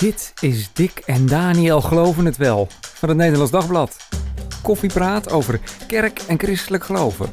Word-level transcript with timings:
Dit 0.00 0.32
is 0.40 0.70
Dick 0.72 1.02
en 1.06 1.26
Daniel 1.26 1.80
Geloven 1.80 2.24
het 2.24 2.36
Wel 2.36 2.68
van 2.80 3.08
het 3.08 3.18
Nederlands 3.18 3.52
Dagblad. 3.52 3.96
Koffiepraat 4.62 5.30
over 5.30 5.60
kerk 5.86 6.20
en 6.28 6.38
christelijk 6.38 6.84
geloven. 6.84 7.28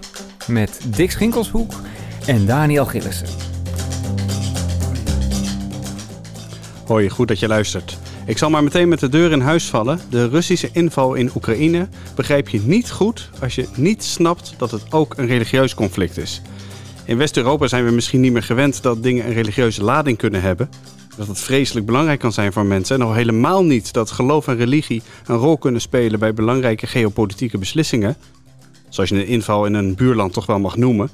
Met 0.48 0.80
Dick 0.96 1.12
Schinkelshoek 1.12 1.74
en 2.26 2.46
Daniel 2.46 2.86
Gillissen. 2.86 3.28
Hoi, 6.86 7.10
goed 7.10 7.28
dat 7.28 7.40
je 7.40 7.48
luistert. 7.48 7.98
Ik 8.26 8.38
zal 8.38 8.50
maar 8.50 8.64
meteen 8.64 8.90
met 8.90 9.00
de 9.00 9.10
deur 9.10 9.32
in 9.32 9.42
huis 9.42 9.66
vallen. 9.70 10.00
De 10.10 10.28
Russische 10.28 10.70
inval 10.72 11.14
in 11.14 11.32
Oekraïne 11.36 11.88
begrijp 12.16 12.50
je 12.50 12.62
niet 12.62 12.92
goed 12.92 13.30
als 13.42 13.56
je 13.56 13.68
niet 13.76 14.04
snapt 14.04 14.54
dat 14.58 14.72
het 14.72 14.92
ook 14.92 15.18
een 15.18 15.28
religieus 15.28 15.76
conflict 15.76 16.18
is. 16.18 16.42
In 17.06 17.18
West-Europa 17.18 17.68
zijn 17.68 17.86
we 17.86 17.92
misschien 17.92 18.22
niet 18.22 18.32
meer 18.32 18.44
gewend 18.44 18.82
dat 18.82 19.04
dingen 19.04 19.26
een 19.26 19.34
religieuze 19.34 19.84
lading 19.84 20.18
kunnen 20.18 20.42
hebben. 20.42 20.70
Dat 21.18 21.28
het 21.28 21.40
vreselijk 21.40 21.86
belangrijk 21.86 22.20
kan 22.20 22.34
zijn 22.34 22.54
voor 22.54 22.66
mensen. 22.66 22.96
En 22.96 23.06
al 23.06 23.14
helemaal 23.14 23.64
niet 23.64 23.94
dat 23.94 24.12
geloof 24.12 24.48
en 24.48 24.58
religie 24.58 25.02
een 25.26 25.36
rol 25.36 25.58
kunnen 25.58 25.82
spelen 25.82 26.20
bij 26.20 26.34
belangrijke 26.34 26.88
geopolitieke 26.88 27.58
beslissingen. 27.58 28.18
Zoals 28.90 29.10
je 29.10 29.16
een 29.16 29.28
inval 29.28 29.66
in 29.66 29.74
een 29.74 29.96
buurland 29.96 30.34
toch 30.34 30.46
wel 30.46 30.60
mag 30.60 30.78
noemen. 30.78 31.10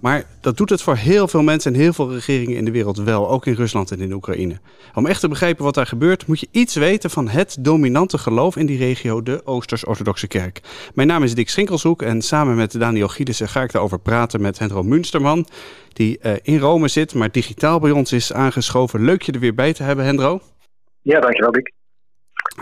Maar 0.00 0.24
dat 0.40 0.56
doet 0.56 0.70
het 0.70 0.82
voor 0.82 0.96
heel 0.96 1.28
veel 1.28 1.42
mensen 1.42 1.74
en 1.74 1.80
heel 1.80 1.92
veel 1.92 2.12
regeringen 2.12 2.56
in 2.56 2.64
de 2.64 2.70
wereld 2.70 2.98
wel, 2.98 3.30
ook 3.30 3.46
in 3.46 3.54
Rusland 3.54 3.90
en 3.90 4.00
in 4.00 4.12
Oekraïne. 4.12 4.58
Om 4.94 5.06
echt 5.06 5.20
te 5.20 5.28
begrijpen 5.28 5.64
wat 5.64 5.74
daar 5.74 5.86
gebeurt, 5.86 6.26
moet 6.26 6.40
je 6.40 6.48
iets 6.50 6.74
weten 6.74 7.10
van 7.10 7.28
het 7.28 7.56
dominante 7.60 8.18
geloof 8.18 8.56
in 8.56 8.66
die 8.66 8.78
regio, 8.78 9.22
de 9.22 9.46
Oosters-Orthodoxe 9.46 10.26
Kerk. 10.26 10.60
Mijn 10.94 11.08
naam 11.08 11.22
is 11.22 11.34
Dick 11.34 11.48
Schinkelshoek 11.48 12.02
en 12.02 12.22
samen 12.22 12.56
met 12.56 12.80
Daniel 12.80 13.08
Gielissen 13.08 13.48
ga 13.48 13.62
ik 13.62 13.72
daarover 13.72 14.00
praten 14.00 14.40
met 14.40 14.58
Hendro 14.58 14.82
Münsterman, 14.82 15.46
die 15.92 16.18
uh, 16.22 16.32
in 16.42 16.58
Rome 16.58 16.88
zit, 16.88 17.14
maar 17.14 17.30
digitaal 17.30 17.80
bij 17.80 17.90
ons 17.90 18.12
is 18.12 18.32
aangeschoven. 18.32 19.04
Leuk 19.04 19.22
je 19.22 19.32
er 19.32 19.40
weer 19.40 19.54
bij 19.54 19.72
te 19.72 19.82
hebben, 19.82 20.04
Hendro. 20.04 20.40
Ja, 21.02 21.20
dankjewel 21.20 21.52
Dick. 21.52 21.76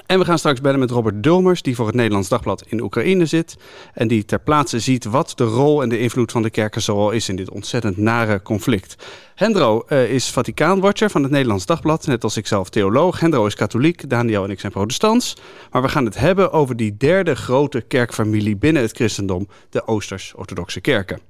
En 0.06 0.18
we 0.18 0.24
gaan 0.24 0.38
straks 0.38 0.60
bellen 0.60 0.78
met 0.78 0.90
Robert 0.90 1.22
Dulmers, 1.22 1.62
die 1.62 1.74
voor 1.74 1.86
het 1.86 1.94
Nederlands 1.94 2.28
Dagblad 2.28 2.64
in 2.68 2.82
Oekraïne 2.82 3.26
zit. 3.26 3.56
En 3.94 4.08
die 4.08 4.24
ter 4.24 4.38
plaatse 4.38 4.80
ziet 4.80 5.04
wat 5.04 5.32
de 5.34 5.44
rol 5.44 5.82
en 5.82 5.88
de 5.88 5.98
invloed 5.98 6.32
van 6.32 6.42
de 6.42 6.50
kerken 6.50 6.82
zoal 6.82 7.10
is 7.10 7.28
in 7.28 7.36
dit 7.36 7.50
ontzettend 7.50 7.96
nare 7.96 8.42
conflict. 8.42 8.96
Hendro 9.34 9.84
uh, 9.88 10.10
is 10.10 10.30
Vaticaanwatcher 10.30 11.10
van 11.10 11.22
het 11.22 11.30
Nederlands 11.30 11.66
Dagblad, 11.66 12.06
net 12.06 12.24
als 12.24 12.36
ikzelf 12.36 12.68
theoloog. 12.68 13.20
Hendro 13.20 13.46
is 13.46 13.54
katholiek, 13.54 14.10
Daniel 14.10 14.44
en 14.44 14.50
ik 14.50 14.60
zijn 14.60 14.72
protestants. 14.72 15.36
Maar 15.70 15.82
we 15.82 15.88
gaan 15.88 16.04
het 16.04 16.18
hebben 16.18 16.52
over 16.52 16.76
die 16.76 16.96
derde 16.96 17.34
grote 17.34 17.80
kerkfamilie 17.80 18.56
binnen 18.56 18.82
het 18.82 18.92
christendom, 18.92 19.48
de 19.70 19.86
Oosters-Orthodoxe 19.86 20.80
kerken. 20.80 21.20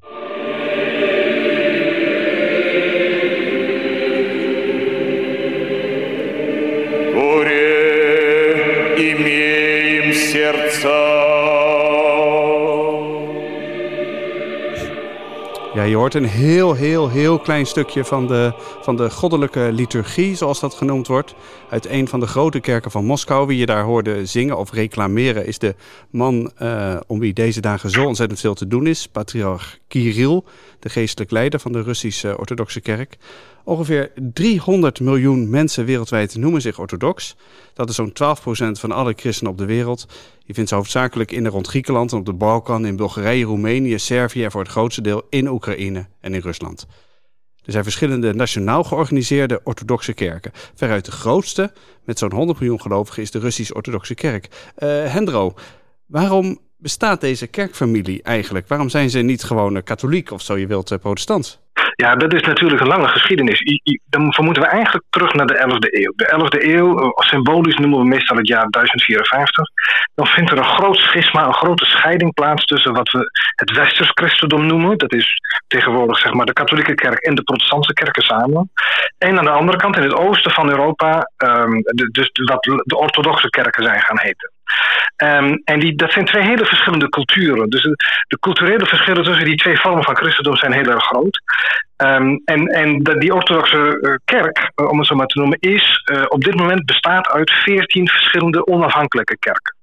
имеем 9.15 10.13
сердца. 10.13 11.31
Ja, 15.73 15.83
je 15.83 15.95
hoort 15.95 16.13
een 16.13 16.25
heel, 16.25 16.73
heel, 16.73 17.09
heel 17.09 17.39
klein 17.39 17.65
stukje 17.65 18.05
van 18.05 18.27
de, 18.27 18.53
van 18.81 18.95
de 18.95 19.09
goddelijke 19.09 19.69
liturgie, 19.71 20.35
zoals 20.35 20.59
dat 20.59 20.73
genoemd 20.73 21.07
wordt. 21.07 21.35
Uit 21.69 21.89
een 21.89 22.07
van 22.07 22.19
de 22.19 22.27
grote 22.27 22.59
kerken 22.59 22.91
van 22.91 23.05
Moskou. 23.05 23.47
Wie 23.47 23.57
je 23.57 23.65
daar 23.65 23.83
hoorde 23.83 24.25
zingen 24.25 24.57
of 24.57 24.71
reclameren, 24.71 25.45
is 25.45 25.59
de 25.59 25.75
man 26.09 26.51
uh, 26.61 26.97
om 27.07 27.19
wie 27.19 27.33
deze 27.33 27.61
dagen 27.61 27.89
zo 27.89 28.05
ontzettend 28.05 28.39
veel 28.39 28.53
te 28.53 28.67
doen 28.67 28.87
is. 28.87 29.07
Patriarch 29.07 29.77
Kirill, 29.87 30.41
de 30.79 30.89
geestelijk 30.89 31.31
leider 31.31 31.59
van 31.59 31.71
de 31.71 31.81
Russische 31.81 32.37
orthodoxe 32.37 32.81
kerk. 32.81 33.17
Ongeveer 33.66 34.12
300 34.14 35.00
miljoen 35.00 35.50
mensen 35.50 35.84
wereldwijd 35.84 36.36
noemen 36.36 36.60
zich 36.60 36.78
orthodox. 36.78 37.36
Dat 37.74 37.88
is 37.88 37.94
zo'n 37.94 38.12
12% 38.12 38.80
van 38.80 38.92
alle 38.92 39.12
christenen 39.16 39.52
op 39.52 39.58
de 39.58 39.64
wereld. 39.64 40.06
Je 40.44 40.54
vindt 40.54 40.68
ze 40.68 40.74
hoofdzakelijk 40.74 41.32
in 41.32 41.44
en 41.44 41.50
rond 41.50 41.66
Griekenland 41.66 42.12
en 42.12 42.18
op 42.18 42.24
de 42.26 42.32
Balkan, 42.32 42.86
in 42.86 42.96
Bulgarije, 42.96 43.44
Roemenië, 43.44 43.98
Servië 43.98 44.44
en 44.44 44.50
voor 44.50 44.60
het 44.60 44.70
grootste 44.70 45.00
deel 45.00 45.26
in 45.30 45.48
Oekraïne 45.48 46.06
en 46.20 46.34
in 46.34 46.40
Rusland. 46.40 46.86
Er 47.64 47.72
zijn 47.72 47.84
verschillende 47.84 48.34
nationaal 48.34 48.84
georganiseerde 48.84 49.60
orthodoxe 49.64 50.12
kerken. 50.12 50.52
Veruit 50.74 51.04
de 51.04 51.12
grootste, 51.12 51.72
met 52.04 52.18
zo'n 52.18 52.32
100 52.32 52.58
miljoen 52.58 52.80
gelovigen, 52.80 53.22
is 53.22 53.30
de 53.30 53.38
Russisch-orthodoxe 53.38 54.14
kerk. 54.14 54.48
Uh, 54.78 54.88
Hendro, 55.12 55.54
waarom 56.06 56.58
bestaat 56.76 57.20
deze 57.20 57.46
kerkfamilie 57.46 58.22
eigenlijk? 58.22 58.68
Waarom 58.68 58.88
zijn 58.88 59.10
ze 59.10 59.18
niet 59.18 59.44
gewoon 59.44 59.82
katholiek 59.82 60.30
of 60.30 60.42
zo 60.42 60.56
je 60.56 60.66
wilt 60.66 60.90
eh, 60.90 60.98
protestant? 60.98 61.64
Ja, 61.96 62.16
dat 62.16 62.34
is 62.34 62.42
natuurlijk 62.42 62.80
een 62.80 62.86
lange 62.86 63.08
geschiedenis. 63.08 63.62
Dan 64.08 64.32
vermoeden 64.32 64.62
we 64.62 64.68
eigenlijk 64.68 65.04
terug 65.10 65.34
naar 65.34 65.46
de 65.46 65.58
11e 65.58 65.88
eeuw. 65.90 66.12
De 66.16 66.28
11e 66.28 66.74
eeuw, 66.74 66.98
eh, 66.98 67.08
symbolisch 67.14 67.76
noemen 67.76 67.98
we 67.98 68.04
meestal 68.04 68.36
het 68.36 68.48
jaar 68.48 68.66
1054. 68.70 69.68
Dan 70.14 70.26
vindt 70.26 70.50
er 70.50 70.58
een 70.58 70.64
groot 70.64 70.96
schisma, 70.96 71.46
een 71.46 71.54
grote 71.54 71.84
scheiding 71.84 72.34
plaats 72.34 72.64
tussen 72.64 72.92
wat 72.92 73.10
we 73.10 73.30
het 73.54 73.72
westers 73.72 74.10
christendom 74.14 74.66
noemen. 74.66 74.98
Dat 74.98 75.12
is 75.12 75.40
tegenwoordig 75.66 76.18
zeg 76.18 76.32
maar 76.32 76.46
de 76.46 76.52
katholieke 76.52 76.94
kerk 76.94 77.18
en 77.18 77.34
de 77.34 77.42
protestantse 77.42 77.92
kerken 77.92 78.22
samen. 78.22 78.70
En 79.18 79.38
aan 79.38 79.44
de 79.44 79.50
andere 79.50 79.78
kant 79.78 79.96
in 79.96 80.02
het 80.02 80.14
oosten 80.14 80.50
van 80.50 80.68
Europa, 80.68 81.30
de, 81.36 82.08
dus 82.12 82.30
wat 82.32 82.62
de 82.62 82.96
orthodoxe 82.96 83.48
kerken 83.48 83.82
zijn 83.82 84.00
gaan 84.00 84.20
heten. 84.20 84.50
Um, 85.16 85.60
en 85.64 85.80
die, 85.80 85.94
dat 85.94 86.12
zijn 86.12 86.24
twee 86.24 86.42
hele 86.42 86.64
verschillende 86.64 87.08
culturen. 87.08 87.70
Dus 87.70 87.82
de, 87.82 88.38
culturele 88.40 88.86
verschillen 88.86 89.24
tussen 89.24 89.44
die 89.44 89.56
twee 89.56 89.80
vormen 89.80 90.04
van 90.04 90.16
christendom 90.16 90.56
zijn 90.56 90.72
heel 90.72 90.90
erg 90.90 91.04
groot. 91.04 91.40
Um, 91.96 92.42
en 92.44 92.66
en 92.66 93.02
de, 93.02 93.18
die 93.18 93.34
orthodoxe 93.34 93.98
uh, 94.00 94.14
kerk, 94.24 94.72
uh, 94.76 94.88
om 94.88 94.98
het 94.98 95.06
zo 95.06 95.14
maar 95.14 95.26
te 95.26 95.38
noemen, 95.38 95.58
is 95.60 96.02
uh, 96.12 96.24
op 96.28 96.44
dit 96.44 96.54
moment 96.54 96.84
bestaat 96.84 97.28
uit 97.28 97.50
veertien 97.50 98.08
verschillende 98.08 98.66
onafhankelijke 98.66 99.38
kerken. 99.38 99.75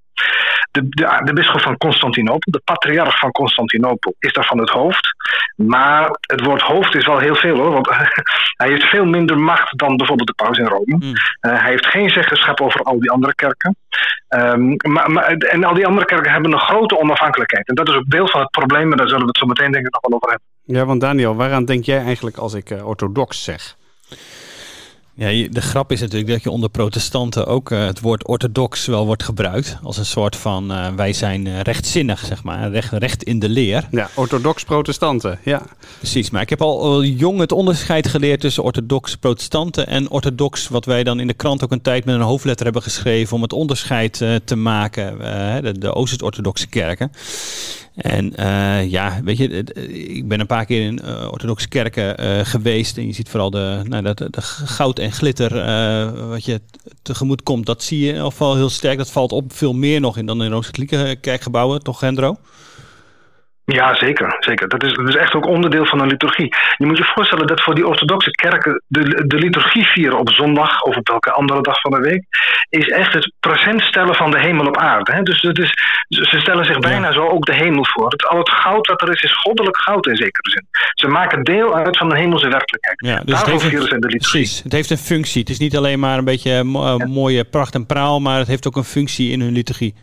De, 0.72 0.90
de, 0.90 1.22
de 1.24 1.34
bisschop 1.34 1.62
van 1.62 1.78
Constantinopel, 1.78 2.52
de 2.52 2.62
patriarch 2.64 3.20
van 3.20 3.32
Constantinopel, 3.32 4.16
is 4.20 4.34
daarvan 4.34 4.60
het 4.60 4.70
hoofd. 4.70 5.16
Maar 5.56 6.18
het 6.22 6.46
woord 6.46 6.62
hoofd 6.62 6.96
is 6.96 7.06
wel 7.06 7.20
heel 7.20 7.36
veel 7.36 7.56
hoor, 7.56 7.72
want 7.72 7.90
hij 8.62 8.70
heeft 8.70 8.84
veel 8.84 9.06
minder 9.06 9.38
macht 9.38 9.78
dan 9.78 9.98
bijvoorbeeld 9.98 10.28
de 10.28 10.44
paus 10.44 10.58
in 10.58 10.66
Rome. 10.66 10.96
Mm. 10.96 11.02
Uh, 11.04 11.14
hij 11.42 11.70
heeft 11.70 11.86
geen 11.86 12.10
zeggenschap 12.10 12.62
over 12.62 12.82
al 12.82 13.00
die 13.00 13.12
andere 13.12 13.36
kerken. 13.36 13.76
Um, 14.30 14.76
maar, 14.78 15.12
maar, 15.12 15.32
en 15.34 15.64
al 15.64 15.74
die 15.74 15.88
andere 15.88 16.06
kerken 16.06 16.32
hebben 16.32 16.54
een 16.54 16.60
grote 16.60 17.00
onafhankelijkheid. 17.00 17.68
En 17.68 17.76
dat 17.76 17.90
is 17.90 17.96
ook 17.96 18.10
deel 18.10 18.28
van 18.28 18.42
het 18.42 18.52
probleem, 18.52 18.92
en 18.92 18.98
daar 18.98 19.08
zullen 19.08 19.22
we 19.22 19.28
het 19.28 19.38
zo 19.38 19.46
meteen 19.46 19.72
denk 19.72 19.86
ik 19.86 19.94
nog 19.94 20.02
wel 20.02 20.16
over 20.16 20.30
hebben. 20.30 20.48
Ja, 20.64 20.86
want 20.86 21.02
Daniel, 21.02 21.36
waaraan 21.36 21.66
denk 21.66 21.84
jij 21.84 22.04
eigenlijk 22.04 22.38
als 22.38 22.54
ik 22.54 22.70
uh, 22.70 22.88
orthodox 22.88 23.44
zeg? 23.44 23.76
Ja, 25.16 25.48
de 25.50 25.62
grap 25.62 25.92
is 25.92 26.00
natuurlijk 26.00 26.32
dat 26.32 26.44
je 26.44 26.50
onder 26.50 26.70
protestanten 26.70 27.48
ook 27.48 27.72
uh, 27.72 27.86
het 27.86 28.00
woord 28.00 28.28
orthodox 28.28 28.86
wel 28.86 29.06
wordt 29.06 29.24
gebruikt. 29.24 29.78
Als 29.84 29.98
een 29.98 30.06
soort 30.06 30.36
van, 30.36 30.72
uh, 30.72 30.88
wij 30.96 31.14
zijn 31.14 31.46
uh, 31.46 31.60
rechtzinnig, 31.60 32.26
zeg 32.26 32.44
maar. 32.44 32.72
Recht, 32.72 32.92
recht 32.92 33.24
in 33.24 33.40
de 33.40 33.50
leer. 33.50 33.88
Ja, 33.92 34.10
orthodox 34.16 34.64
protestanten, 34.64 35.40
ja. 35.44 35.62
Precies, 35.98 36.30
maar 36.30 36.42
ik 36.42 36.50
heb 36.50 36.62
al, 36.62 36.82
al 36.82 37.04
jong 37.04 37.40
het 37.40 37.52
onderscheid 37.52 38.08
geleerd 38.08 38.40
tussen 38.40 38.64
orthodox 38.64 39.16
protestanten 39.16 39.88
en 39.88 40.10
orthodox. 40.10 40.68
Wat 40.68 40.86
wij 40.86 41.04
dan 41.04 41.20
in 41.20 41.28
de 41.28 41.34
krant 41.34 41.64
ook 41.64 41.72
een 41.72 41.82
tijd 41.82 42.06
met 42.06 42.16
een 42.16 42.22
hoofdletter 42.22 42.66
hebben 42.66 42.84
geschreven 42.84 43.36
om 43.36 43.42
het 43.42 43.54
onderscheid 43.54 44.18
te 44.46 44.56
maken. 44.56 45.18
de, 45.64 45.78
de 45.80 45.94
Oost-orthodoxe 45.94 46.68
kerken. 46.68 47.12
En 47.96 48.34
uh, 48.40 48.90
ja, 48.90 49.20
weet 49.24 49.38
je, 49.38 49.64
ik 50.16 50.28
ben 50.28 50.40
een 50.40 50.46
paar 50.46 50.66
keer 50.66 50.86
in 50.86 51.00
uh, 51.04 51.28
orthodoxe 51.32 51.68
kerken 51.68 52.46
geweest. 52.46 52.98
En 52.98 53.08
je 53.08 53.14
ziet 53.14 53.30
vooral 53.30 53.50
de, 53.50 53.82
nou, 53.84 54.04
dat, 54.04 54.18
de 54.18 54.42
goud 54.42 55.00
en 55.00 55.12
glitter 55.12 55.50
wat 56.28 56.46
je 56.46 56.62
tegemoet 57.02 57.44
komt. 57.44 57.66
Dat 57.66 57.84
zie 57.84 58.00
je 58.00 58.08
in 58.08 58.14
ieder 58.14 58.30
geval 58.30 58.56
heel 58.56 58.70
sterk. 58.70 58.98
Dat 58.98 59.12
valt 59.12 59.32
op 59.32 59.54
veel 59.54 59.74
meer 59.74 60.00
nog 60.00 60.18
in 60.18 60.26
dan 60.26 60.44
in 60.44 60.52
Rooms-Katholieke 60.52 61.18
kerkgebouwen, 61.22 61.84
toch 61.84 62.00
Gendro? 62.00 62.38
Ja, 63.66 63.96
zeker. 63.96 64.36
zeker. 64.40 64.68
Dat, 64.68 64.84
is, 64.84 64.94
dat 64.94 65.08
is 65.08 65.16
echt 65.16 65.34
ook 65.34 65.46
onderdeel 65.46 65.86
van 65.86 66.02
een 66.02 66.08
liturgie. 66.08 66.56
Je 66.78 66.86
moet 66.86 66.98
je 66.98 67.12
voorstellen 67.16 67.48
dat 67.48 67.62
voor 67.62 67.76
die 67.76 67.88
orthodoxe 67.88 68.32
kerken 68.32 68.84
de, 68.88 69.24
de 69.28 69.38
liturgie 69.38 69.86
vieren 69.86 70.20
op 70.20 70.30
zondag 70.30 70.82
of 70.82 70.96
op 70.98 71.08
welke 71.08 71.32
andere 71.32 71.62
dag 71.62 71.82
van 71.82 71.92
de 71.92 72.00
week, 72.00 72.24
is 72.70 72.88
echt 72.88 73.14
het 73.14 73.32
present 73.40 73.82
stellen 73.82 74.16
van 74.16 74.32
de 74.32 74.40
hemel 74.40 74.66
op 74.66 74.78
aarde. 74.78 75.12
Hè? 75.12 75.22
Dus 75.22 75.42
het 75.42 75.58
is, 75.58 75.74
ze 76.08 76.40
stellen 76.40 76.66
zich 76.66 76.80
bijna 76.80 77.12
zo 77.12 77.28
ook 77.28 77.46
de 77.46 77.56
hemel 77.56 77.86
voor. 77.86 78.10
Het, 78.10 78.28
al 78.28 78.38
het 78.38 78.50
goud 78.50 78.86
dat 78.88 79.02
er 79.02 79.12
is, 79.12 79.24
is 79.24 79.34
goddelijk 79.34 79.78
goud 79.78 80.08
in 80.08 80.16
zekere 80.16 80.50
zin. 80.50 80.68
Ze 80.94 81.08
maken 81.08 81.44
deel 81.44 81.76
uit 81.76 81.98
van 81.98 82.10
de 82.10 82.18
hemelse 82.18 82.48
werkelijkheid. 82.48 83.00
Ja, 83.06 83.16
dus 83.26 83.44
Daarvoor 83.44 83.60
vieren 83.60 83.88
ze 83.88 84.00
de 84.00 84.08
liturgie. 84.08 84.40
Precies, 84.40 84.64
het 84.64 84.72
heeft 84.72 84.90
een 84.90 84.98
functie. 84.98 85.42
Het 85.42 85.50
is 85.50 85.60
niet 85.60 85.78
alleen 85.78 86.00
maar 86.00 86.18
een 86.18 86.26
beetje 86.26 86.64
mo 86.64 86.98
ja. 86.98 87.06
mooie 87.06 87.44
pracht 87.44 87.76
en 87.76 87.86
praal, 87.86 88.20
maar 88.20 88.38
het 88.38 88.48
heeft 88.48 88.68
ook 88.68 88.76
een 88.76 88.84
functie 88.84 89.32
in 89.32 89.42
hun 89.42 89.54
liturgie. 89.54 89.96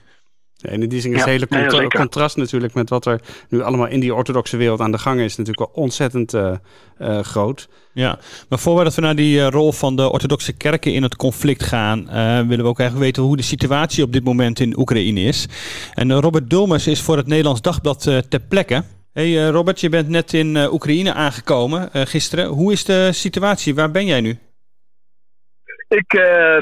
En 0.63 0.83
in 0.83 0.89
die 0.89 1.01
zin 1.01 1.13
is 1.13 1.19
ja, 1.19 1.27
hele 1.27 1.47
contra 1.47 1.79
nee, 1.79 1.89
contrast 1.89 2.37
natuurlijk 2.37 2.75
met 2.75 2.89
wat 2.89 3.07
er 3.07 3.21
nu 3.49 3.63
allemaal 3.63 3.87
in 3.87 4.01
die 4.01 4.15
orthodoxe 4.15 4.57
wereld 4.57 4.81
aan 4.81 4.93
de 4.93 4.99
gang 4.99 5.21
is, 5.21 5.37
natuurlijk 5.37 5.59
wel 5.59 5.83
ontzettend 5.85 6.35
uh, 6.35 6.53
uh, 6.99 7.21
groot. 7.21 7.69
Ja, 7.93 8.19
maar 8.49 8.59
voordat 8.59 8.95
we 8.95 9.01
naar 9.01 9.15
die 9.15 9.37
uh, 9.37 9.49
rol 9.49 9.73
van 9.73 9.97
de 9.97 10.11
orthodoxe 10.11 10.53
kerken 10.53 10.93
in 10.93 11.03
het 11.03 11.17
conflict 11.17 11.63
gaan, 11.63 12.05
willen 12.49 12.65
we 12.65 12.71
ook 12.71 12.79
eigenlijk 12.79 12.99
weten 12.99 13.23
hoe 13.23 13.37
de 13.37 13.43
situatie 13.43 14.05
op 14.05 14.13
dit 14.13 14.25
moment 14.25 14.61
in 14.61 14.79
Oekraïne 14.79 15.21
is. 15.21 15.47
En 15.95 16.21
Robert 16.21 16.51
Dulmers 16.51 16.87
is 16.87 17.01
voor 17.01 17.17
het 17.17 17.27
Nederlands 17.27 17.61
Dagblad 17.61 18.03
ter 18.03 18.41
plekke. 18.49 18.85
Hey 19.13 19.49
Robert, 19.49 19.81
je 19.81 19.89
bent 19.89 20.09
net 20.09 20.33
in 20.33 20.57
Oekraïne 20.73 21.13
aangekomen 21.13 21.89
gisteren. 21.93 22.47
Hoe 22.47 22.73
is 22.73 22.85
de 22.85 23.09
situatie? 23.13 23.75
Waar 23.75 23.91
ben 23.91 24.07
jij 24.07 24.21
nu? 24.21 24.39
Ik 25.91 26.09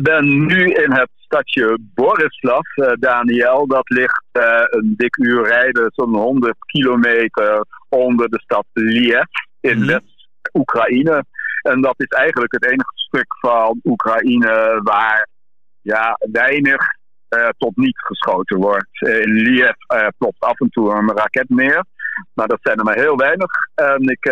ben 0.02 0.46
nu 0.46 0.72
in 0.72 0.92
het 0.92 1.08
stadje 1.14 1.78
Borislav, 1.94 2.66
Daniel. 2.98 3.66
Dat 3.66 3.88
ligt 3.90 4.24
een 4.70 4.94
dik 4.96 5.16
uur 5.16 5.46
rijden, 5.46 5.90
zo'n 5.94 6.14
100 6.14 6.54
kilometer 6.58 7.64
onder 7.88 8.28
de 8.28 8.40
stad 8.40 8.64
Liev 8.72 9.22
in 9.60 9.86
West-Oekraïne. 9.86 11.24
En 11.62 11.80
dat 11.80 11.94
is 11.96 12.06
eigenlijk 12.06 12.52
het 12.52 12.64
enige 12.64 12.92
stuk 12.94 13.38
van 13.40 13.80
Oekraïne 13.84 14.80
waar 14.82 15.28
ja, 15.80 16.18
weinig 16.18 16.86
tot 17.58 17.76
niet 17.76 17.98
geschoten 17.98 18.56
wordt. 18.56 19.00
in 19.00 19.32
Liev 19.32 19.76
plopt 20.18 20.40
af 20.40 20.60
en 20.60 20.68
toe 20.70 20.94
een 20.94 21.16
raket 21.16 21.48
neer. 21.48 21.84
Maar 22.34 22.48
dat 22.48 22.60
zijn 22.62 22.78
er 22.78 22.84
maar 22.84 22.98
heel 22.98 23.16
weinig. 23.16 23.50
En 23.74 24.08
ik, 24.08 24.24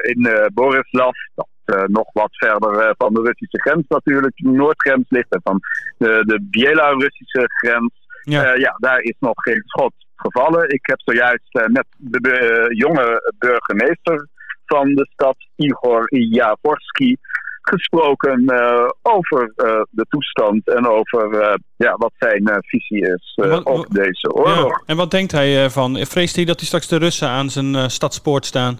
in 0.00 0.50
Borislav, 0.54 1.14
dat 1.34 1.48
nog 1.86 2.12
wat 2.12 2.36
verder 2.36 2.94
van 2.98 3.14
de 3.14 3.20
Russische 3.20 3.60
grens 3.60 3.84
natuurlijk, 3.88 4.36
de 4.36 4.50
noordgrens 4.50 5.06
ligt 5.08 5.30
en 5.30 5.40
van 5.44 5.60
de, 5.98 6.22
de 6.26 6.40
Bielarussische 6.50 7.44
grens. 7.46 7.92
Ja. 8.22 8.54
ja, 8.54 8.76
daar 8.78 9.00
is 9.00 9.16
nog 9.18 9.34
geen 9.34 9.62
schot 9.66 9.92
gevallen. 10.16 10.68
Ik 10.68 10.86
heb 10.86 11.00
zojuist 11.00 11.52
met 11.52 11.86
de 11.96 12.64
jonge 12.68 13.32
burgemeester 13.38 14.28
van 14.66 14.94
de 14.94 15.08
stad, 15.12 15.36
Igor 15.56 16.16
Javorski, 16.16 17.16
gesproken 17.62 18.42
uh, 18.46 18.88
over 19.02 19.52
uh, 19.56 19.80
de 19.90 20.06
toestand 20.08 20.68
en 20.68 20.88
over 20.88 21.40
uh, 21.40 21.54
ja, 21.76 21.94
wat 21.96 22.12
zijn 22.18 22.42
visie 22.60 23.00
is 23.00 23.32
wat, 23.34 23.64
op 23.64 23.86
deze 23.90 24.32
oorlog. 24.32 24.68
Ja. 24.68 24.82
En 24.86 24.96
wat 24.96 25.10
denkt 25.10 25.32
hij 25.32 25.70
van? 25.70 25.96
Vreest 25.96 26.36
hij 26.36 26.44
dat 26.44 26.56
hij 26.58 26.66
straks 26.66 26.88
de 26.88 26.96
Russen 26.96 27.28
aan 27.28 27.50
zijn 27.50 27.90
stadspoort 27.90 28.46
staan? 28.46 28.78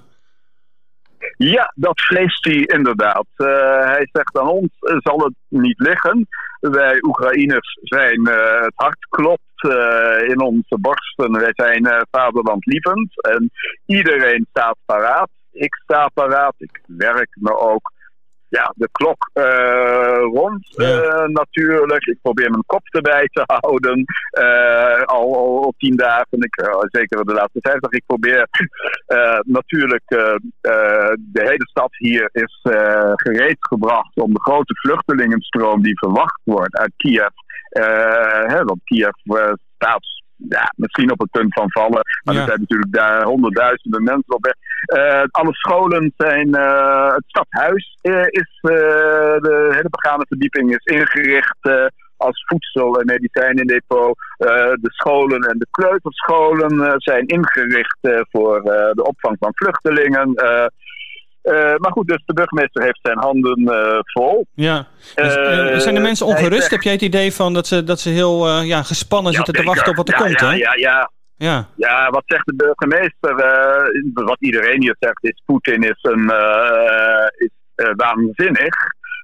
Ja, 1.50 1.72
dat 1.74 2.00
vreest 2.00 2.44
hij 2.44 2.62
inderdaad. 2.62 3.26
hij 3.36 4.08
zegt 4.12 4.38
aan 4.38 4.48
ons 4.48 4.70
zal 4.78 5.18
het 5.18 5.34
niet 5.48 5.80
liggen. 5.80 6.28
Wij 6.60 7.02
Oekraïners 7.02 7.78
zijn, 7.82 8.28
het 8.62 8.72
hart 8.74 9.06
klopt 9.08 9.40
in 10.28 10.40
onze 10.40 10.78
borsten. 10.80 11.32
Wij 11.32 11.52
zijn 11.54 12.06
vaderlandlievend 12.10 13.22
en 13.22 13.50
iedereen 13.86 14.46
staat 14.50 14.76
paraat. 14.84 15.28
Ik 15.52 15.74
sta 15.74 16.08
paraat, 16.14 16.54
ik 16.58 16.80
werk 16.86 17.36
me 17.40 17.58
ook 17.58 17.92
ja, 18.58 18.72
de 18.76 18.88
klok 18.92 19.30
uh, 19.34 20.22
rond 20.38 20.78
uh, 20.78 21.24
natuurlijk. 21.26 22.04
Ik 22.06 22.18
probeer 22.22 22.50
mijn 22.50 22.66
kop 22.66 22.82
erbij 22.84 23.28
te 23.32 23.42
houden. 23.60 24.04
Uh, 24.38 25.02
al, 25.02 25.36
al 25.36 25.74
tien 25.78 25.96
dagen. 25.96 26.38
Ik, 26.38 26.68
zeker 26.90 27.24
de 27.24 27.32
laatste 27.32 27.58
vijftig. 27.60 27.90
Ik 27.90 28.02
probeer 28.06 28.48
natuurlijk 29.58 30.02
de 30.06 31.42
hele 31.42 31.68
stad 31.68 31.96
hier 31.96 32.28
is 32.32 32.60
gereed 33.14 33.56
gebracht 33.58 34.16
om 34.16 34.32
de 34.32 34.40
grote 34.40 34.74
vluchtelingenstroom 34.74 35.82
die 35.82 35.98
verwacht 35.98 36.40
wordt 36.44 36.76
uit 36.76 36.92
Kiev. 36.96 37.34
Hè, 38.46 38.64
want 38.64 38.80
Kiev 38.84 39.14
staat 39.76 40.21
ja, 40.48 40.72
misschien 40.76 41.10
op 41.12 41.18
het 41.18 41.30
punt 41.30 41.52
van 41.54 41.70
vallen. 41.70 42.00
Maar 42.24 42.34
er 42.34 42.46
zijn 42.46 42.60
natuurlijk 42.60 42.92
daar 42.92 43.22
honderdduizenden 43.22 44.02
mensen 44.02 44.34
op 44.34 44.44
weg. 44.44 44.54
Uh, 44.96 45.22
alle 45.30 45.54
scholen 45.54 46.12
zijn. 46.16 46.48
Uh, 46.48 47.14
het 47.14 47.24
stadhuis 47.26 47.98
uh, 48.02 48.24
is. 48.26 48.58
de 48.60 49.68
hele 49.70 49.90
begane 49.90 50.24
verdieping 50.28 50.70
is 50.70 50.84
ingericht 50.84 51.90
als 52.16 52.44
voedsel- 52.46 53.00
en 53.00 53.06
medicijnendepot. 53.06 54.18
de 54.36 54.90
scholen 54.92 55.40
en 55.40 55.58
de 55.58 55.66
kleuterscholen 55.70 57.00
zijn 57.00 57.26
ingericht 57.26 57.98
voor 58.30 58.62
de 58.94 59.04
opvang 59.04 59.36
van 59.38 59.52
vluchtelingen. 59.54 60.34
Uh, 61.42 61.76
maar 61.76 61.92
goed, 61.92 62.06
dus 62.08 62.22
de 62.26 62.32
burgemeester 62.32 62.82
heeft 62.82 62.98
zijn 63.02 63.18
handen 63.18 63.60
uh, 63.60 63.98
vol. 64.02 64.46
Ja. 64.54 64.86
Dus, 65.14 65.36
uh, 65.36 65.78
zijn 65.78 65.94
de 65.94 66.00
mensen 66.00 66.26
ongerust? 66.26 66.70
Heb 66.70 66.82
jij 66.82 66.92
het 66.92 67.02
idee 67.02 67.32
van 67.32 67.52
dat 67.52 67.66
ze, 67.66 67.84
dat 67.84 68.00
ze 68.00 68.08
heel 68.08 68.60
ja, 68.60 68.82
gespannen 68.82 69.32
zitten 69.32 69.54
te 69.54 69.62
wachten 69.62 69.90
op 69.90 69.96
wat 69.96 70.08
er 70.08 70.14
ja, 70.14 70.20
komt? 70.20 70.40
Ja, 70.40 70.48
hè? 70.48 70.54
ja, 70.54 70.74
ja. 70.74 71.10
Ja. 71.36 71.68
ja, 71.76 72.10
wat 72.10 72.22
zegt 72.26 72.46
de 72.46 72.54
burgemeester? 72.54 73.34
wat 74.12 74.36
iedereen 74.40 74.80
hier 74.80 74.96
zegt 74.98 75.24
is: 75.24 75.42
Poetin 75.44 75.82
is, 75.82 75.98
een, 76.02 76.24
is 77.36 77.50
waanzinnig. 77.96 78.74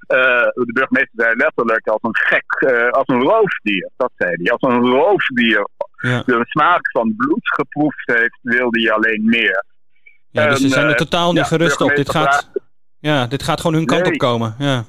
de 0.07 0.71
burgemeester 0.73 1.15
zei 1.15 1.35
letterlijk 1.37 1.89
als 1.89 2.03
een 2.03 2.17
gek, 2.17 2.73
als 2.91 3.07
een 3.07 3.23
roofdier. 3.23 3.91
Dat 3.97 4.11
zei 4.17 4.33
hij. 4.43 4.53
Als 4.53 4.73
een 4.73 4.91
roofdier 4.91 5.67
de 6.01 6.41
smaak 6.43 6.91
van 6.91 7.15
bloed 7.17 7.49
geproefd 7.49 8.13
heeft, 8.13 8.39
wilde 8.43 8.81
hij 8.81 8.93
alleen 8.93 9.25
meer. 9.25 9.65
Ja, 10.31 10.49
dus 10.49 10.61
ze 10.61 10.69
zijn 10.69 10.87
er 10.87 10.97
totaal 10.97 11.33
niet 11.33 11.45
gerust 11.45 11.81
op. 11.81 11.97
Dit 11.97 12.11
gaat, 12.11 12.51
ja, 12.99 13.27
dit 13.27 13.43
gaat 13.43 13.61
gewoon 13.61 13.77
hun 13.77 13.87
kant 13.87 14.07
op 14.07 14.17
komen. 14.17 14.55
Ja. 14.59 14.85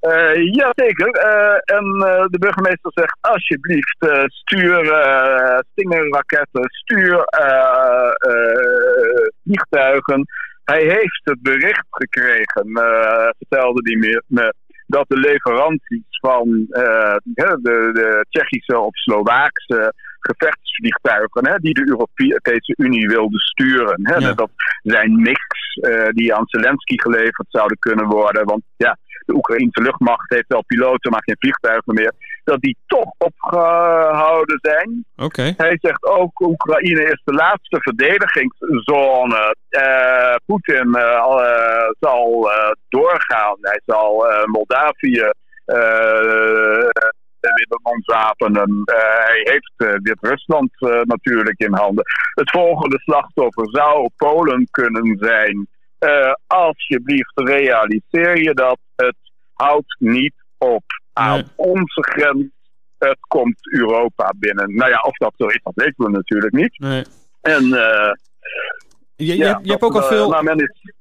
Uh, 0.00 0.52
ja, 0.52 0.72
zeker. 0.74 1.08
Uh, 1.08 1.76
en 1.76 1.84
uh, 1.96 2.24
de 2.26 2.38
burgemeester 2.38 2.90
zegt 2.94 3.18
alsjeblieft 3.20 4.06
stuur 4.26 4.84
stingerraketten, 5.72 6.62
stuur 6.68 7.24
vliegtuigen. 9.42 10.26
Hij 10.64 10.82
heeft 10.82 11.20
het 11.24 11.42
bericht 11.42 11.86
gekregen, 11.90 12.70
vertelde 13.38 13.80
hij 13.82 14.22
me, 14.26 14.54
dat 14.86 15.04
de 15.08 15.16
leveranties 15.16 16.18
van 16.20 16.66
de, 17.22 17.60
de 17.92 18.26
Tsjechische 18.28 18.78
of 18.78 18.96
Slovaakse 18.96 19.92
gevechtsvliegtuigen 20.20 21.46
hè, 21.46 21.58
die 21.58 21.74
de 21.74 21.88
Europese 21.88 22.74
Unie 22.76 23.06
wilde 23.06 23.40
sturen. 23.40 24.00
Hè. 24.02 24.34
Dat 24.34 24.50
zijn 24.82 25.22
niks 25.22 25.76
uh, 25.80 26.08
die 26.08 26.34
aan 26.34 26.46
Zelensky 26.46 26.98
geleverd 26.98 27.46
zouden 27.48 27.78
kunnen 27.78 28.06
worden. 28.06 28.44
Want 28.44 28.62
ja, 28.76 28.96
de 29.26 29.34
Oekraïnse 29.34 29.82
luchtmacht 29.82 30.30
heeft 30.30 30.48
wel 30.48 30.64
piloten, 30.64 31.10
maar 31.10 31.22
geen 31.24 31.36
vliegtuigen 31.38 31.94
meer. 31.94 32.12
Dat 32.44 32.60
die 32.60 32.76
toch 32.86 33.12
opgehouden 33.18 34.58
zijn. 34.62 35.04
Okay. 35.16 35.54
Hij 35.56 35.78
zegt 35.80 36.04
ook, 36.04 36.40
Oekraïne 36.40 37.02
is 37.02 37.20
de 37.24 37.34
laatste 37.34 37.80
verdedigingszone. 37.80 39.56
Uh, 39.70 40.34
Poetin 40.46 40.88
uh, 40.88 41.88
zal 42.00 42.50
doorgaan. 42.88 43.56
Hij 43.60 43.80
zal 43.84 44.26
Moldavië 44.44 45.30
ontwapenen. 47.82 48.70
Uh, 48.70 48.94
hij 49.24 49.40
heeft 49.42 49.72
uh, 49.76 49.94
dit 50.02 50.16
Rusland 50.20 50.70
uh, 50.78 51.00
natuurlijk 51.02 51.58
in 51.58 51.74
handen. 51.74 52.04
Het 52.34 52.50
volgende 52.50 52.98
slachtoffer 52.98 53.68
zou 53.70 54.10
Polen 54.16 54.68
kunnen 54.70 55.16
zijn. 55.18 55.68
alsjeblieft, 56.46 57.32
realiseer 57.34 58.42
je 58.42 58.54
dat 58.54 58.78
het 58.96 59.16
houdt 59.54 59.96
niet 59.98 60.34
op 60.58 60.84
aan 61.12 61.34
nee. 61.34 61.44
onze 61.56 62.02
grens. 62.10 62.46
Het 62.98 63.18
komt 63.20 63.72
Europa 63.72 64.32
binnen. 64.36 64.74
Nou 64.74 64.90
ja, 64.90 65.00
of 65.00 65.16
dat 65.16 65.32
zo 65.36 65.46
is, 65.46 65.60
dat 65.62 65.74
weten 65.74 66.04
we 66.04 66.10
natuurlijk 66.10 66.52
niet. 66.52 66.78
Nee. 66.78 67.04
En 67.40 67.64
je, 67.64 69.26
je, 69.26 69.36
ja, 69.36 69.60
je 69.62 69.70
hebt 69.70 69.82
ook 69.82 69.94
al 69.94 70.02
veel. 70.02 70.28
Nou, 70.28 70.44
men 70.44 70.58
is, 70.58 70.92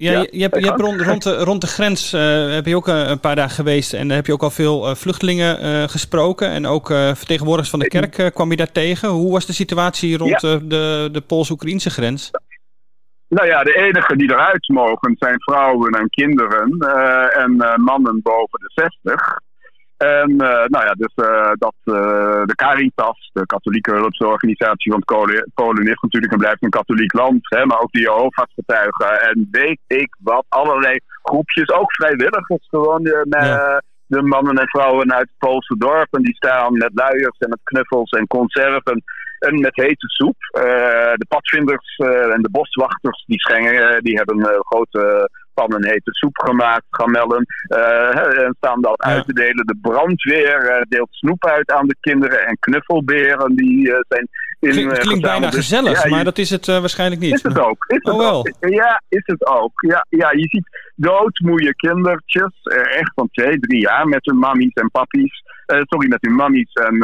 ja, 0.00 0.12
ja, 0.12 0.26
je, 0.30 0.42
hebt, 0.42 0.58
je 0.58 0.66
hebt 0.66 0.80
rond, 0.80 1.00
rond, 1.00 1.22
de, 1.22 1.36
rond 1.36 1.60
de 1.60 1.66
grens 1.66 2.14
uh, 2.14 2.52
heb 2.52 2.66
je 2.66 2.76
ook 2.76 2.88
een, 2.88 3.10
een, 3.10 3.20
paar 3.20 3.36
dagen 3.36 3.54
geweest 3.54 3.92
en 3.92 4.08
daar 4.08 4.16
heb 4.16 4.26
je 4.26 4.32
ook 4.32 4.42
al 4.42 4.50
veel 4.50 4.88
uh, 4.88 4.94
vluchtelingen 4.94 5.64
uh, 5.64 5.88
gesproken. 5.88 6.48
En 6.48 6.66
ook 6.66 6.86
vertegenwoordigers 6.86 7.70
van 7.70 7.78
de 7.78 7.88
kerk 7.88 8.34
kwam 8.34 8.50
je 8.50 8.56
daar 8.56 8.72
tegen. 8.72 9.08
Hoe 9.08 9.32
was 9.32 9.46
de 9.46 9.52
situatie 9.52 10.16
rond 10.16 10.40
ja. 10.40 10.56
de, 10.56 11.08
de 11.12 11.20
Pools-Oekraïnse 11.20 11.90
grens? 11.90 12.30
Nou 13.28 13.46
ja, 13.46 13.62
de 13.62 13.74
enigen 13.74 14.18
die 14.18 14.30
eruit 14.30 14.68
mogen 14.68 15.16
zijn 15.18 15.40
vrouwen 15.40 15.92
en 15.92 16.08
kinderen 16.08 16.78
en 17.32 17.82
mannen 17.82 18.20
boven 18.22 18.58
de 18.60 18.70
60. 18.74 19.38
En 20.00 20.30
uh, 20.30 20.64
nou 20.74 20.84
ja, 20.84 20.92
dus 20.92 21.12
uh, 21.16 21.50
dat 21.58 21.74
uh, 21.84 22.42
de 22.44 22.54
Caritas, 22.54 23.30
de 23.32 23.46
katholieke 23.46 23.92
hulpsorganisatie 23.92 24.92
van 24.92 25.04
Polen, 25.04 25.50
Polen 25.54 25.86
is 25.86 26.00
natuurlijk 26.00 26.32
en 26.32 26.38
blijft 26.38 26.62
een 26.62 26.70
katholiek 26.70 27.12
land, 27.12 27.38
hè, 27.42 27.66
maar 27.66 27.80
ook 27.80 27.92
die 27.92 28.02
Jehovah's 28.02 28.52
getuigen. 28.54 29.20
En 29.20 29.48
weet 29.50 29.80
ik 29.86 30.16
wat, 30.18 30.44
allerlei 30.48 31.00
groepjes, 31.22 31.70
ook 31.70 31.92
vrijwilligers 31.92 32.68
gewoon, 32.68 33.02
met, 33.02 33.44
ja. 33.44 33.82
de 34.06 34.22
mannen 34.22 34.56
en 34.58 34.68
vrouwen 34.68 35.12
uit 35.12 35.28
het 35.28 35.38
Poolse 35.38 35.76
dorp. 35.78 36.14
En 36.14 36.22
die 36.22 36.34
staan 36.34 36.72
met 36.72 36.90
luiers 36.94 37.38
en 37.38 37.48
met 37.48 37.60
knuffels 37.62 38.10
en 38.10 38.26
conserven 38.26 39.02
en 39.40 39.60
met 39.60 39.76
hete 39.76 40.08
soep. 40.08 40.36
de 41.14 41.26
padvinders 41.28 41.96
en 42.34 42.42
de 42.42 42.50
boswachters, 42.50 43.24
die 43.26 43.40
schengen, 43.40 44.02
die 44.02 44.16
hebben 44.16 44.64
grote 44.64 45.30
van 45.54 45.74
een 45.74 45.86
hete 45.86 46.10
soep 46.12 46.38
gemaakt, 46.38 46.86
gamellen. 46.90 47.44
En 48.44 48.54
staan 48.56 48.80
dat 48.80 49.02
uit 49.02 49.26
te 49.26 49.32
delen. 49.32 49.66
De 49.66 49.78
brandweer 49.80 50.86
deelt 50.88 51.08
snoep 51.10 51.46
uit 51.46 51.70
aan 51.70 51.86
de 51.86 51.96
kinderen 52.00 52.46
en 52.46 52.58
knuffelberen 52.58 53.54
die 53.54 53.86
zijn 54.08 54.28
in. 54.60 54.70
Klinkt, 54.70 54.98
klinkt 54.98 55.22
bijna 55.22 55.50
gezellig, 55.50 56.02
ja, 56.02 56.08
maar 56.08 56.24
dat 56.24 56.38
is 56.38 56.50
het 56.50 56.66
waarschijnlijk 56.66 57.20
niet. 57.20 57.34
Is 57.34 57.42
het 57.42 57.58
ook? 57.58 57.84
Is 57.88 57.96
het 57.96 58.14
oh, 58.14 58.18
wel. 58.18 58.38
Ook. 58.38 58.50
Ja, 58.60 59.02
is 59.08 59.22
het 59.24 59.46
ook. 59.46 59.72
Ja, 59.74 60.06
ja 60.08 60.30
je 60.32 60.48
ziet 60.48 60.92
doodmoeie 60.94 61.74
kindertjes, 61.74 62.52
echt 62.72 63.12
van 63.14 63.28
twee, 63.32 63.58
drie 63.58 63.80
jaar, 63.80 64.08
met 64.08 64.24
hun 64.24 64.36
mammies 64.36 64.72
en 64.72 64.90
pappies. 64.90 65.42
sorry, 65.66 66.08
met 66.08 66.22
hun 66.22 66.34
mammies 66.34 66.72
en 66.72 66.96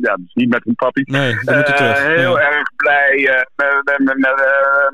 ja, 0.00 0.14
dus 0.14 0.34
niet 0.34 0.48
met 0.48 0.64
hun 0.64 0.74
pappies. 0.74 1.06
Nee, 1.06 1.34
heel 1.44 2.38
ja. 2.38 2.50
erg 2.50 2.74
blij 2.76 3.44
met, 3.56 3.98
met, 3.98 4.16
met, 4.18 4.34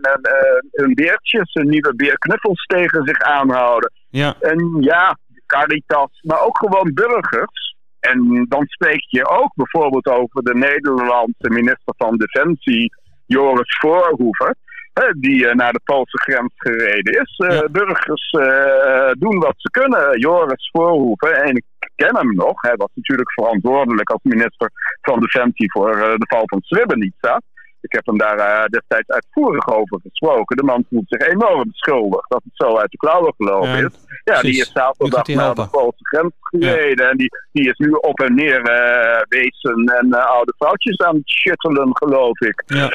met 0.00 0.28
hun 0.72 0.94
beertjes, 0.94 1.52
hun 1.52 1.68
nieuwe 1.68 1.94
beerknuffels 1.94 2.64
tegen 2.66 3.02
zich 3.04 3.20
aanhouden. 3.20 3.92
Ja. 4.10 4.34
En 4.40 4.76
ja, 4.80 5.16
Caritas, 5.46 6.20
maar 6.22 6.40
ook 6.40 6.58
gewoon 6.58 6.90
burgers. 6.94 7.71
En 8.02 8.46
dan 8.48 8.64
spreek 8.66 9.04
je 9.08 9.28
ook 9.28 9.54
bijvoorbeeld 9.54 10.06
over 10.06 10.42
de 10.42 10.54
Nederlandse 10.54 11.50
minister 11.50 11.94
van 11.96 12.16
Defensie, 12.16 12.92
Joris 13.26 13.76
Voorhoeven 13.80 14.56
die 15.18 15.46
uh, 15.46 15.52
naar 15.52 15.72
de 15.72 15.80
Poolse 15.84 16.18
grens 16.18 16.52
gereden 16.56 17.20
is. 17.22 17.34
Ja. 17.36 17.68
Burgers 17.70 18.32
uh, 18.32 19.10
doen 19.18 19.38
wat 19.38 19.54
ze 19.56 19.70
kunnen. 19.70 20.18
Joris 20.18 20.68
Voorhoeven, 20.72 21.42
en 21.42 21.56
ik 21.56 21.64
ken 21.94 22.16
hem 22.16 22.34
nog, 22.34 22.60
hij 22.60 22.76
was 22.76 22.90
natuurlijk 22.94 23.32
verantwoordelijk 23.32 24.10
als 24.10 24.20
minister 24.22 24.70
van 25.00 25.20
Defensie 25.20 25.72
voor 25.72 25.92
de 25.92 26.26
val 26.28 26.42
van 26.44 26.60
Srebrenica. 26.62 27.40
Ik 27.82 27.92
heb 27.92 28.06
hem 28.06 28.18
daar 28.18 28.38
uh, 28.38 28.64
destijds 28.64 29.08
uitvoerig 29.08 29.68
over 29.68 30.00
gesproken. 30.02 30.56
De 30.56 30.62
man 30.62 30.84
voelt 30.90 31.04
zich 31.08 31.28
enorm 31.28 31.68
schuldig 31.72 32.26
dat 32.26 32.42
het 32.44 32.52
zo 32.54 32.76
uit 32.76 32.90
de 32.90 32.96
klauwen 32.96 33.34
gelopen 33.36 33.68
ja, 33.68 33.76
is. 33.76 33.98
Ja, 34.24 34.32
precies. 34.38 34.42
die 34.42 34.60
is 34.60 34.72
zaterdag 34.72 35.26
naar 35.26 35.54
de 35.54 35.68
Poolse 35.70 36.04
grens 36.06 36.32
gereden. 36.40 37.04
Ja. 37.04 37.10
En 37.10 37.16
die, 37.16 37.28
die 37.52 37.68
is 37.68 37.78
nu 37.78 37.90
op 37.90 38.20
en 38.20 38.34
neer 38.34 38.60
uh, 38.60 39.20
wezen 39.28 39.98
en 39.98 40.06
uh, 40.06 40.26
oude 40.26 40.54
vrouwtjes 40.58 40.98
aan 40.98 41.14
het 41.14 41.30
shuttelen, 41.30 41.96
geloof 41.96 42.40
ik. 42.40 42.62
Ja. 42.66 42.88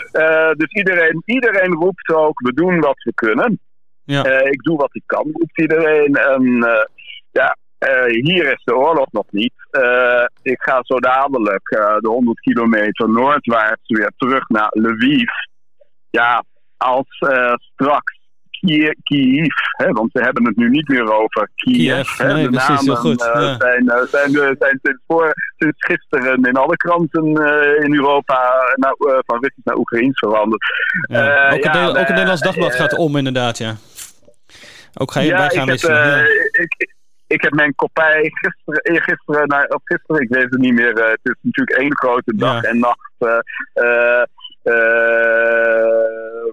dus 0.53 0.71
iedereen, 0.71 1.21
iedereen 1.25 1.73
roept 1.73 2.09
ook, 2.09 2.39
we 2.41 2.53
doen 2.53 2.79
wat 2.79 3.03
we 3.03 3.13
kunnen. 3.13 3.59
Ja. 4.03 4.23
ik 4.43 4.61
doe 4.61 4.77
wat 4.77 4.95
ik 4.95 5.03
kan, 5.05 5.29
roept 5.33 5.61
iedereen. 5.61 6.15
En 6.15 6.65
ja, 7.31 7.57
uh, 7.79 8.23
hier 8.23 8.51
is 8.51 8.61
de 8.63 8.75
oorlog 8.75 9.11
nog 9.11 9.25
niet. 9.29 9.53
Uh, 9.71 10.25
ik 10.41 10.61
ga 10.61 10.79
zo 10.81 10.99
dadelijk 10.99 11.71
uh, 11.71 11.97
de 11.99 12.09
100 12.09 12.39
kilometer 12.39 13.09
noordwaarts 13.09 13.87
weer 13.87 14.11
terug 14.17 14.47
naar 14.47 14.69
Lviv. 14.69 15.29
Ja, 16.09 16.43
als 16.77 17.07
straks 17.73 18.15
Kiev, 19.03 19.55
hè, 19.77 19.91
want 19.91 20.11
we 20.11 20.23
hebben 20.23 20.45
het 20.45 20.55
nu 20.55 20.69
niet 20.69 20.87
meer 20.87 21.13
over 21.13 21.49
Kiev. 21.55 21.77
Kiev 21.77 22.17
hè, 22.17 22.33
nee, 22.33 22.49
de 22.49 22.49
namen 22.49 22.83
zo 22.83 22.95
goed. 22.95 23.23
Ja. 23.23 23.57
zijn, 23.57 23.91
zijn, 24.09 24.31
zijn 24.59 24.79
sinds, 24.81 25.03
voor, 25.07 25.33
sinds 25.57 25.75
gisteren 25.77 26.43
in 26.43 26.55
alle 26.55 26.75
kranten 26.75 27.25
in 27.83 27.93
Europa 27.93 28.51
nou, 28.75 28.95
van 29.25 29.39
Russisch 29.39 29.63
naar 29.63 29.77
Oekraïens 29.77 30.19
veranderd. 30.19 30.61
Ja. 31.09 31.51
ook, 31.51 31.63
ja, 31.63 31.93
het 31.93 32.09
Nederlands 32.09 32.41
Dagblad 32.41 32.75
gaat 32.75 32.97
om, 32.97 33.17
inderdaad, 33.17 33.57
ja. 33.57 33.75
Ook 34.93 35.11
ga 35.11 35.19
je 35.19 35.27
ja, 35.27 35.37
bij 35.37 35.49
gaan 35.49 35.69
ik 35.69 35.81
heb, 35.81 36.71
ik, 36.77 36.95
ik 37.27 37.41
heb 37.41 37.53
mijn 37.53 37.75
kopij 37.75 38.31
gisteren, 38.33 38.81
eergisteren, 38.81 39.47
nou, 39.47 39.67
of 39.67 39.81
gisteren, 39.83 40.21
ik 40.21 40.29
weet 40.29 40.51
het 40.51 40.59
niet 40.59 40.73
meer. 40.73 40.97
Uh, 40.97 41.09
het 41.09 41.19
is 41.23 41.35
natuurlijk 41.41 41.79
één 41.79 41.97
grote 41.97 42.35
dag 42.35 42.61
ja. 42.61 42.69
en 42.69 42.79
nacht 42.79 43.13
uh, 43.19 44.23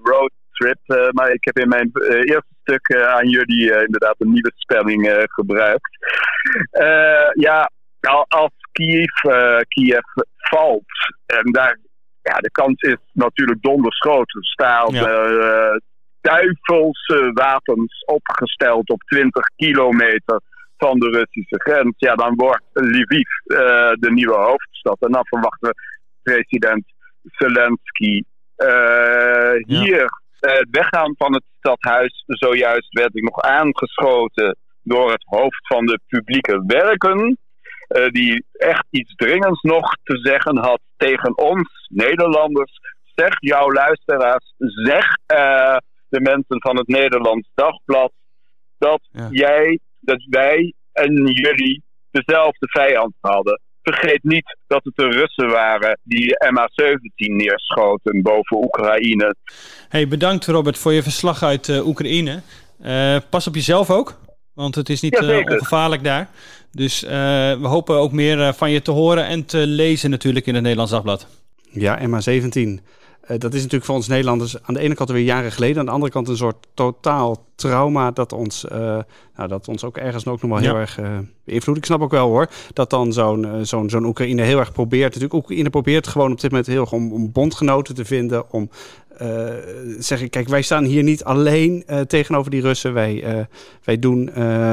roadtrip. 0.03 1.13
maar 1.13 1.31
ik 1.31 1.45
heb 1.45 1.59
in 1.59 1.69
mijn 1.69 1.91
eerste 2.05 2.55
stuk 2.63 2.97
aan 2.97 3.29
jullie 3.29 3.85
inderdaad 3.85 4.15
een 4.19 4.33
nieuwe 4.33 4.53
spelling 4.55 5.27
gebruikt. 5.31 5.99
ja, 7.33 7.71
als 8.29 8.53
Kiev, 8.73 9.13
Kiev 9.69 10.05
valt, 10.37 11.15
en 11.27 11.53
daar, 11.53 11.79
ja, 12.23 12.39
de 12.39 12.51
kans 12.51 12.81
is 12.81 12.97
natuurlijk 13.13 13.63
dondersgroot. 13.63 14.35
Er 14.35 14.45
staan 14.45 14.93
ja. 14.93 15.81
duivelse 16.21 17.31
wapens 17.33 18.05
opgesteld 18.05 18.91
op 18.91 19.03
20 19.03 19.47
kilometer 19.57 20.41
van 20.77 20.99
de 20.99 21.09
Russische 21.09 21.61
grens, 21.63 21.95
ja, 21.97 22.15
dan 22.15 22.35
wordt 22.35 22.65
Lviv 22.73 23.29
uh, 23.45 23.59
de 23.93 24.11
nieuwe 24.13 24.37
hoofdstad. 24.37 24.97
En 25.01 25.13
dan 25.13 25.27
verwachten 25.27 25.69
we 25.69 25.75
president 26.23 26.85
Zelensky 27.23 28.23
uh, 28.57 29.53
hier 29.67 30.09
het 30.41 30.69
weggaan 30.71 31.15
van 31.17 31.33
het 31.35 31.45
stadhuis. 31.59 32.23
Zojuist 32.27 32.93
werd 32.93 33.17
ik 33.17 33.23
nog 33.23 33.41
aangeschoten 33.41 34.57
door 34.83 35.11
het 35.11 35.23
hoofd 35.25 35.67
van 35.67 35.87
de 35.87 36.01
publieke 36.07 36.65
werken. 36.67 37.39
Uh, 37.89 38.09
die 38.09 38.45
echt 38.53 38.87
iets 38.91 39.15
dringends 39.15 39.63
nog 39.63 39.97
te 40.03 40.19
zeggen 40.23 40.59
had 40.59 40.81
tegen 40.97 41.39
ons, 41.39 41.87
Nederlanders. 41.89 42.73
Zeg 43.15 43.37
jouw 43.41 43.73
luisteraars, 43.73 44.55
zeg 44.59 45.07
de 46.09 46.21
mensen 46.21 46.61
van 46.61 46.77
het 46.77 46.89
Nederlands 46.89 47.49
Dagblad 47.55 48.13
dat 48.79 49.09
ja. 49.11 49.29
jij 49.31 49.79
dat 50.05 50.25
wij 50.29 50.75
en 50.93 51.27
jullie 51.27 51.83
dezelfde 52.11 52.69
vijand 52.69 53.13
hadden. 53.21 53.61
Vergeet 53.83 54.23
niet 54.23 54.57
dat 54.67 54.85
het 54.85 54.97
de 54.97 55.09
Russen 55.09 55.49
waren 55.49 55.99
die 56.03 56.27
de 56.27 56.51
MH17 56.53 57.35
neerschoten 57.37 58.23
boven 58.23 58.57
Oekraïne. 58.57 59.35
Hey, 59.89 60.09
bedankt 60.09 60.47
Robert 60.47 60.79
voor 60.79 60.93
je 60.93 61.03
verslag 61.03 61.43
uit 61.43 61.69
uh, 61.69 61.87
Oekraïne. 61.87 62.43
Uh, 62.83 63.17
pas 63.31 63.47
op 63.47 63.55
jezelf 63.55 63.91
ook, 63.91 64.21
want 64.55 64.75
het 64.75 64.89
is 64.89 65.01
niet 65.01 65.19
ja, 65.21 65.39
uh, 65.39 65.39
ongevaarlijk 65.39 66.05
daar. 66.05 66.29
Dus 66.71 67.01
we 67.01 67.59
hopen 67.63 67.97
ook 67.97 68.13
meer 68.13 68.55
van 68.55 68.71
je 68.71 68.83
te 68.83 68.91
horen 68.91 69.27
en 69.27 69.45
te 69.45 69.67
lezen 69.67 70.11
natuurlijk 70.11 70.47
in 70.47 70.53
het 70.55 70.63
Nederlands 70.63 70.93
Dagblad. 70.93 71.27
Ja, 71.71 71.99
MH17. 72.09 72.83
Uh, 73.31 73.39
dat 73.39 73.55
is 73.55 73.59
natuurlijk 73.59 73.85
voor 73.85 73.95
ons 73.95 74.09
Nederlanders 74.09 74.63
aan 74.63 74.75
de 74.75 74.81
ene 74.81 74.95
kant 74.95 75.11
weer 75.11 75.23
jaren 75.23 75.53
geleden, 75.53 75.79
aan 75.79 75.85
de 75.85 75.91
andere 75.91 76.13
kant 76.13 76.29
een 76.29 76.37
soort 76.37 76.67
totaal 76.75 77.45
trauma 77.55 78.11
dat 78.11 78.33
ons, 78.33 78.65
uh, 78.73 78.79
nou, 79.37 79.49
dat 79.49 79.69
ons 79.69 79.85
ook 79.85 79.97
ergens 79.97 80.27
ook 80.27 80.43
nog 80.43 80.51
wel 80.51 80.61
heel 80.61 80.81
erg 80.81 80.99
uh, 80.99 81.19
beïnvloedt. 81.45 81.79
Ik 81.79 81.85
snap 81.85 82.01
ook 82.01 82.11
wel 82.11 82.29
hoor, 82.29 82.49
dat 82.73 82.91
dan 82.91 83.13
zo'n 83.13 83.47
zo'n 83.63 83.91
zo'n 83.91 84.05
Oekraïne 84.05 84.43
heel 84.43 84.59
erg 84.59 84.73
probeert. 84.73 85.15
Natuurlijk, 85.15 85.35
Oekraïne 85.35 85.71
probeert 85.71 86.07
gewoon 86.07 86.33
op 86.33 86.41
dit 86.41 86.51
moment 86.51 86.69
heel 86.69 86.81
erg 86.81 86.93
om, 86.93 87.13
om 87.13 87.33
bondgenoten 87.33 87.95
te 87.95 88.05
vinden, 88.05 88.53
om 88.53 88.71
uh, 89.23 89.49
zeg 89.99 90.21
ik, 90.23 90.31
kijk, 90.31 90.49
wij 90.49 90.63
staan 90.63 90.85
hier 90.85 91.03
niet 91.03 91.25
alleen 91.25 91.85
uh, 91.87 92.01
tegenover 92.01 92.51
die 92.51 92.61
Russen. 92.61 92.93
Wij, 92.93 93.37
uh, 93.37 93.45
wij, 93.85 93.99
doen, 93.99 94.31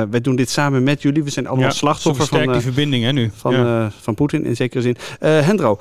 wij 0.10 0.22
doen 0.22 0.36
dit 0.36 0.50
samen 0.50 0.84
met 0.84 1.02
jullie. 1.02 1.24
We 1.24 1.30
zijn 1.30 1.48
allemaal 1.48 1.66
ja, 1.66 1.72
slachtoffer 1.72 2.28
van, 2.28 2.52
die 2.52 2.62
verbinding 2.62 3.04
hè, 3.04 3.12
nu. 3.12 3.32
van, 3.34 3.54
ja. 3.54 3.92
van 4.02 4.16
Poetin 4.16 4.46
in 4.46 4.56
zekere 4.56 4.82
zin. 4.82 4.96
Hendro, 5.20 5.80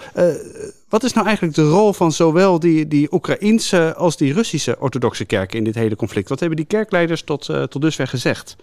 wat 0.89 1.05
is 1.05 1.13
nou 1.13 1.27
eigenlijk 1.27 1.57
de 1.57 1.69
rol 1.69 1.93
van 1.93 2.13
zowel 2.13 2.59
die, 2.59 2.89
die 2.89 3.13
Oekraïnse 3.13 3.95
als 3.95 4.17
die 4.17 4.33
Russische 4.33 4.77
orthodoxe 4.79 5.25
kerken 5.25 5.59
in 5.59 5.65
dit 5.65 5.75
hele 5.75 5.97
conflict? 5.97 6.29
Wat 6.29 6.41
hebben 6.41 6.57
die 6.57 6.67
kerkleiders 6.67 7.23
tot, 7.23 7.45
tot 7.45 7.81
dusver 7.81 8.07
gezegd? 8.07 8.57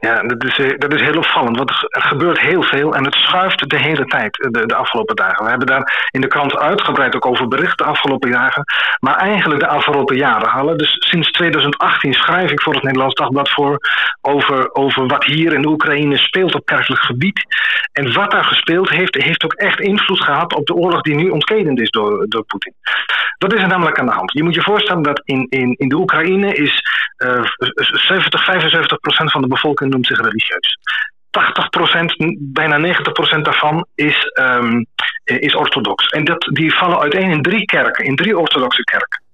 Ja, 0.00 0.22
dat 0.22 0.44
is, 0.44 0.76
dat 0.78 0.94
is 0.94 1.00
heel 1.00 1.16
opvallend, 1.16 1.56
want 1.56 1.70
er 1.70 2.02
gebeurt 2.02 2.40
heel 2.40 2.62
veel 2.62 2.94
en 2.94 3.04
het 3.04 3.14
schuift 3.14 3.70
de 3.70 3.78
hele 3.78 4.04
tijd 4.04 4.36
de, 4.50 4.66
de 4.66 4.74
afgelopen 4.74 5.16
dagen. 5.16 5.44
We 5.44 5.50
hebben 5.50 5.66
daar 5.66 6.08
in 6.10 6.20
de 6.20 6.26
krant 6.26 6.56
uitgebreid 6.56 7.14
ook 7.14 7.26
over 7.26 7.48
bericht 7.48 7.78
de 7.78 7.84
afgelopen 7.84 8.30
dagen, 8.30 8.64
maar 9.00 9.16
eigenlijk 9.16 9.60
de 9.60 9.68
afgelopen 9.68 10.16
jaren 10.16 10.48
halen. 10.48 10.78
Dus 10.78 10.96
sinds 10.98 11.30
2018 11.30 12.12
schrijf 12.12 12.50
ik 12.50 12.62
voor 12.62 12.74
het 12.74 12.82
Nederlands 12.82 13.14
Dagblad 13.14 13.50
voor 13.50 13.78
over, 14.20 14.74
over 14.74 15.06
wat 15.06 15.24
hier 15.24 15.52
in 15.52 15.62
de 15.62 15.68
Oekraïne 15.68 16.16
speelt 16.16 16.54
op 16.54 16.66
kerkelijk 16.66 17.02
gebied. 17.02 17.44
En 17.92 18.12
wat 18.12 18.30
daar 18.30 18.44
gespeeld 18.44 18.88
heeft, 18.88 19.14
heeft 19.14 19.44
ook 19.44 19.52
echt 19.52 19.80
invloed 19.80 20.20
gehad 20.20 20.54
op 20.54 20.66
de 20.66 20.74
oorlog 20.74 21.00
die 21.00 21.14
nu 21.14 21.28
ontkedend 21.28 21.80
is 21.80 21.90
door, 21.90 22.26
door 22.28 22.44
Poetin. 22.44 22.74
Dat 23.38 23.52
is 23.52 23.62
er 23.62 23.68
namelijk 23.68 23.98
aan 23.98 24.06
de 24.06 24.12
hand. 24.12 24.32
Je 24.32 24.42
moet 24.42 24.54
je 24.54 24.62
voorstellen 24.62 25.02
dat 25.02 25.20
in, 25.24 25.46
in, 25.48 25.74
in 25.78 25.88
de 25.88 25.96
Oekraïne 25.96 26.54
is 26.54 26.82
uh, 27.18 27.42
70, 28.06 28.44
75 28.44 29.00
procent 29.00 29.30
van 29.30 29.40
de 29.40 29.48
bevolking 29.48 29.85
noemt 29.88 30.06
zich 30.06 30.20
religieus. 30.20 30.78
80%, 31.30 32.36
bijna 32.38 32.78
90% 32.78 33.42
daarvan 33.42 33.86
is, 33.94 34.32
um, 34.40 34.86
is 35.24 35.54
orthodox. 35.54 36.08
En 36.08 36.24
dat, 36.24 36.48
die 36.52 36.74
vallen 36.74 36.98
uiteen 36.98 37.30
in 37.30 37.42
drie 37.42 37.64
kerken, 37.64 38.04
in 38.04 38.16
drie 38.16 38.38
orthodoxe 38.38 38.82
kerken. 38.82 39.24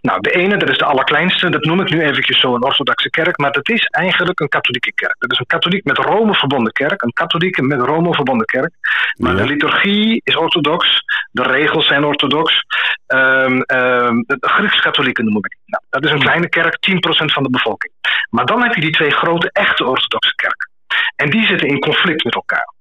Nou, 0.00 0.20
de 0.20 0.30
ene, 0.30 0.56
dat 0.56 0.68
is 0.68 0.78
de 0.78 0.84
allerkleinste, 0.84 1.50
dat 1.50 1.64
noem 1.64 1.80
ik 1.80 1.90
nu 1.90 2.02
eventjes 2.02 2.40
zo 2.40 2.54
een 2.54 2.64
orthodoxe 2.64 3.10
kerk, 3.10 3.38
maar 3.38 3.52
dat 3.52 3.68
is 3.68 3.84
eigenlijk 3.84 4.40
een 4.40 4.48
katholieke 4.48 4.92
kerk. 4.94 5.16
Dat 5.18 5.32
is 5.32 5.38
een 5.38 5.46
katholiek 5.46 5.84
met 5.84 5.98
Rome 5.98 6.34
verbonden 6.34 6.72
kerk, 6.72 7.02
een 7.02 7.12
katholieke 7.12 7.62
met 7.62 7.80
Rome 7.80 8.14
verbonden 8.14 8.46
kerk. 8.46 8.74
Maar 9.14 9.36
ja. 9.36 9.42
de 9.42 9.48
liturgie 9.48 10.20
is 10.24 10.36
orthodox, 10.36 11.02
de 11.30 11.42
regels 11.42 11.86
zijn 11.86 12.04
orthodox. 12.04 12.64
Um, 13.06 13.52
um, 13.52 14.24
de 14.26 14.36
Grieks-katholieken 14.40 15.24
noem 15.24 15.44
ik. 15.44 15.56
Nou, 15.66 15.82
dat 15.90 16.04
is 16.04 16.10
een 16.10 16.26
kleine 16.26 16.48
kerk, 16.48 16.76
10% 16.90 16.98
van 17.32 17.42
de 17.42 17.50
bevolking. 17.50 17.92
Maar 18.30 18.46
dan 18.46 18.62
heb 18.62 18.74
je 18.74 18.80
die 18.80 18.90
twee 18.90 19.10
grote 19.10 19.50
echte 19.52 19.84
orthodoxe 19.84 20.34
kerken. 20.34 20.70
En 21.16 21.30
die 21.30 21.46
zitten 21.46 21.68
in 21.68 21.78
conflict 21.78 22.24
met 22.24 22.34
elkaar. 22.34 22.76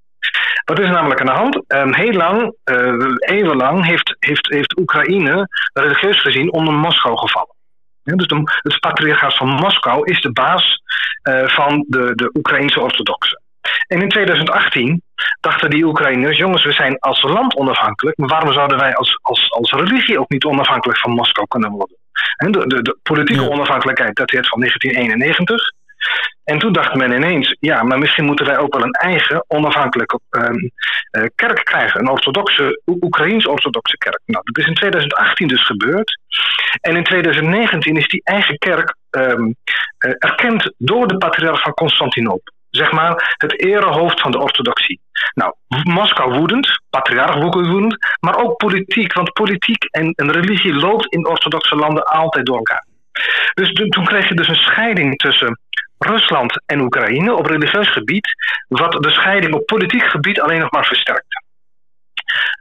Wat 0.66 0.80
is 0.80 0.86
er 0.86 0.92
namelijk 0.92 1.20
aan 1.20 1.26
de 1.26 1.32
hand? 1.32 1.64
Um, 1.68 1.94
heel 1.94 2.14
lang, 2.14 2.56
uh, 2.66 3.16
eeuwenlang, 3.18 3.86
heeft, 3.86 4.16
heeft, 4.20 4.48
heeft 4.48 4.78
Oekraïne 4.80 5.48
religieus 5.74 6.22
gezien 6.22 6.52
onder 6.54 6.74
Moskou 6.74 7.18
gevallen. 7.18 7.56
Ja, 8.04 8.16
dus 8.16 8.28
de, 8.28 8.42
het 8.62 8.80
patriarchaat 8.80 9.38
van 9.38 9.50
Moskou 9.50 10.12
is 10.12 10.22
de 10.22 10.32
baas 10.32 10.82
uh, 11.24 11.48
van 11.48 11.86
de, 11.88 12.16
de 12.16 12.30
Oekraïnse 12.34 12.82
orthodoxen. 12.82 13.42
En 13.88 14.02
in 14.02 14.10
2018 14.10 15.02
dachten 15.40 15.70
die 15.70 15.86
Oekraïners, 15.86 16.38
jongens, 16.38 16.64
we 16.64 16.72
zijn 16.72 17.00
als 17.00 17.22
land 17.22 17.56
onafhankelijk, 17.56 18.18
maar 18.18 18.28
waarom 18.28 18.54
zouden 18.54 18.78
wij 18.78 18.96
als, 18.96 19.20
als, 19.22 19.52
als 19.52 19.72
religie 19.72 20.20
ook 20.20 20.30
niet 20.30 20.44
onafhankelijk 20.44 21.00
van 21.00 21.12
Moskou 21.12 21.48
kunnen 21.48 21.72
worden? 21.72 21.98
En 22.38 22.52
de, 22.52 22.68
de, 22.68 22.82
de 22.82 22.98
politieke 23.04 23.44
ja. 23.44 23.50
onafhankelijkheid 23.50 24.16
dateert 24.16 24.48
van 24.48 24.60
1991. 24.60 25.72
En 26.44 26.60
toen 26.60 26.74
dacht 26.74 26.94
men 26.96 27.12
ineens, 27.12 27.56
ja, 27.60 27.84
maar 27.84 28.00
misschien 28.00 28.26
moeten 28.26 28.46
wij 28.46 28.58
ook 28.58 28.74
wel 28.74 28.84
een 28.84 28.92
eigen 28.92 29.46
onafhankelijke 29.48 30.20
um, 30.30 30.72
uh, 31.12 31.26
kerk 31.36 31.66
krijgen. 31.66 32.00
Een 32.00 32.10
orthodoxe, 32.10 32.82
Oekraïens-orthodoxe 32.86 33.98
kerk. 33.98 34.22
Nou, 34.26 34.44
dat 34.44 34.58
is 34.58 34.66
in 34.66 34.74
2018 34.74 35.48
dus 35.48 35.66
gebeurd. 35.66 36.20
En 36.82 36.96
in 36.96 37.04
2019 37.04 37.96
is 37.96 38.08
die 38.08 38.22
eigen 38.24 38.58
kerk 38.58 38.96
um, 39.10 39.56
uh, 40.06 40.12
erkend 40.18 40.74
door 40.78 41.08
de 41.08 41.18
patriarch 41.18 41.62
van 41.62 41.74
Constantinopel. 41.74 42.54
zeg 42.70 42.92
maar, 42.92 43.36
het 43.38 43.62
erehoofd 43.62 44.22
van 44.22 44.32
de 44.32 44.40
orthodoxie. 44.40 45.00
Nou, 45.34 45.54
Moskou 45.84 46.38
woedend, 46.38 46.82
patriarch 46.90 47.36
woedend, 47.36 47.98
maar 48.20 48.36
ook 48.36 48.58
politiek, 48.58 49.14
want 49.14 49.34
politiek 49.34 49.84
en, 49.84 50.12
en 50.16 50.32
religie 50.32 50.74
loopt 50.74 51.14
in 51.14 51.28
orthodoxe 51.28 51.76
landen 51.76 52.04
altijd 52.04 52.46
door 52.46 52.58
elkaar. 52.58 52.86
Dus 53.54 53.72
toen 53.72 54.06
kreeg 54.06 54.28
je 54.28 54.36
dus 54.36 54.48
een 54.48 54.56
scheiding 54.56 55.18
tussen 55.18 55.60
Rusland 55.98 56.62
en 56.66 56.82
Oekraïne 56.82 57.36
op 57.36 57.46
religieus 57.46 57.92
gebied, 57.92 58.28
wat 58.68 58.92
de 58.92 59.10
scheiding 59.10 59.54
op 59.54 59.66
politiek 59.66 60.04
gebied 60.04 60.42
alleen 60.42 60.60
nog 60.60 60.72
maar 60.72 60.86
versterkte. 60.86 61.46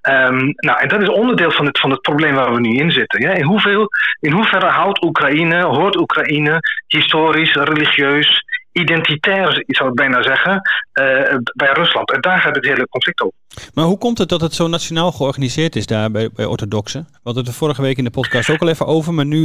Um, 0.08 0.52
nou, 0.56 0.78
en 0.80 0.88
dat 0.88 1.02
is 1.02 1.08
onderdeel 1.08 1.50
van 1.50 1.66
het, 1.66 1.78
van 1.78 1.90
het 1.90 2.00
probleem 2.00 2.34
waar 2.34 2.52
we 2.52 2.60
nu 2.60 2.74
in 2.74 2.90
zitten. 2.90 3.20
In, 3.20 3.42
hoeveel, 3.42 3.88
in 4.20 4.32
hoeverre 4.32 4.66
houdt 4.66 5.02
Oekraïne, 5.04 5.62
hoort 5.62 5.96
Oekraïne 5.96 6.58
historisch, 6.86 7.54
religieus, 7.54 8.44
identitair, 8.80 9.64
zou 9.66 9.88
ik 9.88 9.94
bijna 9.94 10.22
zeggen, 10.22 10.52
uh, 10.52 11.36
bij 11.54 11.72
Rusland. 11.72 12.12
En 12.12 12.20
daar 12.20 12.40
gaat 12.40 12.54
het 12.54 12.64
hele 12.64 12.88
conflict 12.88 13.20
over. 13.20 13.34
Maar 13.74 13.84
hoe 13.84 13.98
komt 13.98 14.18
het 14.18 14.28
dat 14.28 14.40
het 14.40 14.54
zo 14.54 14.68
nationaal 14.68 15.12
georganiseerd 15.12 15.76
is 15.76 15.86
daar 15.86 16.10
bij, 16.10 16.30
bij 16.34 16.44
orthodoxen? 16.44 17.06
We 17.10 17.18
hadden 17.22 17.42
het 17.42 17.52
er 17.52 17.58
vorige 17.58 17.82
week 17.82 17.98
in 17.98 18.04
de 18.04 18.10
podcast 18.10 18.50
ook 18.50 18.60
al 18.60 18.68
even 18.68 18.86
over, 18.86 19.14
maar 19.14 19.26
nu 19.26 19.42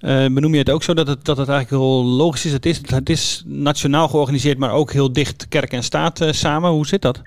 uh, 0.00 0.26
benoem 0.26 0.52
je 0.52 0.58
het 0.58 0.70
ook 0.70 0.82
zo 0.82 0.94
dat 0.94 1.06
het, 1.06 1.24
dat 1.24 1.36
het 1.36 1.48
eigenlijk 1.48 1.82
heel 1.82 2.04
logisch 2.04 2.44
is. 2.44 2.52
Het, 2.52 2.66
is. 2.66 2.80
het 2.86 3.08
is 3.08 3.42
nationaal 3.46 4.08
georganiseerd, 4.08 4.58
maar 4.58 4.72
ook 4.72 4.92
heel 4.92 5.12
dicht 5.12 5.48
kerk 5.48 5.72
en 5.72 5.82
staat 5.82 6.20
uh, 6.20 6.32
samen. 6.32 6.70
Hoe 6.70 6.86
zit 6.86 7.02
dat? 7.02 7.22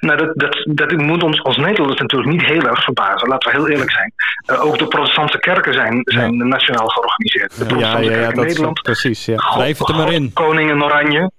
Nou, 0.00 0.18
dat, 0.18 0.30
dat, 0.34 0.66
dat 0.68 0.92
moet 0.92 1.22
ons 1.22 1.42
als 1.42 1.56
Nederlanders 1.56 2.00
natuurlijk 2.00 2.30
niet 2.30 2.44
heel 2.44 2.62
erg 2.62 2.84
verbazen. 2.84 3.28
Laten 3.28 3.50
we 3.50 3.56
heel 3.56 3.68
eerlijk 3.68 3.90
zijn. 3.90 4.12
Uh, 4.46 4.64
ook 4.64 4.78
de 4.78 4.86
protestantse 4.86 5.38
kerken 5.38 5.74
zijn, 5.74 6.00
zijn 6.04 6.34
ja. 6.34 6.44
nationaal 6.44 6.88
georganiseerd. 6.88 7.58
De 7.58 7.64
protestantse 7.64 8.10
ja, 8.10 8.16
ja, 8.16 8.22
kerk 8.22 8.36
in 8.36 8.42
Nederland. 8.42 8.82
Precies, 8.82 9.24
ja. 9.24 9.52
Blijf 9.54 9.78
het 9.78 9.88
er 9.88 9.96
maar 9.96 10.12
in. 10.12 10.32
Koning 10.32 10.70
in 10.70 10.84
Oranje. 10.84 11.30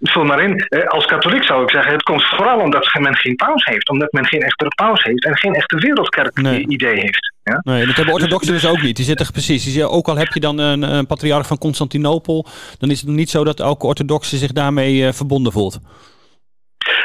Vul 0.00 0.24
maar 0.24 0.42
in. 0.42 0.66
Als 0.88 1.04
katholiek 1.04 1.44
zou 1.44 1.62
ik 1.62 1.70
zeggen, 1.70 1.92
het 1.92 2.02
komt 2.02 2.24
vooral 2.24 2.58
omdat 2.58 2.98
men 3.00 3.16
geen 3.16 3.36
paus 3.36 3.64
heeft. 3.64 3.88
Omdat 3.88 4.12
men 4.12 4.26
geen 4.26 4.40
echte 4.40 4.72
paus 4.76 5.02
heeft 5.02 5.24
en 5.24 5.36
geen 5.36 5.54
echte 5.54 5.76
wereldkerk-idee 5.76 7.00
heeft. 7.00 7.32
Ja? 7.42 7.60
Nee, 7.64 7.86
dat 7.86 7.96
hebben 7.96 8.14
orthodoxen 8.14 8.52
dus 8.52 8.66
ook 8.66 8.82
niet. 8.82 8.96
Die 8.96 9.04
zitten 9.04 9.32
precies. 9.32 9.64
Die 9.64 9.88
ook 9.88 10.08
al 10.08 10.16
heb 10.16 10.32
je 10.32 10.40
dan 10.40 10.58
een, 10.58 10.82
een 10.82 11.06
patriarch 11.06 11.46
van 11.46 11.58
Constantinopel, 11.58 12.46
dan 12.78 12.90
is 12.90 13.00
het 13.00 13.10
niet 13.10 13.30
zo 13.30 13.44
dat 13.44 13.60
elke 13.60 13.86
orthodoxe 13.86 14.36
zich 14.36 14.52
daarmee 14.52 14.94
uh, 14.94 15.12
verbonden 15.12 15.52
voelt. 15.52 15.80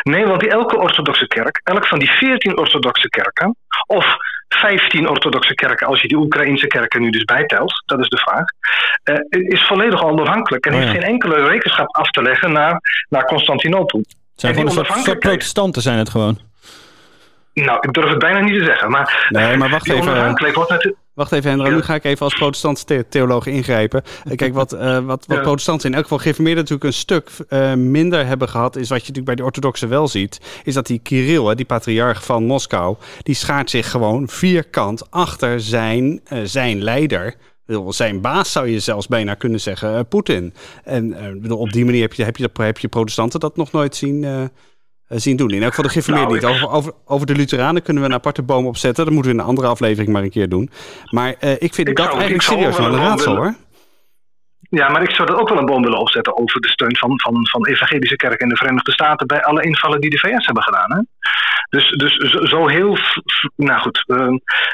Nee, 0.10 0.26
want 0.26 0.40
die 0.40 0.50
elke 0.50 0.78
orthodoxe 0.78 1.28
kerk, 1.28 1.62
elk 1.64 1.88
van 1.88 2.00
die 2.00 2.10
14 2.10 2.58
orthodoxe 2.58 3.10
kerken, 3.10 3.56
of 3.86 4.18
15 4.48 5.10
orthodoxe 5.10 5.54
kerken, 5.54 5.88
als 5.88 6.02
je 6.02 6.08
die 6.08 6.18
Oekraïnse 6.18 6.68
kerken 6.68 7.02
nu 7.02 7.10
dus 7.10 7.24
bijtelt, 7.24 7.84
dat 7.86 8.00
is 8.00 8.10
de 8.10 8.18
vraag, 8.18 8.44
uh, 9.04 9.50
is 9.50 9.68
volledig 9.68 10.04
onafhankelijk 10.04 10.66
en 10.66 10.74
oh 10.74 10.80
ja. 10.80 10.86
heeft 10.86 10.98
geen 11.00 11.10
enkele 11.10 11.48
rekenschap 11.48 11.96
af 11.96 12.10
te 12.10 12.22
leggen 12.22 12.52
naar, 12.52 12.82
naar 13.10 13.26
Constantinopel. 13.26 14.04
Zijn 14.36 14.54
gewoon 14.54 14.78
een 14.78 14.86
soort, 15.04 15.20
protestanten 15.20 15.82
zijn 15.82 15.98
het 15.98 16.10
gewoon. 16.10 16.40
Nou, 17.54 17.78
ik 17.82 17.94
durf 17.94 18.10
het 18.10 18.20
bijna 18.20 18.40
niet 18.40 18.60
te 18.60 18.66
zeggen. 18.66 18.92
Maar, 18.92 19.28
nee, 19.30 19.58
maar 19.58 19.70
wacht 19.70 19.90
even. 19.90 20.54
Wordt 20.54 20.70
met... 20.70 20.94
Wacht 21.20 21.32
even, 21.32 21.50
Hendra. 21.50 21.68
Ja. 21.68 21.76
Nu 21.76 21.82
ga 21.82 21.96
ik 21.96 22.04
even 22.04 22.26
als 22.26 22.36
protestantse 22.36 23.06
theoloog 23.10 23.46
ingrijpen. 23.46 24.04
Kijk, 24.36 24.54
wat, 24.54 24.74
uh, 24.74 25.00
wat, 25.00 25.26
wat 25.26 25.38
ja. 25.38 25.42
protestanten 25.42 25.90
in 25.90 25.94
elk 25.96 26.04
geval 26.04 26.18
gereformeerden 26.18 26.64
natuurlijk 26.64 26.90
een 26.90 27.00
stuk 27.00 27.30
uh, 27.50 27.74
minder 27.74 28.26
hebben 28.26 28.50
gehad... 28.50 28.76
is 28.76 28.90
wat 28.90 29.06
je 29.06 29.08
natuurlijk 29.08 29.26
bij 29.26 29.36
de 29.36 29.44
orthodoxen 29.44 29.90
wel 29.90 30.08
ziet... 30.08 30.40
is 30.64 30.74
dat 30.74 30.88
die 30.88 31.00
Kirill, 31.00 31.56
die 31.56 31.66
patriarch 31.66 32.26
van 32.26 32.44
Moskou... 32.44 32.96
die 33.24 33.36
schaart 33.36 33.70
zich 33.70 33.92
gewoon 33.92 34.28
vierkant 34.28 35.12
achter 35.12 35.62
zijn, 35.62 36.22
uh, 36.34 36.40
zijn 36.44 36.84
leider... 36.84 37.36
Zijn 37.90 38.22
baas 38.22 38.52
zou 38.52 38.68
je 38.68 38.80
zelfs 38.80 39.08
bijna 39.08 39.34
kunnen 39.34 39.60
zeggen, 39.60 40.08
Poetin. 40.08 40.54
En 40.84 41.52
op 41.52 41.72
die 41.72 41.86
manier 41.86 42.02
heb 42.02 42.14
je, 42.14 42.24
heb, 42.24 42.38
je, 42.38 42.50
heb 42.54 42.78
je 42.78 42.88
protestanten 42.88 43.40
dat 43.40 43.56
nog 43.56 43.72
nooit 43.72 43.96
zien 43.96 44.50
zien 45.10 45.36
doen. 45.36 45.50
In 45.50 45.64
elk 45.64 45.74
geval 45.74 46.04
de 46.04 46.12
nou, 46.12 46.34
niet. 46.34 46.46
Over, 46.46 46.70
over, 46.70 46.94
over, 47.06 47.28
de 47.28 47.36
Lutheranen 47.36 47.82
kunnen 47.82 48.04
we 48.04 48.10
een 48.10 48.16
aparte 48.16 48.42
boom 48.42 48.66
opzetten. 48.66 49.06
Dat 49.06 49.14
moeten 49.14 49.32
we 49.32 49.38
in 49.38 49.44
een 49.44 49.50
andere 49.50 49.68
aflevering 49.68 50.14
maar 50.14 50.24
een 50.24 50.30
keer 50.30 50.50
doen. 50.50 50.70
Maar 51.10 51.36
uh, 51.44 51.52
ik 51.52 51.74
vind 51.74 51.88
ik 51.88 51.96
dat 51.96 52.12
eigenlijk 52.12 52.42
serieus 52.42 52.78
wel 52.78 52.94
een 52.94 53.00
raadsel 53.00 53.36
hoor. 53.36 53.56
Ja, 54.70 54.90
maar 54.90 55.02
ik 55.02 55.12
zou 55.12 55.32
er 55.32 55.40
ook 55.40 55.50
wel 55.50 55.58
een 55.58 55.66
boom 55.66 55.84
willen 55.84 56.00
opzetten 56.00 56.38
over 56.38 56.62
de 56.62 56.68
steun 56.68 56.98
van, 56.98 57.20
van, 57.20 57.48
van 57.48 57.66
evangelische 57.66 58.16
kerk 58.16 58.42
in 58.42 58.50
de 58.50 58.56
Verenigde 58.56 58.92
Staten 58.92 59.28
bij 59.28 59.44
alle 59.44 59.62
invallen 59.62 60.02
die 60.02 60.10
de 60.10 60.18
VS 60.18 60.46
hebben 60.46 60.64
gedaan. 60.64 60.92
Hè? 60.92 61.02
Dus, 61.70 61.90
dus 61.90 62.16
zo, 62.16 62.46
zo 62.46 62.68
heel, 62.68 62.98
nou 63.56 63.80
goed, 63.80 64.04
uh, 64.08 64.28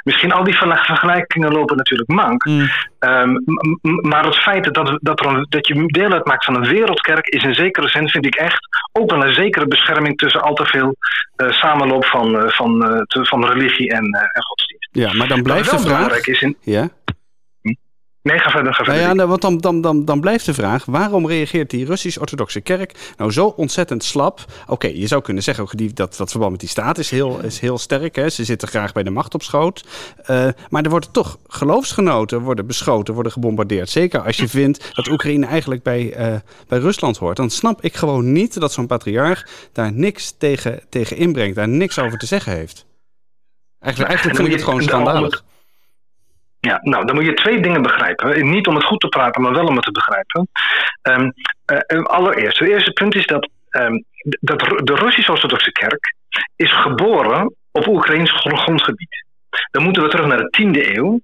misschien 0.03 0.31
al 0.31 0.43
die 0.43 0.57
vergelijkingen 0.57 1.51
lopen 1.51 1.77
natuurlijk 1.77 2.09
mank. 2.09 2.45
Mm. 2.45 2.69
Um, 2.99 3.43
maar 3.81 4.25
het 4.25 4.35
feit 4.35 4.73
dat, 4.73 4.97
dat, 5.01 5.19
er 5.19 5.25
een, 5.25 5.45
dat 5.49 5.67
je 5.67 5.85
deel 5.87 6.11
uitmaakt 6.11 6.45
van 6.45 6.55
een 6.55 6.69
wereldkerk 6.69 7.27
is 7.27 7.43
in 7.43 7.53
zekere 7.53 7.87
zin, 7.87 8.09
vind 8.09 8.25
ik 8.25 8.35
echt, 8.35 8.67
ook 8.91 9.11
wel 9.11 9.25
een 9.25 9.33
zekere 9.33 9.67
bescherming 9.67 10.17
tussen 10.17 10.41
al 10.41 10.53
te 10.53 10.65
veel 10.65 10.95
uh, 11.37 11.51
samenloop 11.51 12.05
van, 12.05 12.35
uh, 12.35 12.49
van, 12.49 12.79
te, 13.07 13.25
van 13.25 13.45
religie 13.45 13.89
en, 13.89 14.03
en 14.03 14.43
godsdienst. 14.43 14.89
Ja, 14.91 15.13
maar 15.13 15.27
dan 15.27 15.41
blijft 15.41 15.71
de 15.71 15.79
vraag... 15.79 16.27
Is 16.27 16.41
in, 16.41 16.57
ja? 16.61 16.89
Nee, 18.25 18.39
ga 18.39 18.49
verder. 18.49 18.73
Ga 18.73 18.83
verder. 18.83 19.01
Nou 19.01 19.07
ja, 19.07 19.13
nou, 19.13 19.29
want 19.29 19.41
dan, 19.41 19.57
dan, 19.57 19.81
dan, 19.81 20.05
dan 20.05 20.19
blijft 20.19 20.45
de 20.45 20.53
vraag: 20.53 20.85
waarom 20.85 21.27
reageert 21.27 21.69
die 21.69 21.85
Russisch-Orthodoxe 21.85 22.61
kerk 22.61 23.13
nou 23.17 23.31
zo 23.31 23.45
ontzettend 23.45 24.03
slap? 24.03 24.39
Oké, 24.61 24.71
okay, 24.71 24.95
je 24.95 25.07
zou 25.07 25.21
kunnen 25.21 25.43
zeggen 25.43 25.63
ook 25.63 25.77
die, 25.77 25.93
dat 25.93 26.17
dat 26.17 26.29
verband 26.29 26.51
met 26.51 26.59
die 26.59 26.69
staat 26.69 26.97
is 26.97 27.09
heel, 27.09 27.39
is 27.39 27.59
heel 27.59 27.77
sterk. 27.77 28.15
Hè? 28.15 28.29
Ze 28.29 28.43
zitten 28.43 28.67
graag 28.67 28.91
bij 28.91 29.03
de 29.03 29.09
macht 29.09 29.33
op 29.33 29.43
schoot. 29.43 29.85
Uh, 30.19 30.47
maar 30.69 30.83
er 30.83 30.89
worden 30.89 31.11
toch 31.11 31.37
geloofsgenoten 31.47 32.41
worden 32.41 32.67
beschoten, 32.67 33.13
worden 33.13 33.31
gebombardeerd. 33.31 33.89
Zeker 33.89 34.21
als 34.21 34.37
je 34.37 34.47
vindt 34.47 34.95
dat 34.95 35.07
Oekraïne 35.07 35.45
eigenlijk 35.45 35.83
bij, 35.83 36.31
uh, 36.31 36.39
bij 36.67 36.79
Rusland 36.79 37.17
hoort. 37.17 37.37
Dan 37.37 37.49
snap 37.49 37.81
ik 37.81 37.95
gewoon 37.95 38.31
niet 38.31 38.59
dat 38.59 38.73
zo'n 38.73 38.87
patriarch 38.87 39.47
daar 39.71 39.93
niks 39.93 40.35
tegen, 40.37 40.81
tegen 40.89 41.17
inbrengt, 41.17 41.55
daar 41.55 41.69
niks 41.69 41.99
over 41.99 42.17
te 42.17 42.25
zeggen 42.25 42.51
heeft. 42.53 42.85
Eigenlijk, 43.79 44.13
eigenlijk 44.13 44.39
vind 44.39 44.47
ik 44.47 44.59
het 44.59 44.63
gewoon 44.63 44.83
schandalig. 44.83 45.43
Ja, 46.65 46.79
nou, 46.81 47.05
dan 47.05 47.15
moet 47.15 47.25
je 47.25 47.33
twee 47.33 47.59
dingen 47.59 47.81
begrijpen. 47.81 48.49
Niet 48.49 48.67
om 48.67 48.75
het 48.75 48.83
goed 48.83 48.99
te 48.99 49.07
praten, 49.07 49.41
maar 49.41 49.53
wel 49.53 49.65
om 49.65 49.75
het 49.75 49.85
te 49.85 49.91
begrijpen. 49.91 50.47
Um, 51.01 51.33
uh, 51.87 52.03
allereerst, 52.03 52.59
het 52.59 52.69
eerste 52.69 52.91
punt 52.91 53.15
is 53.15 53.25
dat, 53.25 53.49
um, 53.69 54.03
dat 54.39 54.59
de 54.59 54.95
Russisch-Orthodoxe 54.95 55.71
Kerk 55.71 56.15
is 56.55 56.71
geboren 56.71 57.55
op 57.71 57.87
Oekraïns 57.87 58.31
grondgebied. 58.31 59.25
Dan 59.71 59.83
moeten 59.83 60.03
we 60.03 60.09
terug 60.09 60.25
naar 60.25 60.37
de 60.37 60.61
10e 60.61 60.95
eeuw. 60.95 61.19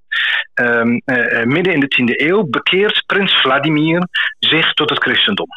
Um, 0.61 1.01
uh, 1.05 1.43
midden 1.43 1.73
in 1.73 1.79
de 1.79 2.01
10e 2.01 2.27
eeuw 2.27 2.43
bekeert 2.43 3.03
prins 3.05 3.33
Vladimir 3.41 4.07
zich 4.39 4.73
tot 4.73 4.89
het 4.89 4.99
christendom. 4.99 5.47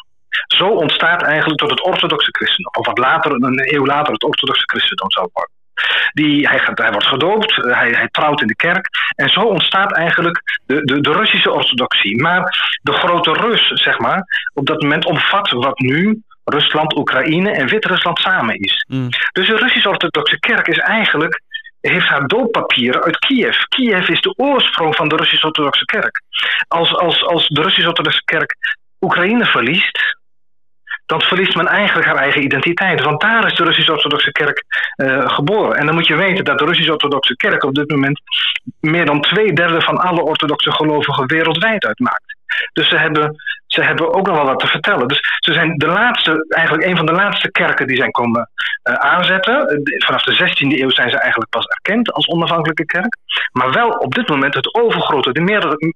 Zo 0.47 0.67
ontstaat 0.67 1.21
eigenlijk 1.21 1.59
tot 1.59 1.69
het 1.69 1.85
orthodoxe 1.85 2.31
christendom. 2.31 2.73
Of 2.77 2.85
wat 2.85 2.97
later, 2.97 3.31
een 3.31 3.75
eeuw 3.75 3.85
later, 3.85 4.13
het 4.13 4.23
orthodoxe 4.23 4.63
christendom 4.65 5.11
zou 5.11 5.29
worden. 5.33 5.54
Die, 6.13 6.47
hij, 6.47 6.59
gaat, 6.59 6.77
hij 6.77 6.91
wordt 6.91 7.07
gedoopt, 7.07 7.55
hij, 7.55 7.89
hij 7.89 8.07
trouwt 8.11 8.41
in 8.41 8.47
de 8.47 8.55
kerk. 8.55 8.89
En 9.15 9.29
zo 9.29 9.39
ontstaat 9.39 9.91
eigenlijk 9.91 10.59
de, 10.65 10.81
de, 10.83 11.01
de 11.01 11.11
Russische 11.11 11.51
orthodoxie. 11.51 12.21
Maar 12.21 12.77
de 12.81 12.93
grote 12.93 13.33
Rus, 13.33 13.67
zeg 13.67 13.99
maar, 13.99 14.23
op 14.53 14.65
dat 14.65 14.81
moment 14.81 15.05
omvat 15.05 15.49
wat 15.49 15.79
nu 15.79 16.23
Rusland, 16.43 16.97
Oekraïne 16.97 17.51
en 17.51 17.67
Wit-Rusland 17.67 18.19
samen 18.19 18.55
is. 18.55 18.85
Mm. 18.87 19.09
Dus 19.31 19.47
de 19.47 19.55
Russisch-orthodoxe 19.55 20.39
kerk 20.39 20.67
is 20.67 20.77
eigenlijk 20.77 21.41
heeft 21.81 22.07
haar 22.07 22.27
dooppapieren 22.27 23.03
uit 23.03 23.17
Kiev. 23.17 23.57
Kiev 23.67 24.07
is 24.07 24.21
de 24.21 24.33
oorsprong 24.37 24.95
van 24.95 25.07
de 25.07 25.15
Russisch-orthodoxe 25.15 25.85
kerk. 25.85 26.21
Als, 26.67 26.95
als, 26.95 27.23
als 27.23 27.47
de 27.47 27.61
Russisch-orthodoxe 27.61 28.23
kerk 28.23 28.55
Oekraïne 28.99 29.45
verliest, 29.45 30.17
dan 31.05 31.21
verliest 31.21 31.55
men 31.55 31.67
eigenlijk 31.67 32.07
haar 32.07 32.17
eigen 32.17 32.43
identiteit. 32.43 33.03
Want 33.03 33.21
daar 33.21 33.45
is 33.45 33.55
de 33.55 33.63
Russisch-Orthodoxe 33.63 34.31
Kerk 34.31 34.63
uh, 34.95 35.29
geboren. 35.29 35.77
En 35.77 35.85
dan 35.85 35.95
moet 35.95 36.07
je 36.07 36.15
weten 36.15 36.43
dat 36.43 36.59
de 36.59 36.65
Russisch-Orthodoxe 36.65 37.35
Kerk 37.35 37.63
op 37.63 37.75
dit 37.75 37.89
moment 37.91 38.21
meer 38.79 39.05
dan 39.05 39.21
twee 39.21 39.53
derde 39.53 39.81
van 39.81 39.97
alle 39.97 40.21
orthodoxe 40.23 40.71
gelovigen 40.71 41.27
wereldwijd 41.27 41.85
uitmaakt. 41.85 42.34
Dus 42.73 42.89
ze 42.89 42.97
hebben, 42.97 43.35
ze 43.67 43.81
hebben 43.81 44.13
ook 44.13 44.27
nog 44.27 44.35
wel 44.35 44.45
wat 44.45 44.59
te 44.59 44.67
vertellen. 44.67 45.07
Dus 45.07 45.19
ze 45.39 45.53
zijn 45.53 45.77
de 45.77 45.87
laatste, 45.87 46.45
eigenlijk 46.49 46.87
een 46.87 46.97
van 46.97 47.05
de 47.05 47.11
laatste 47.11 47.51
kerken 47.51 47.87
die 47.87 47.97
zijn 47.97 48.11
komen 48.11 48.49
uh, 48.89 48.95
aanzetten. 48.95 49.81
Vanaf 50.05 50.23
de 50.23 50.35
16e 50.35 50.79
eeuw 50.79 50.89
zijn 50.89 51.09
ze 51.09 51.19
eigenlijk 51.19 51.49
pas 51.49 51.65
erkend 51.65 52.11
als 52.11 52.27
onafhankelijke 52.27 52.85
kerk. 52.85 53.17
Maar 53.51 53.71
wel 53.71 53.89
op 53.89 54.13
dit 54.13 54.29
moment 54.29 54.53
het 54.53 54.75
overgrote, 54.75 55.31
de 55.31 55.41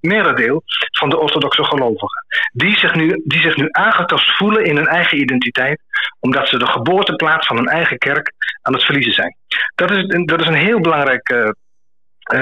merendeel 0.01 0.63
van 0.91 1.09
de 1.09 1.19
orthodoxe 1.19 1.63
gelovigen. 1.63 2.25
Die 2.53 2.77
zich, 2.77 2.95
nu, 2.95 3.21
die 3.25 3.41
zich 3.41 3.55
nu 3.55 3.67
aangetast 3.71 4.37
voelen 4.37 4.65
in 4.65 4.75
hun 4.75 4.87
eigen 4.87 5.19
identiteit, 5.19 5.81
omdat 6.19 6.47
ze 6.47 6.57
de 6.57 6.67
geboorteplaats 6.67 7.47
van 7.47 7.55
hun 7.55 7.67
eigen 7.67 7.97
kerk 7.97 8.31
aan 8.61 8.73
het 8.73 8.83
verliezen 8.83 9.13
zijn. 9.13 9.35
Dat 9.75 9.91
is, 9.91 10.25
dat 10.25 10.41
is 10.41 10.47
een 10.47 10.53
heel 10.53 10.79
belangrijk 10.79 11.29
uh, 11.29 11.49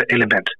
element. 0.05 0.57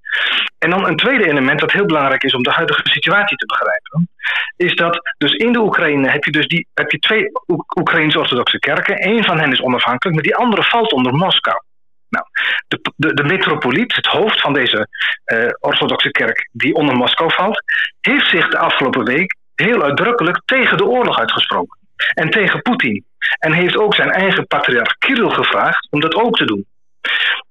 En 0.58 0.70
dan 0.70 0.88
een 0.88 0.96
tweede 0.96 1.28
element 1.28 1.60
dat 1.60 1.72
heel 1.72 1.86
belangrijk 1.86 2.24
is 2.24 2.34
om 2.34 2.44
de 2.44 2.52
huidige 2.52 2.82
situatie 2.84 3.38
te 3.38 3.46
begrijpen, 3.46 4.10
is 4.56 4.76
dat 4.76 5.14
dus 5.18 5.34
in 5.34 5.52
de 5.52 5.60
Oekraïne 5.60 6.10
heb 6.10 6.24
je 6.24 6.32
dus 6.32 6.48
die, 6.48 6.68
heb 6.74 6.92
je 6.92 7.00
twee 7.00 7.32
Oekraïnse 7.80 8.20
orthodoxe 8.20 8.60
kerken. 8.60 9.08
Eén 9.08 9.24
van 9.24 9.40
hen 9.40 9.52
is 9.52 9.62
onafhankelijk, 9.62 10.16
maar 10.16 10.26
die 10.26 10.36
andere 10.36 10.64
valt 10.64 10.92
onder 10.92 11.14
Moskou. 11.14 11.62
Nou, 12.10 12.26
de, 12.68 13.14
de, 13.14 13.24
metropoliet, 13.24 13.96
het 13.96 14.06
hoofd 14.06 14.42
van 14.42 14.54
deze 14.54 14.88
uh, 15.26 15.50
orthodoxe 15.60 16.12
kerk 16.12 16.50
die 16.52 16.74
onder 16.74 16.96
Moskou 16.96 17.34
valt, 17.34 17.64
heeft 18.02 18.30
zich 18.30 18.50
de 18.50 18.58
afgelopen 18.58 19.06
week 19.06 19.36
heel 19.56 19.84
uitdrukkelijk 19.84 20.42
tegen 20.46 20.78
de 20.78 20.86
oorlog 20.86 21.20
uitgesproken. 21.20 21.80
en 22.14 22.30
tegen 22.30 22.62
Poetin. 22.62 23.06
En 23.40 23.54
heeft 23.54 23.78
ook 23.78 23.96
zijn 23.96 24.12
eigen 24.12 24.48
patriarch 24.48 24.98
Kirill 24.98 25.30
gevraagd 25.30 25.88
om 25.92 26.00
dat 26.00 26.16
ook 26.16 26.38
te 26.38 26.46
doen. 26.46 26.66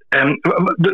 En, 0.08 0.40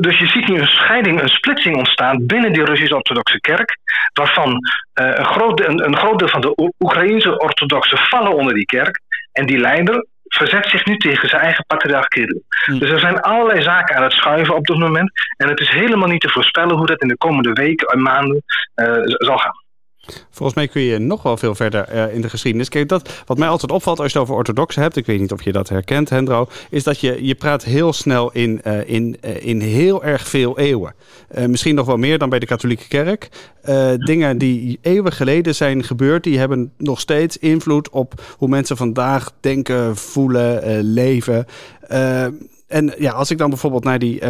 dus 0.01 0.19
je 0.19 0.27
ziet 0.27 0.49
nu 0.49 0.59
een 0.59 0.67
scheiding, 0.67 1.23
een 1.23 1.29
splitsing 1.29 1.77
ontstaan 1.77 2.27
binnen 2.27 2.53
die 2.53 2.65
Russisch-Orthodoxe 2.65 3.41
kerk, 3.41 3.77
waarvan 4.13 4.51
uh, 4.51 5.07
een, 5.15 5.25
groot, 5.25 5.67
een, 5.67 5.85
een 5.85 5.97
groot 5.97 6.19
deel 6.19 6.29
van 6.29 6.41
de 6.41 6.73
Oekraïnse 6.79 7.39
orthodoxen 7.39 7.99
vallen 7.99 8.37
onder 8.37 8.55
die 8.55 8.65
kerk. 8.65 9.01
En 9.33 9.47
die 9.47 9.59
leider 9.59 10.07
verzet 10.25 10.67
zich 10.67 10.85
nu 10.85 10.97
tegen 10.97 11.29
zijn 11.29 11.43
eigen 11.43 11.65
patriarch 11.67 12.09
Kirill. 12.09 12.43
Hm. 12.65 12.79
Dus 12.79 12.91
er 12.91 13.01
zijn 13.01 13.21
allerlei 13.21 13.63
zaken 13.63 13.97
aan 13.97 14.03
het 14.03 14.13
schuiven 14.13 14.55
op 14.55 14.67
dit 14.67 14.79
moment. 14.79 15.11
En 15.37 15.49
het 15.49 15.61
is 15.61 15.69
helemaal 15.69 16.09
niet 16.09 16.21
te 16.21 16.29
voorspellen 16.29 16.77
hoe 16.77 16.87
dat 16.87 17.03
in 17.03 17.09
de 17.09 17.17
komende 17.17 17.53
weken 17.53 17.87
en 17.87 18.03
maanden 18.03 18.43
uh, 18.77 19.01
zal 19.03 19.39
gaan. 19.39 19.62
Volgens 20.31 20.55
mij 20.55 20.69
kun 20.69 20.83
je 20.83 20.99
nog 20.99 21.23
wel 21.23 21.37
veel 21.37 21.55
verder 21.55 21.95
uh, 21.95 22.15
in 22.15 22.21
de 22.21 22.29
geschiedenis. 22.29 22.69
Kijk, 22.69 22.89
dat, 22.89 23.23
wat 23.27 23.39
mij 23.39 23.49
altijd 23.49 23.73
opvalt 23.73 24.01
als 24.01 24.13
je 24.13 24.19
het 24.19 24.29
over 24.29 24.39
orthodoxe 24.39 24.81
hebt, 24.81 24.97
ik 24.97 25.07
weet 25.07 25.21
niet 25.21 25.33
of 25.33 25.43
je 25.43 25.53
dat 25.53 25.69
herkent, 25.69 26.11
Hendro, 26.11 26.49
is 26.71 26.83
dat 26.83 27.01
je, 27.01 27.27
je 27.27 27.35
praat 27.35 27.65
heel 27.65 27.93
snel 27.93 28.33
in, 28.33 28.61
uh, 28.67 28.89
in, 28.89 29.17
uh, 29.25 29.47
in 29.47 29.61
heel 29.61 30.05
erg 30.05 30.29
veel 30.29 30.59
eeuwen. 30.59 30.95
misschien 31.47 31.75
nog 31.75 31.87
wel 31.87 31.97
meer 31.97 32.19
dan 32.19 32.29
bij 32.29 32.39
de 32.39 32.47
katholieke 32.47 32.89
kerk. 32.89 33.29
dingen 33.99 34.39
die 34.39 34.79
eeuwen 34.83 35.13
geleden 35.13 35.55
zijn 35.55 35.85
gebeurd, 35.85 36.25
die 36.25 36.39
hebben 36.39 36.73
nog 36.77 37.01
steeds 37.01 37.37
invloed 37.37 37.91
op 37.91 38.23
hoe 38.39 38.49
mensen 38.49 38.77
vandaag 38.77 39.33
denken, 39.41 39.97
voelen, 39.97 40.83
leven. 40.83 41.47
En 42.73 42.93
ja, 42.99 43.13
als 43.13 43.31
ik 43.31 43.39
dan 43.39 43.49
bijvoorbeeld 43.49 43.85
naar 43.85 43.99
die, 43.99 44.15
uh, 44.15 44.29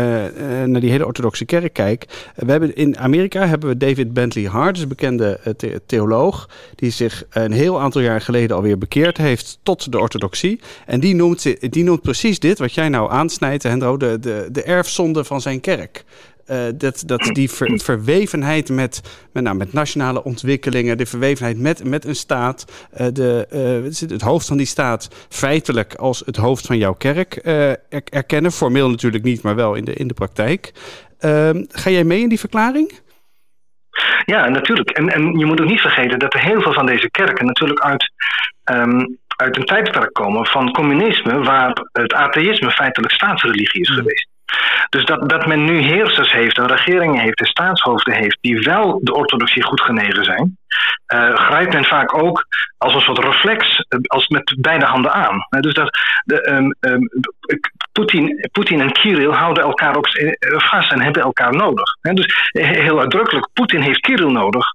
naar 0.65 0.81
die 0.81 0.91
hele 0.91 1.07
orthodoxe 1.07 1.45
kerk 1.45 1.73
kijk. 1.73 2.07
We 2.37 2.51
hebben 2.51 2.77
in 2.77 2.99
Amerika 2.99 3.47
hebben 3.47 3.69
we 3.69 3.77
David 3.77 4.13
Bentley 4.13 4.45
Hart, 4.45 4.75
dus 4.75 4.83
een 4.83 4.89
bekende 4.89 5.41
uh, 5.65 5.77
theoloog. 5.87 6.49
Die 6.75 6.91
zich 6.91 7.25
een 7.31 7.53
heel 7.53 7.81
aantal 7.81 8.01
jaar 8.01 8.21
geleden 8.21 8.57
alweer 8.57 8.79
bekeerd 8.79 9.17
heeft 9.17 9.59
tot 9.63 9.93
de 9.93 9.99
orthodoxie. 9.99 10.61
En 10.87 11.01
die 11.01 11.15
noemt, 11.15 11.73
die 11.73 11.85
noemt 11.85 12.03
precies 12.03 12.39
dit, 12.39 12.59
wat 12.59 12.75
jij 12.75 12.89
nou 12.89 13.11
aansnijdt, 13.11 13.63
Hendro, 13.63 13.97
de, 13.97 14.19
de, 14.21 14.49
de 14.53 14.63
erfzonde 14.63 15.25
van 15.25 15.41
zijn 15.41 15.61
kerk. 15.61 16.05
Uh, 16.53 16.59
dat, 16.75 17.03
dat 17.07 17.21
die 17.21 17.51
ver, 17.51 17.81
verwevenheid 17.81 18.69
met, 18.69 19.27
met, 19.33 19.43
nou, 19.43 19.57
met 19.57 19.73
nationale 19.73 20.25
ontwikkelingen, 20.25 20.99
de 20.99 21.07
verwevenheid 21.07 21.59
met, 21.59 21.85
met 21.85 22.05
een 22.05 22.17
staat, 22.17 22.89
uh, 23.01 23.07
de, 23.13 23.47
uh, 24.03 24.11
het 24.11 24.23
hoofd 24.23 24.47
van 24.47 24.57
die 24.57 24.67
staat 24.67 25.27
feitelijk 25.29 25.95
als 25.95 26.23
het 26.27 26.37
hoofd 26.37 26.67
van 26.67 26.79
jouw 26.79 26.93
kerk 26.93 27.41
er, 27.43 27.79
erkennen. 28.05 28.53
Formeel 28.53 28.91
natuurlijk 28.91 29.25
niet, 29.25 29.43
maar 29.43 29.55
wel 29.55 29.75
in 29.75 29.85
de, 29.85 29.93
in 29.93 30.09
de 30.09 30.15
praktijk. 30.15 30.73
Ehm, 31.19 31.65
ga 31.69 31.91
jij 31.91 32.05
mee 32.05 32.21
in 32.21 32.29
die 32.29 32.39
verklaring? 32.39 33.01
Ja, 34.25 34.49
natuurlijk. 34.49 34.91
En, 34.91 35.09
en 35.09 35.39
je 35.39 35.47
moet 35.47 35.61
ook 35.61 35.69
niet 35.69 35.81
vergeten 35.81 36.19
dat 36.19 36.35
er 36.35 36.41
heel 36.41 36.61
veel 36.61 36.73
van 36.73 36.87
deze 36.87 37.11
kerken 37.11 37.47
natuurlijk 37.47 37.81
uit, 37.81 38.13
um, 38.71 39.19
uit 39.37 39.57
een 39.57 39.65
tijdperk 39.65 40.13
komen 40.13 40.47
van 40.47 40.73
communisme, 40.73 41.43
waar 41.43 41.87
het 41.93 42.13
atheïsme 42.13 42.71
feitelijk 42.71 43.13
staatsreligie 43.13 43.81
is 43.81 43.91
mm. 43.91 43.97
geweest. 43.97 44.31
Dus 44.89 45.05
dat, 45.05 45.29
dat 45.29 45.47
men 45.47 45.65
nu 45.65 45.79
heersers 45.81 46.33
heeft, 46.33 46.59
en 46.59 46.67
regeringen 46.67 47.21
heeft 47.21 47.39
en 47.39 47.47
staatshoofden 47.47 48.15
heeft 48.15 48.39
die 48.41 48.59
wel 48.59 49.01
de 49.03 49.15
orthodoxie 49.15 49.63
goed 49.63 49.81
genegen 49.81 50.25
zijn, 50.25 50.59
uh, 51.15 51.35
grijpt 51.35 51.73
men 51.73 51.85
vaak 51.85 52.15
ook 52.15 52.47
als 52.79 52.95
een 52.95 53.01
soort 53.01 53.25
reflex, 53.25 53.85
eh, 53.89 53.99
als 54.03 54.29
met 54.29 54.55
beide 54.59 54.85
handen 54.85 55.13
aan. 55.13 55.47
Dus 55.61 55.75
dat 55.75 55.99
de, 56.25 56.51
um, 56.51 56.75
um, 56.81 57.09
Poetin, 58.53 58.81
en 58.81 58.93
Kirill 58.93 59.31
houden 59.31 59.63
elkaar 59.63 59.97
ook 59.97 60.09
vast 60.41 60.93
en 60.93 61.03
hebben 61.03 61.23
elkaar 61.23 61.53
nodig. 61.57 61.97
dus 62.01 62.51
heel 62.53 63.01
uitdrukkelijk, 63.01 63.49
Poetin 63.53 63.81
heeft 63.81 64.01
Kirill 64.01 64.31
nodig, 64.31 64.67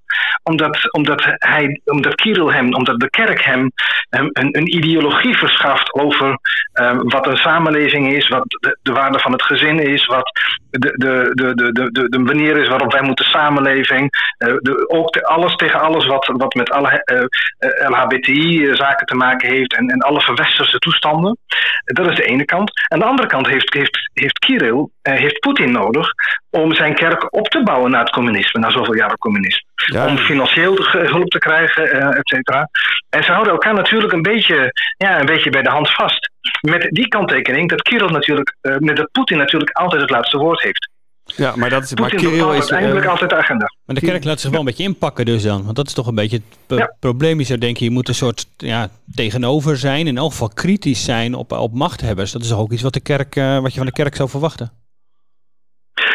omdat, 0.43 0.93
omdat, 0.93 1.23
hij, 1.23 1.81
omdat 1.85 2.15
Kirill 2.15 2.53
hem, 2.53 2.73
omdat 2.73 2.99
de 2.99 3.09
kerk 3.09 3.41
hem, 3.41 3.71
een, 4.09 4.29
een, 4.31 4.75
ideologie 4.75 5.37
verschaft 5.37 5.93
over 5.93 6.39
um, 6.73 7.09
wat 7.09 7.27
een 7.27 7.37
samenleving 7.37 8.13
is, 8.13 8.27
wat 8.27 8.43
de, 8.47 8.77
de, 8.81 8.91
waarde 8.91 9.19
van 9.19 9.31
het 9.31 9.43
gezin 9.43 9.79
is, 9.79 10.05
wat 10.05 10.39
de, 10.69 10.79
de, 10.79 11.31
de, 11.33 11.71
de, 11.71 11.91
de, 11.91 12.09
de 12.09 12.19
manier 12.19 12.57
is 12.57 12.67
waarop 12.67 12.91
wij 12.91 13.01
moeten 13.01 13.25
samenleving, 13.25 14.09
uh, 14.37 14.55
de, 14.59 14.89
ook 14.89 15.17
alles 15.17 15.55
tegen 15.55 15.79
alles 15.87 16.05
wat, 16.05 16.27
wat 16.27 16.53
met 16.53 16.71
alle 16.71 17.03
uh, 17.11 17.19
uh, 17.19 17.89
LHBTI-zaken 17.89 19.05
te 19.05 19.15
maken 19.15 19.49
heeft 19.49 19.75
en, 19.75 19.87
en 19.87 19.99
alle 19.99 20.21
verwesterse 20.21 20.77
toestanden. 20.77 21.37
Dat 21.85 22.09
is 22.09 22.15
de 22.15 22.25
ene 22.25 22.45
kant. 22.45 22.71
En 22.87 22.99
de 22.99 23.05
andere 23.05 23.27
kant 23.27 23.47
heeft, 23.47 23.73
heeft, 23.73 24.09
heeft 24.13 24.39
Kirill, 24.39 24.87
heeft 25.01 25.39
Poetin 25.39 25.71
nodig 25.71 26.09
om 26.49 26.73
zijn 26.73 26.95
kerk 26.95 27.33
op 27.33 27.47
te 27.47 27.63
bouwen 27.63 27.91
na 27.91 27.99
het 27.99 28.09
communisme, 28.09 28.59
na 28.59 28.69
zoveel 28.69 28.95
jaren 28.95 29.17
communisme. 29.17 29.65
Om 30.07 30.17
financieel 30.17 30.75
hulp 30.91 31.29
te 31.29 31.37
krijgen, 31.37 31.91
et 31.91 32.27
cetera. 32.27 32.69
En 33.09 33.23
ze 33.23 33.31
houden 33.31 33.53
elkaar 33.53 33.73
natuurlijk 33.73 34.13
een 34.13 34.21
beetje, 34.21 34.71
ja, 34.97 35.19
een 35.19 35.25
beetje 35.25 35.49
bij 35.49 35.61
de 35.61 35.69
hand 35.69 35.93
vast. 35.93 36.31
Met 36.61 36.81
die 36.89 37.07
kanttekening 37.07 37.69
dat 37.69 37.81
Kirill 37.81 38.11
natuurlijk, 38.11 38.55
met 38.61 38.95
dat 38.95 39.11
Poetin 39.11 39.37
natuurlijk 39.37 39.71
altijd 39.71 40.01
het 40.01 40.09
laatste 40.09 40.37
woord 40.37 40.61
heeft. 40.61 40.89
Ja, 41.35 41.55
maar 41.55 41.69
dat 41.69 41.83
is. 41.83 41.93
maar 41.93 42.09
Kirill 42.09 42.49
is 42.49 42.59
uiteindelijk 42.59 43.05
uh, 43.05 43.11
altijd 43.11 43.29
de 43.29 43.35
agenda. 43.35 43.71
Maar 43.85 43.95
de 43.95 44.01
kerk 44.01 44.23
laat 44.23 44.39
zich 44.39 44.49
wel 44.49 44.59
een 44.59 44.65
beetje 44.65 44.83
inpakken, 44.83 45.25
dus 45.25 45.43
dan. 45.43 45.63
Want 45.63 45.75
dat 45.75 45.87
is 45.87 45.93
toch 45.93 46.07
een 46.07 46.15
beetje 46.15 46.41
het 46.67 46.79
ja. 46.79 46.95
probleem. 46.99 47.39
Je 47.39 47.57
denk 47.57 47.77
je, 47.77 47.85
je 47.85 47.91
moet 47.91 48.07
een 48.07 48.15
soort 48.15 48.47
ja, 48.57 48.89
tegenover 49.13 49.77
zijn. 49.77 50.07
In 50.07 50.17
elk 50.17 50.31
geval 50.31 50.49
kritisch 50.49 51.03
zijn 51.03 51.33
op, 51.33 51.51
op 51.51 51.73
machthebbers. 51.73 52.31
Dat 52.31 52.43
is 52.43 52.53
ook 52.53 52.71
iets 52.71 52.81
wat, 52.81 52.93
de 52.93 52.99
kerk, 52.99 53.35
uh, 53.35 53.59
wat 53.59 53.71
je 53.71 53.77
van 53.77 53.87
de 53.87 53.93
kerk 53.93 54.15
zou 54.15 54.29
verwachten. 54.29 54.71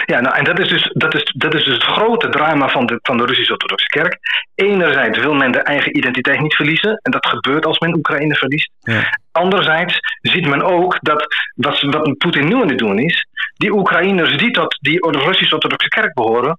Ja, 0.05 0.21
nou, 0.21 0.37
en 0.37 0.45
dat 0.45 0.59
is 0.59 0.69
dus, 0.69 0.91
dat 0.93 1.15
is, 1.15 1.33
dat 1.37 1.55
is 1.55 1.65
dus 1.65 1.75
het 1.75 1.83
grote 1.83 2.29
drama 2.29 2.69
van 2.69 2.87
de, 2.87 2.99
van 3.03 3.17
de 3.17 3.25
Russisch-Orthodoxe 3.25 3.87
Kerk. 3.87 4.19
Enerzijds 4.55 5.19
wil 5.19 5.35
men 5.35 5.53
de 5.53 5.59
eigen 5.59 5.97
identiteit 5.97 6.41
niet 6.41 6.55
verliezen, 6.55 6.99
en 7.03 7.11
dat 7.11 7.27
gebeurt 7.27 7.67
als 7.67 7.79
men 7.79 7.95
Oekraïne 7.95 8.35
verliest. 8.35 8.71
Ja. 8.81 9.19
Anderzijds 9.33 9.99
ziet 10.21 10.47
men 10.47 10.63
ook 10.63 10.99
dat 11.01 11.27
wat, 11.55 11.81
wat 11.81 12.19
Poetin 12.19 12.49
nu 12.49 12.55
aan 12.55 12.69
het 12.69 12.79
doen 12.79 12.99
is, 12.99 13.27
die 13.57 13.73
Oekraïners 13.73 14.37
die 14.37 14.51
tot 14.51 14.79
die 14.81 15.11
Russisch-Orthodoxe 15.11 15.89
Kerk 15.89 16.15
behoren, 16.15 16.57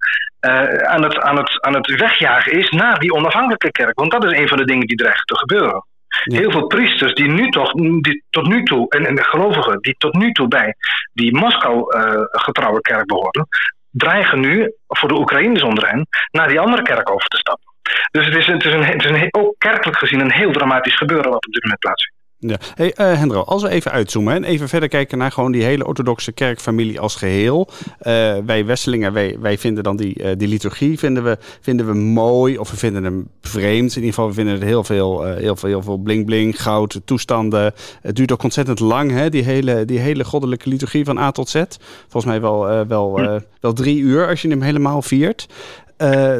uh, 0.48 0.76
aan, 0.76 1.04
het, 1.04 1.20
aan, 1.20 1.38
het, 1.38 1.62
aan 1.62 1.74
het 1.74 1.96
wegjagen 1.96 2.52
is 2.52 2.70
naar 2.70 3.00
die 3.00 3.14
onafhankelijke 3.14 3.72
kerk. 3.72 4.00
Want 4.00 4.12
dat 4.12 4.24
is 4.24 4.40
een 4.40 4.48
van 4.48 4.58
de 4.58 4.66
dingen 4.66 4.88
die 4.88 4.98
dreigen 4.98 5.26
te 5.26 5.38
gebeuren. 5.38 5.86
Heel 6.24 6.52
veel 6.52 6.68
priesters 6.68 7.14
die 7.14 7.28
nu 7.28 7.50
toch, 7.50 7.72
die 7.72 8.24
tot 8.30 8.48
nu 8.48 8.64
toe, 8.64 8.90
en, 8.90 9.06
en 9.06 9.24
gelovigen 9.24 9.82
die 9.82 9.96
tot 9.98 10.14
nu 10.14 10.32
toe 10.32 10.48
bij 10.48 10.76
die 11.14 11.36
Moskou 11.36 11.98
uh, 11.98 12.80
kerk 12.82 13.06
behoren, 13.06 13.48
dreigen 13.90 14.40
nu 14.40 14.74
voor 14.88 15.10
de 15.10 15.20
Oekraïners 15.20 15.64
onder 15.64 15.88
hen 15.88 16.08
naar 16.32 16.48
die 16.48 16.60
andere 16.60 16.82
kerk 16.82 17.10
over 17.10 17.28
te 17.28 17.38
stappen. 17.38 17.74
Dus 18.12 18.26
het 18.26 18.36
is, 18.36 18.46
het 18.46 18.66
is, 18.66 18.74
een, 18.74 18.86
het 18.86 19.04
is 19.04 19.10
een, 19.10 19.28
ook 19.32 19.56
kerkelijk 19.58 19.98
gezien 19.98 20.20
een 20.20 20.32
heel 20.32 20.52
dramatisch 20.52 20.98
gebeuren 20.98 21.32
wat 21.32 21.46
op 21.46 21.54
dit 21.54 21.64
moment 21.64 21.80
plaatsvindt. 21.80 22.12
Ja. 22.47 22.58
Hey, 22.75 22.93
uh, 22.97 23.17
Hendro, 23.19 23.41
als 23.41 23.62
we 23.62 23.69
even 23.69 23.91
uitzoomen 23.91 24.34
en 24.34 24.43
even 24.43 24.69
verder 24.69 24.89
kijken 24.89 25.17
naar 25.17 25.32
gewoon 25.32 25.51
die 25.51 25.63
hele 25.63 25.86
orthodoxe 25.86 26.32
kerkfamilie 26.32 26.99
als 26.99 27.15
geheel. 27.15 27.69
Uh, 27.71 28.38
wij 28.45 28.65
Westelingen, 28.65 29.13
wij, 29.13 29.38
wij 29.39 29.58
vinden 29.58 29.84
dan 29.84 29.95
die, 29.95 30.23
uh, 30.23 30.32
die 30.38 30.47
liturgie 30.47 30.99
vinden 30.99 31.23
we, 31.23 31.38
vinden 31.62 31.86
we 31.86 31.93
mooi 31.93 32.58
of 32.58 32.71
we 32.71 32.77
vinden 32.77 33.03
hem 33.03 33.27
vreemd. 33.41 33.89
In 33.89 33.95
ieder 33.95 34.13
geval, 34.13 34.27
we 34.27 34.34
vinden 34.34 34.53
het 34.53 34.63
heel 34.63 34.84
veel, 34.84 35.23
heel 35.23 35.56
veel, 35.56 35.69
heel 35.69 35.82
veel 35.82 35.97
bling 35.97 36.25
bling, 36.25 36.62
goud, 36.62 37.01
toestanden. 37.06 37.73
Het 38.01 38.15
duurt 38.15 38.32
ook 38.32 38.43
ontzettend 38.43 38.79
lang, 38.79 39.12
hè, 39.12 39.29
die, 39.29 39.43
hele, 39.43 39.86
die 39.86 39.99
hele 39.99 40.23
goddelijke 40.23 40.69
liturgie 40.69 41.06
van 41.06 41.17
A 41.17 41.32
tot 41.32 41.49
Z. 41.49 41.63
Volgens 42.01 42.25
mij 42.25 42.41
wel, 42.41 42.88
wel, 42.88 43.17
hm. 43.17 43.39
wel 43.60 43.73
drie 43.73 43.99
uur 43.99 44.27
als 44.27 44.41
je 44.41 44.49
hem 44.49 44.62
helemaal 44.62 45.01
viert. 45.01 45.47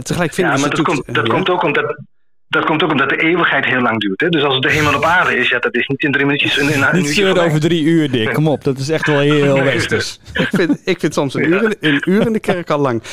tegelijk 0.04 0.34
vinden 0.34 0.54
ja, 0.54 0.60
maar 0.60 0.70
dat, 0.70 0.82
komt, 0.82 1.14
dat 1.14 1.30
komt 1.30 1.50
ook 1.50 1.64
omdat 1.64 1.96
dat 2.54 2.66
komt 2.66 2.84
ook 2.84 2.92
omdat 2.92 3.10
de 3.10 3.18
eeuwigheid 3.18 3.66
heel 3.66 3.82
lang 3.82 4.00
duurt. 4.00 4.22
Hè? 4.22 4.30
Dus 4.30 4.44
als 4.44 4.54
het 4.54 4.64
de 4.64 4.72
hemel 4.72 4.96
op 4.96 5.04
aarde 5.04 5.38
is, 5.38 5.50
ja, 5.50 5.60
dat 5.60 5.76
is 5.76 5.88
niet 5.88 6.04
in 6.04 6.12
drie 6.12 6.26
minuutjes. 6.26 6.60
Een, 6.60 6.84
een, 6.84 7.02
niet 7.02 7.18
uur 7.18 7.44
over 7.44 7.60
drie 7.60 7.84
uur, 7.84 8.12
Dick. 8.12 8.34
Kom 8.34 8.48
op, 8.48 8.64
dat 8.64 8.78
is 8.78 8.90
echt 8.90 9.08
wel 9.08 9.20
heel 9.20 9.56
nee. 9.58 9.64
westers. 9.64 10.20
ik, 10.34 10.48
vind, 10.52 10.82
ik 10.86 11.00
vind 11.00 11.14
soms 11.14 11.34
een 11.34 11.48
uur, 11.48 11.76
een 11.80 12.02
uur 12.06 12.26
in 12.26 12.34
de 12.34 12.40
kerk 12.40 12.70
al 12.70 12.80
lang. 12.80 13.04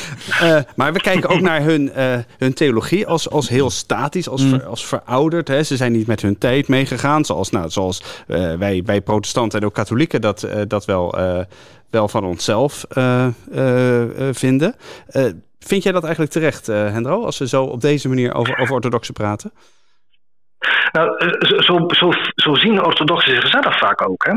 Uh, 0.41 0.59
maar 0.75 0.93
we 0.93 1.01
kijken 1.01 1.29
ook 1.29 1.41
naar 1.41 1.61
hun, 1.61 1.91
uh, 1.97 2.17
hun 2.37 2.53
theologie 2.53 3.07
als, 3.07 3.29
als 3.29 3.49
heel 3.49 3.69
statisch, 3.69 4.29
als, 4.29 4.43
mm. 4.43 4.49
ver, 4.49 4.63
als 4.63 4.85
verouderd. 4.85 5.47
Hè? 5.47 5.63
Ze 5.63 5.75
zijn 5.75 5.91
niet 5.91 6.07
met 6.07 6.21
hun 6.21 6.37
tijd 6.37 6.67
meegegaan, 6.67 7.25
zoals, 7.25 7.49
nou, 7.49 7.69
zoals 7.69 8.03
uh, 8.27 8.53
wij, 8.53 8.81
wij 8.85 9.01
protestanten 9.01 9.59
en 9.59 9.65
ook 9.65 9.73
katholieken 9.73 10.21
dat, 10.21 10.47
dat 10.67 10.85
wel, 10.85 11.15
wel 11.89 12.07
van 12.07 12.23
onszelf 12.23 12.85
vinden. 14.31 14.75
Vind 15.65 15.83
jij 15.83 15.91
dat 15.91 16.03
eigenlijk 16.03 16.33
terecht, 16.33 16.69
uh, 16.69 16.75
Hendro, 16.75 17.25
als 17.25 17.37
we 17.37 17.47
zo 17.47 17.63
op 17.63 17.81
deze 17.81 18.07
manier 18.07 18.33
over, 18.33 18.57
over 18.57 18.73
orthodoxen 18.73 19.13
praten? 19.13 19.51
Nou, 20.91 21.17
eh, 21.17 21.59
zo, 21.59 21.85
zo, 21.87 22.11
zo 22.35 22.55
zien 22.55 22.85
orthodoxen 22.85 23.41
zichzelf 23.41 23.77
vaak 23.77 24.09
ook. 24.09 24.25
Hè? 24.25 24.33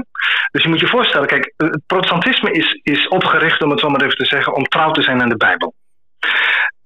Dus 0.51 0.63
je 0.63 0.69
moet 0.69 0.81
je 0.81 0.87
voorstellen, 0.87 1.27
kijk, 1.27 1.55
het 1.57 1.83
protestantisme 1.87 2.51
is, 2.51 2.81
is 2.83 3.09
opgericht, 3.09 3.63
om 3.63 3.71
het 3.71 3.81
zo 3.81 3.89
maar 3.89 4.03
even 4.03 4.17
te 4.17 4.25
zeggen, 4.25 4.55
om 4.55 4.65
trouw 4.65 4.91
te 4.91 5.03
zijn 5.03 5.23
aan 5.23 5.29
de 5.29 5.37
Bijbel. 5.37 5.75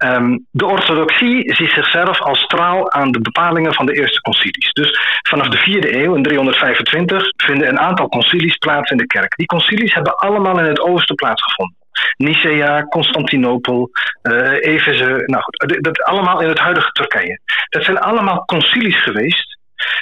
Um, 0.04 0.46
de 0.50 0.66
orthodoxie 0.66 1.54
ziet 1.54 1.70
zichzelf 1.70 2.20
als 2.20 2.46
trouw 2.46 2.90
aan 2.90 3.10
de 3.10 3.20
bepalingen 3.20 3.74
van 3.74 3.86
de 3.86 3.94
eerste 3.94 4.20
concilies. 4.20 4.72
Dus 4.72 5.00
vanaf 5.28 5.48
de 5.48 5.58
vierde 5.58 6.02
eeuw, 6.02 6.14
in 6.14 6.22
325, 6.22 7.22
vinden 7.36 7.68
een 7.68 7.78
aantal 7.78 8.08
concilies 8.08 8.56
plaats 8.56 8.90
in 8.90 8.96
de 8.96 9.06
kerk. 9.06 9.36
Die 9.36 9.46
concilies 9.46 9.94
hebben 9.94 10.16
allemaal 10.16 10.58
in 10.58 10.64
het 10.64 10.80
oosten 10.80 11.14
plaatsgevonden. 11.14 11.77
Nicea, 12.16 12.82
Constantinopel, 12.82 13.90
uh, 14.22 14.52
Efeze. 14.60 15.22
Nou 15.26 15.42
goed, 15.42 15.82
dat 15.82 16.02
allemaal 16.02 16.40
in 16.40 16.48
het 16.48 16.58
huidige 16.58 16.90
Turkije. 16.92 17.40
Dat 17.68 17.84
zijn 17.84 17.98
allemaal 17.98 18.44
concilies 18.44 19.02
geweest 19.02 19.58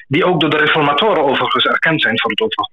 die 0.07 0.25
ook 0.25 0.41
door 0.41 0.51
de 0.51 0.57
reformatoren 0.57 1.25
overigens 1.25 1.65
erkend 1.65 2.03
zijn 2.03 2.21
voor 2.21 2.31
het 2.31 2.41
opdracht 2.41 2.73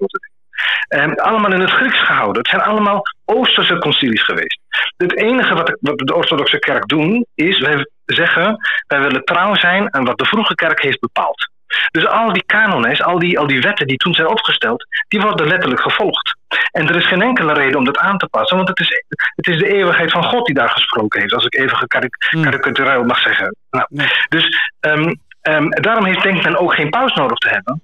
um, 0.89 1.13
allemaal 1.13 1.53
in 1.53 1.59
het 1.59 1.71
Grieks 1.71 1.99
gehouden. 1.99 2.37
Het 2.41 2.47
zijn 2.47 2.61
allemaal 2.61 3.01
Oosterse 3.25 3.77
concilies 3.77 4.23
geweest. 4.23 4.59
Het 4.97 5.17
enige 5.17 5.53
wat 5.53 5.67
de, 5.67 5.77
wat 5.81 5.97
de 5.97 6.15
orthodoxe 6.15 6.59
kerk 6.59 6.87
doen, 6.87 7.25
is 7.35 7.59
wij 7.59 7.87
zeggen, 8.05 8.57
wij 8.87 8.99
willen 8.99 9.23
trouw 9.23 9.55
zijn 9.55 9.93
aan 9.93 10.05
wat 10.05 10.17
de 10.17 10.25
vroege 10.25 10.55
kerk 10.55 10.81
heeft 10.81 10.99
bepaald. 10.99 11.51
Dus 11.91 12.07
al 12.07 12.33
die 12.33 12.43
kanones, 12.45 13.03
al 13.03 13.19
die, 13.19 13.39
al 13.39 13.47
die 13.47 13.61
wetten 13.61 13.87
die 13.87 13.97
toen 13.97 14.13
zijn 14.13 14.27
opgesteld, 14.27 14.85
die 15.07 15.21
worden 15.21 15.47
letterlijk 15.47 15.81
gevolgd. 15.81 16.37
En 16.71 16.87
er 16.87 16.95
is 16.95 17.07
geen 17.07 17.21
enkele 17.21 17.53
reden 17.53 17.77
om 17.77 17.85
dat 17.85 17.97
aan 17.97 18.17
te 18.17 18.27
passen, 18.27 18.57
want 18.57 18.69
het 18.69 18.79
is, 18.79 19.03
het 19.35 19.47
is 19.47 19.57
de 19.57 19.73
eeuwigheid 19.73 20.11
van 20.11 20.23
God 20.23 20.45
die 20.45 20.55
daar 20.55 20.69
gesproken 20.69 21.19
heeft, 21.19 21.33
als 21.33 21.45
ik 21.45 21.55
even 21.55 21.77
hmm. 21.77 22.43
karikatuurlijk 22.43 23.05
mag 23.05 23.19
zeggen. 23.19 23.55
Nou, 23.69 23.87
Dus 24.29 24.73
um, 24.79 25.19
um, 25.41 25.69
daarom 25.69 26.05
heeft 26.05 26.23
denkt 26.23 26.43
men 26.43 26.57
ook 26.57 26.73
geen 26.73 26.89
paus 26.89 27.13
nodig 27.13 27.37
te 27.37 27.49
hebben. 27.49 27.81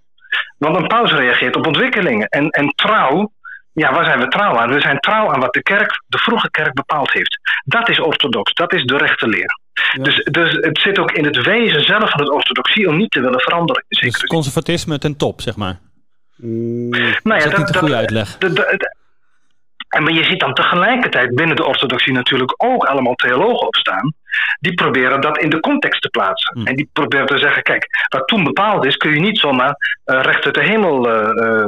Want 0.57 0.75
een 0.75 0.87
paus 0.87 1.11
reageert 1.11 1.55
op 1.55 1.67
ontwikkelingen. 1.67 2.27
En, 2.27 2.49
en 2.49 2.67
trouw, 2.75 3.31
ja, 3.73 3.93
waar 3.93 4.05
zijn 4.05 4.19
we 4.19 4.27
trouw 4.27 4.57
aan? 4.57 4.73
We 4.73 4.81
zijn 4.81 4.99
trouw 4.99 5.33
aan 5.33 5.39
wat 5.39 5.53
de 5.53 5.61
kerk, 5.61 6.03
de 6.07 6.17
vroege 6.17 6.51
kerk 6.51 6.73
bepaald 6.73 7.11
heeft. 7.13 7.39
Dat 7.63 7.89
is 7.89 7.99
orthodox, 7.99 8.53
dat 8.53 8.73
is 8.73 8.83
de 8.83 8.97
rechte 8.97 9.27
leer. 9.27 9.59
Dus, 10.01 10.23
dus 10.23 10.53
het 10.53 10.79
zit 10.79 10.99
ook 10.99 11.11
in 11.11 11.25
het 11.25 11.45
wezen 11.45 11.83
zelf 11.83 12.09
van 12.09 12.19
het 12.19 12.29
orthodoxie 12.29 12.87
om 12.87 12.97
niet 12.97 13.11
te 13.11 13.21
willen 13.21 13.39
veranderen. 13.39 13.85
Dus 13.87 14.23
conservatisme 14.25 14.97
ten 14.97 15.17
top, 15.17 15.41
zeg 15.41 15.55
maar. 15.55 15.79
Mm, 16.41 16.89
nou 16.89 17.19
ja, 17.23 17.43
dat 17.43 17.51
is 17.51 17.57
niet 17.57 17.69
een 17.69 17.75
goede 17.75 17.95
uitleg. 17.95 18.37
En 19.89 20.03
maar 20.03 20.13
je 20.13 20.23
ziet 20.23 20.39
dan 20.39 20.53
tegelijkertijd 20.53 21.35
binnen 21.35 21.55
de 21.55 21.65
orthodoxie 21.65 22.13
natuurlijk 22.13 22.53
ook 22.57 22.83
allemaal 22.83 23.15
theologen 23.15 23.67
opstaan. 23.67 24.13
Die 24.59 24.73
proberen 24.73 25.21
dat 25.21 25.37
in 25.37 25.49
de 25.49 25.59
context 25.59 26.01
te 26.01 26.09
plaatsen. 26.09 26.57
Hmm. 26.57 26.67
En 26.67 26.75
die 26.75 26.89
proberen 26.93 27.25
te 27.25 27.37
zeggen: 27.37 27.63
kijk, 27.63 27.87
wat 28.09 28.27
toen 28.27 28.43
bepaald 28.43 28.85
is, 28.85 28.97
kun 28.97 29.13
je 29.13 29.19
niet 29.19 29.39
zomaar 29.39 29.75
uh, 30.05 30.21
recht 30.21 30.45
uit 30.45 30.53
de 30.53 30.63
hemel 30.63 31.09
uh, 31.09 31.65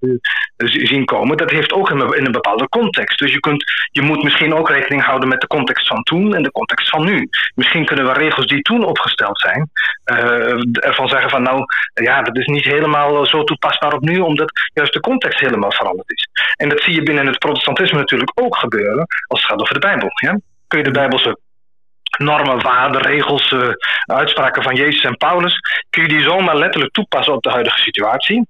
uh, 0.00 0.16
zien 0.56 1.04
komen. 1.04 1.36
Dat 1.36 1.50
heeft 1.50 1.72
ook 1.72 1.90
in, 1.90 2.14
in, 2.14 2.26
een 2.26 2.32
bepaalde 2.32 2.68
context. 2.68 3.18
Dus 3.18 3.32
je, 3.32 3.40
kunt, 3.40 3.64
je 3.90 4.02
moet 4.02 4.22
misschien 4.22 4.54
ook 4.54 4.68
rekening 4.68 5.04
houden 5.04 5.28
met 5.28 5.40
de 5.40 5.46
context 5.46 5.86
van 5.86 6.02
toen 6.02 6.34
en 6.34 6.42
de 6.42 6.50
context 6.50 6.88
van 6.88 7.04
nu. 7.04 7.28
Misschien 7.54 7.84
kunnen 7.84 8.04
we 8.04 8.12
regels 8.12 8.46
die 8.46 8.62
toen 8.62 8.84
opgesteld 8.84 9.40
zijn, 9.40 9.70
ervan 10.72 11.08
zeggen 11.08 11.30
van 11.30 11.42
nou 11.42 11.64
ja, 11.94 12.22
dat 12.22 12.36
is 12.36 12.46
niet 12.46 12.64
helemaal 12.64 13.26
zo 13.26 13.44
toepasbaar 13.44 13.92
op 13.92 14.00
nu, 14.00 14.18
omdat 14.18 14.52
juist 14.74 14.92
de 14.92 15.00
context 15.00 15.40
helemaal 15.40 15.72
veranderd 15.72 16.10
is. 16.10 16.28
En 16.56 16.68
dat 16.68 16.80
zie 16.80 16.94
je 16.94 17.02
binnen 17.02 17.26
het 17.26 17.38
protestantisme 17.38 17.98
natuurlijk 17.98 18.30
ook 18.34 18.56
gebeuren 18.56 19.06
als 19.26 19.40
het 19.40 19.50
gaat 19.50 19.60
over 19.60 19.74
de 19.74 19.80
Bijbel. 19.80 20.08
Ja? 20.14 20.38
Kun 20.68 20.78
je 20.78 20.84
de 20.84 20.90
Bijbelse 20.90 21.38
normen, 22.16 22.62
waarden, 22.62 23.02
regels, 23.02 23.50
uh, 23.50 23.68
uitspraken 24.04 24.62
van 24.62 24.74
Jezus 24.74 25.02
en 25.02 25.16
Paulus, 25.16 25.58
kun 25.90 26.02
je 26.02 26.08
die 26.08 26.22
zomaar 26.22 26.56
letterlijk 26.56 26.92
toepassen 26.92 27.34
op 27.34 27.42
de 27.42 27.50
huidige 27.50 27.78
situatie? 27.78 28.46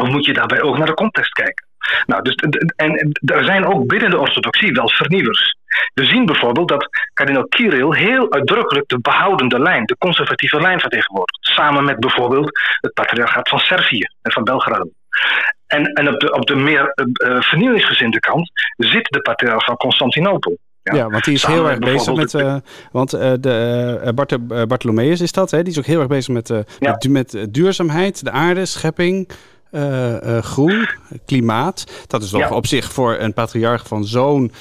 Of 0.00 0.08
moet 0.08 0.24
je 0.24 0.32
daarbij 0.32 0.62
ook 0.62 0.78
naar 0.78 0.86
de 0.86 0.94
context 0.94 1.32
kijken? 1.32 1.66
Nou, 2.06 2.22
dus, 2.22 2.34
en 2.76 3.12
er 3.24 3.44
zijn 3.44 3.66
ook 3.66 3.86
binnen 3.86 4.10
de 4.10 4.18
orthodoxie 4.18 4.72
wel 4.72 4.88
vernieuwers. 4.88 5.56
We 5.94 6.04
zien 6.04 6.26
bijvoorbeeld 6.26 6.68
dat 6.68 6.88
kardinaal 7.12 7.48
Kirill 7.48 7.96
heel 7.96 8.32
uitdrukkelijk 8.32 8.88
de 8.88 9.00
behoudende 9.00 9.58
lijn, 9.58 9.84
de 9.84 9.96
conservatieve 9.98 10.60
lijn 10.60 10.80
vertegenwoordigt. 10.80 11.38
Samen 11.40 11.84
met 11.84 12.00
bijvoorbeeld 12.00 12.60
het 12.80 12.92
patriarchaat 12.92 13.48
van 13.48 13.58
Servië 13.58 14.08
en 14.22 14.32
van 14.32 14.44
Belgrado. 14.44 14.90
En, 15.66 15.84
en 15.84 16.08
op, 16.08 16.20
de, 16.20 16.32
op 16.32 16.46
de 16.46 16.54
meer 16.54 16.92
uh, 16.94 17.40
vernieuwingsgezinde 17.40 18.20
kant 18.20 18.50
zit 18.76 19.04
de 19.04 19.20
patriarch 19.20 19.64
van 19.64 19.76
Constantinopel. 19.76 20.58
Ja, 20.94 21.10
want 21.10 21.24
die 21.24 21.34
is 21.34 21.46
heel 21.46 21.68
erg 21.68 21.78
bezig 21.78 22.14
met. 22.14 22.34
Uh, 22.34 22.56
want 22.92 23.14
uh, 23.14 23.32
de, 23.40 24.00
uh, 24.04 24.10
Bart, 24.10 24.46
Bartholomeus 24.68 25.20
is 25.20 25.32
dat, 25.32 25.50
hè? 25.50 25.62
Die 25.62 25.72
is 25.72 25.78
ook 25.78 25.84
heel 25.84 25.98
erg 25.98 26.08
bezig 26.08 26.34
met, 26.34 26.48
met, 26.78 27.08
met, 27.08 27.46
duurzaamheid, 27.50 28.24
de 28.24 28.30
aarde, 28.30 28.66
schepping. 28.66 29.28
groen, 30.40 30.88
klimaat. 31.24 31.84
Dat 32.06 32.22
is 32.22 32.30
toch 32.30 32.50
op 32.50 32.66
zich 32.66 32.92
voor 32.92 33.16
een 33.18 33.32
patriarch 33.32 33.86
van 33.86 34.04
zo'n, 34.04 34.52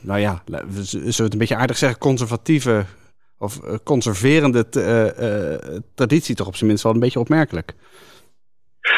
nou 0.00 0.18
ja, 0.18 0.42
we 0.44 0.84
zullen 0.84 1.24
het 1.24 1.32
een 1.32 1.38
beetje 1.38 1.56
aardig 1.56 1.76
zeggen, 1.76 1.98
conservatieve 1.98 2.84
of 3.38 3.60
conserverende 3.84 4.66
traditie 5.94 6.34
toch 6.34 6.46
op 6.46 6.56
zijn 6.56 6.68
minst 6.68 6.84
wel 6.84 6.92
een 6.94 7.00
beetje 7.00 7.20
opmerkelijk. 7.20 7.74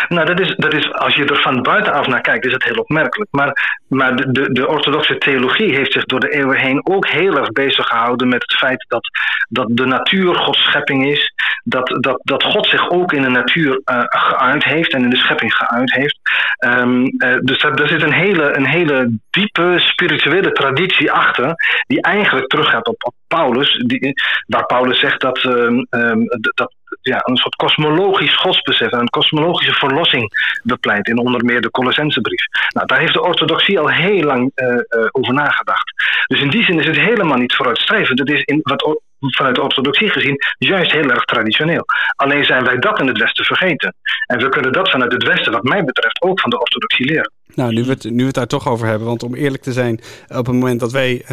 Nou, 0.09 0.27
dat 0.27 0.41
is, 0.41 0.55
dat 0.57 0.75
is, 0.75 0.93
als 0.93 1.15
je 1.15 1.25
er 1.25 1.41
van 1.41 1.63
buitenaf 1.63 2.07
naar 2.07 2.21
kijkt, 2.21 2.47
is 2.47 2.53
het 2.53 2.65
heel 2.65 2.81
opmerkelijk. 2.81 3.31
Maar, 3.31 3.81
maar 3.89 4.17
de, 4.17 4.53
de, 4.53 4.69
orthodoxe 4.69 5.19
theologie 5.19 5.75
heeft 5.75 5.93
zich 5.93 6.05
door 6.05 6.21
de 6.21 6.31
eeuwen 6.31 6.59
heen 6.59 6.87
ook 6.87 7.09
heel 7.09 7.37
erg 7.37 7.49
bezig 7.49 7.87
gehouden 7.87 8.29
met 8.29 8.43
het 8.43 8.59
feit 8.59 8.85
dat, 8.89 9.09
dat 9.49 9.67
de 9.71 9.85
natuur 9.85 10.35
Gods 10.35 10.63
schepping 10.63 11.07
is. 11.07 11.33
Dat, 11.65 11.89
dat, 12.01 12.21
dat 12.23 12.43
God 12.43 12.67
zich 12.67 12.91
ook 12.91 13.13
in 13.13 13.23
de 13.23 13.29
natuur 13.29 13.81
uh, 13.85 14.03
geuit 14.07 14.65
heeft 14.65 14.93
en 14.93 15.03
in 15.03 15.11
de 15.11 15.17
schepping 15.17 15.55
geuit 15.55 15.93
heeft. 15.93 16.19
Um, 16.67 17.05
uh, 17.05 17.37
dus 17.41 17.61
daar, 17.61 17.89
zit 17.89 18.03
een 18.03 18.13
hele, 18.13 18.57
een 18.57 18.67
hele 18.67 19.19
diepe 19.31 19.75
spirituele 19.79 20.53
traditie 20.53 21.13
achter, 21.13 21.55
die 21.87 22.03
eigenlijk 22.03 22.47
teruggaat 22.47 22.87
op, 22.87 23.05
op 23.05 23.15
Paulus. 23.27 23.85
Die, 23.87 24.13
waar 24.47 24.67
Paulus 24.67 25.01
zegt 25.01 25.21
dat, 25.21 25.45
um, 25.45 25.87
um, 25.91 26.25
dat 26.55 26.75
ja, 27.01 27.21
een 27.25 27.37
soort 27.37 27.55
kosmologisch 27.55 28.37
godsbesef 28.37 28.91
en 28.91 29.01
een 29.01 29.09
kosmologische 29.09 29.73
verlossing 29.73 30.33
bepleit 30.63 31.09
in 31.09 31.19
onder 31.19 31.45
meer 31.45 31.61
de 31.61 31.71
Colossensebrief. 31.71 32.45
Nou, 32.75 32.87
daar 32.87 32.99
heeft 32.99 33.13
de 33.13 33.23
orthodoxie 33.23 33.79
al 33.79 33.91
heel 33.91 34.23
lang 34.23 34.53
uh, 34.55 34.69
uh, 34.69 35.07
over 35.11 35.35
nagedacht. 35.35 35.93
Dus 36.27 36.41
in 36.41 36.51
die 36.51 36.65
zin 36.65 36.79
is 36.79 36.87
het 36.87 36.97
helemaal 36.97 37.39
niet 37.39 37.55
vooruitstrevend. 37.55 38.19
Het 38.19 38.31
is 38.31 38.43
in 38.43 38.61
wat 38.63 39.01
vanuit 39.21 39.55
de 39.55 39.63
orthodoxie 39.63 40.11
gezien 40.11 40.37
juist 40.59 40.93
heel 40.93 41.11
erg 41.11 41.25
traditioneel. 41.25 41.85
Alleen 42.17 42.45
zijn 42.45 42.65
wij 42.65 42.79
dat 42.79 43.01
in 43.01 43.07
het 43.07 43.19
Westen 43.19 43.45
vergeten. 43.45 43.95
En 44.27 44.39
we 44.39 44.49
kunnen 44.49 44.73
dat 44.73 44.91
vanuit 44.91 45.13
het 45.13 45.23
Westen, 45.23 45.53
wat 45.53 45.63
mij 45.63 45.85
betreft, 45.85 46.23
ook 46.23 46.41
van 46.41 46.51
de 46.51 46.61
orthodoxie 46.61 47.07
leren. 47.07 47.33
Nou, 47.59 47.73
nu 47.73 47.85
we, 47.85 47.91
het, 47.91 48.11
nu 48.11 48.27
het 48.27 48.35
daar 48.35 48.47
toch 48.47 48.69
over 48.69 48.87
hebben, 48.87 49.07
want 49.09 49.23
om 49.23 49.35
eerlijk 49.35 49.63
te 49.63 49.73
zijn, 49.73 50.01
op 50.29 50.47
het 50.47 50.55
moment 50.55 50.81
dat 50.81 50.93
wij 50.93 51.23
uh, 51.23 51.29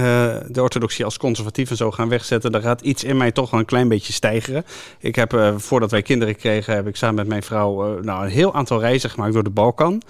de 0.47 0.61
orthodoxie 0.61 1.05
als 1.05 1.17
conservatief 1.17 1.69
en 1.69 1.75
zo 1.75 1.91
gaan 1.91 2.09
wegzetten, 2.09 2.51
dan 2.51 2.61
gaat 2.61 2.81
iets 2.81 3.03
in 3.03 3.17
mij 3.17 3.31
toch 3.31 3.49
wel 3.49 3.59
een 3.59 3.65
klein 3.65 3.87
beetje 3.87 4.13
stijgeren. 4.13 4.65
Ik 4.99 5.15
heb, 5.15 5.33
uh, 5.33 5.53
voordat 5.57 5.91
wij 5.91 6.01
kinderen 6.01 6.35
kregen, 6.35 6.75
heb 6.75 6.87
ik 6.87 6.95
samen 6.95 7.15
met 7.15 7.27
mijn 7.27 7.43
vrouw 7.43 7.97
uh, 7.97 8.03
nou, 8.03 8.23
een 8.25 8.31
heel 8.31 8.53
aantal 8.53 8.79
reizen 8.79 9.09
gemaakt 9.09 9.33
door 9.33 9.43
de 9.43 9.49
Balkan. 9.49 10.01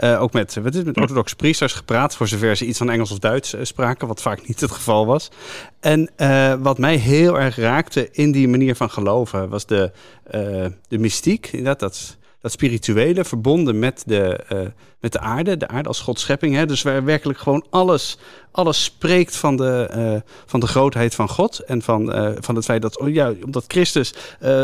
ook 0.00 0.32
met, 0.32 0.54
wat 0.62 0.74
is, 0.74 0.82
met 0.82 0.96
orthodoxe 0.96 1.36
priesters 1.36 1.72
gepraat, 1.72 2.16
voor 2.16 2.28
zover 2.28 2.56
ze 2.56 2.66
iets 2.66 2.78
van 2.78 2.90
Engels 2.90 3.10
of 3.10 3.18
Duits 3.18 3.54
spraken, 3.62 4.08
wat 4.08 4.22
vaak 4.22 4.46
niet 4.48 4.60
het 4.60 4.70
geval 4.70 5.06
was. 5.06 5.30
En 5.80 6.10
wat 6.60 6.78
mij 6.78 6.96
heel 6.96 7.40
erg 7.40 7.56
raakte 7.56 8.08
in 8.12 8.32
die 8.32 8.48
manier 8.48 8.74
van 8.74 8.90
geloven, 8.90 9.48
was 9.48 9.66
de, 9.66 9.90
de 10.88 10.98
mystiek. 10.98 11.64
Dat, 11.64 11.78
dat 11.78 12.16
dat 12.44 12.52
spirituele 12.52 13.24
verbonden 13.24 13.78
met 13.78 14.02
de, 14.06 14.40
uh, 14.52 14.58
met 15.00 15.12
de 15.12 15.20
aarde, 15.20 15.56
de 15.56 15.68
aarde 15.68 15.88
als 15.88 16.00
Gods 16.00 16.22
schepping. 16.22 16.54
Hè? 16.54 16.66
Dus 16.66 16.82
waar 16.82 17.04
werkelijk 17.04 17.38
gewoon 17.38 17.64
alles, 17.70 18.18
alles 18.50 18.84
spreekt 18.84 19.36
van 19.36 19.56
de, 19.56 19.90
uh, 19.96 20.30
van 20.46 20.60
de 20.60 20.66
grootheid 20.66 21.14
van 21.14 21.28
God. 21.28 21.58
En 21.58 21.82
van, 21.82 22.16
uh, 22.16 22.30
van 22.38 22.54
het 22.54 22.64
feit 22.64 22.82
dat, 22.82 22.98
oh 22.98 23.12
ja, 23.12 23.32
omdat 23.44 23.64
Christus 23.66 24.14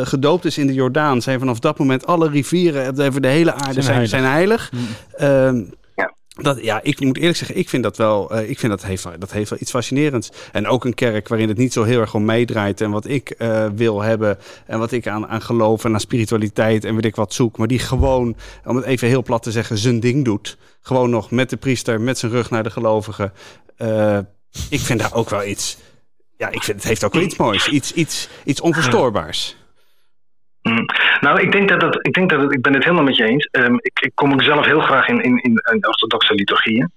gedoopt 0.02 0.44
is 0.44 0.58
in 0.58 0.66
de 0.66 0.74
Jordaan, 0.74 1.22
zijn 1.22 1.38
vanaf 1.38 1.58
dat 1.58 1.78
moment 1.78 2.06
alle 2.06 2.28
rivieren 2.28 3.00
over 3.06 3.20
de 3.20 3.28
hele 3.28 3.52
aarde 3.52 3.82
zijn, 3.82 4.08
zijn 4.08 4.24
heilig. 4.24 4.70
Zijn 4.70 5.22
heilig. 5.22 5.62
Mm. 5.62 5.78
Dat, 6.42 6.62
ja, 6.62 6.80
ik 6.82 7.00
moet 7.00 7.16
eerlijk 7.16 7.36
zeggen, 7.36 7.56
ik 7.56 7.68
vind 7.68 7.82
dat 7.82 7.96
wel, 7.96 8.34
uh, 8.34 8.50
ik 8.50 8.58
vind 8.58 8.72
dat 8.72 8.84
heeft, 8.84 9.06
dat 9.18 9.32
heeft 9.32 9.50
wel 9.50 9.58
iets 9.60 9.70
fascinerends. 9.70 10.30
En 10.52 10.66
ook 10.66 10.84
een 10.84 10.94
kerk 10.94 11.28
waarin 11.28 11.48
het 11.48 11.56
niet 11.56 11.72
zo 11.72 11.82
heel 11.82 12.00
erg 12.00 12.14
om 12.14 12.24
meedraait 12.24 12.80
en 12.80 12.90
wat 12.90 13.06
ik 13.06 13.34
uh, 13.38 13.66
wil 13.74 14.00
hebben 14.00 14.38
en 14.66 14.78
wat 14.78 14.92
ik 14.92 15.06
aan, 15.06 15.26
aan 15.26 15.42
geloof 15.42 15.84
en 15.84 15.92
aan 15.92 16.00
spiritualiteit 16.00 16.84
en 16.84 16.94
weet 16.94 17.04
ik 17.04 17.16
wat 17.16 17.34
zoek. 17.34 17.58
Maar 17.58 17.66
die 17.66 17.78
gewoon, 17.78 18.36
om 18.64 18.76
het 18.76 18.84
even 18.84 19.08
heel 19.08 19.22
plat 19.22 19.42
te 19.42 19.50
zeggen, 19.50 19.78
zijn 19.78 20.00
ding 20.00 20.24
doet. 20.24 20.58
Gewoon 20.80 21.10
nog 21.10 21.30
met 21.30 21.50
de 21.50 21.56
priester, 21.56 22.00
met 22.00 22.18
zijn 22.18 22.32
rug 22.32 22.50
naar 22.50 22.62
de 22.62 22.70
gelovigen. 22.70 23.32
Uh, 23.78 24.18
ik 24.68 24.80
vind 24.80 25.00
daar 25.00 25.14
ook 25.14 25.30
wel 25.30 25.44
iets, 25.44 25.78
ja, 26.36 26.48
ik 26.48 26.62
vind 26.62 26.76
het 26.76 26.86
heeft 26.86 27.04
ook 27.04 27.12
wel 27.12 27.22
iets 27.22 27.36
moois, 27.36 27.68
iets, 27.68 27.92
iets, 27.92 28.28
iets 28.44 28.60
onverstoorbaars. 28.60 29.56
Mm. 30.70 30.84
Nou, 31.20 31.40
ik 31.40 31.52
denk 31.52 31.68
dat 31.68 31.82
het, 31.82 32.06
ik 32.06 32.12
denk 32.12 32.30
dat 32.30 32.52
ik 32.52 32.60
ben 32.60 32.74
het 32.74 32.84
helemaal 32.84 33.04
met 33.04 33.16
je 33.16 33.24
eens. 33.24 33.48
Um, 33.52 33.74
ik, 33.80 34.00
ik, 34.00 34.10
kom 34.14 34.32
ook 34.32 34.42
zelf 34.42 34.66
heel 34.66 34.80
graag 34.80 35.08
in, 35.08 35.22
in, 35.22 35.40
in 35.42 35.86
orthodoxe 35.86 36.34
liturgieën. 36.34 36.92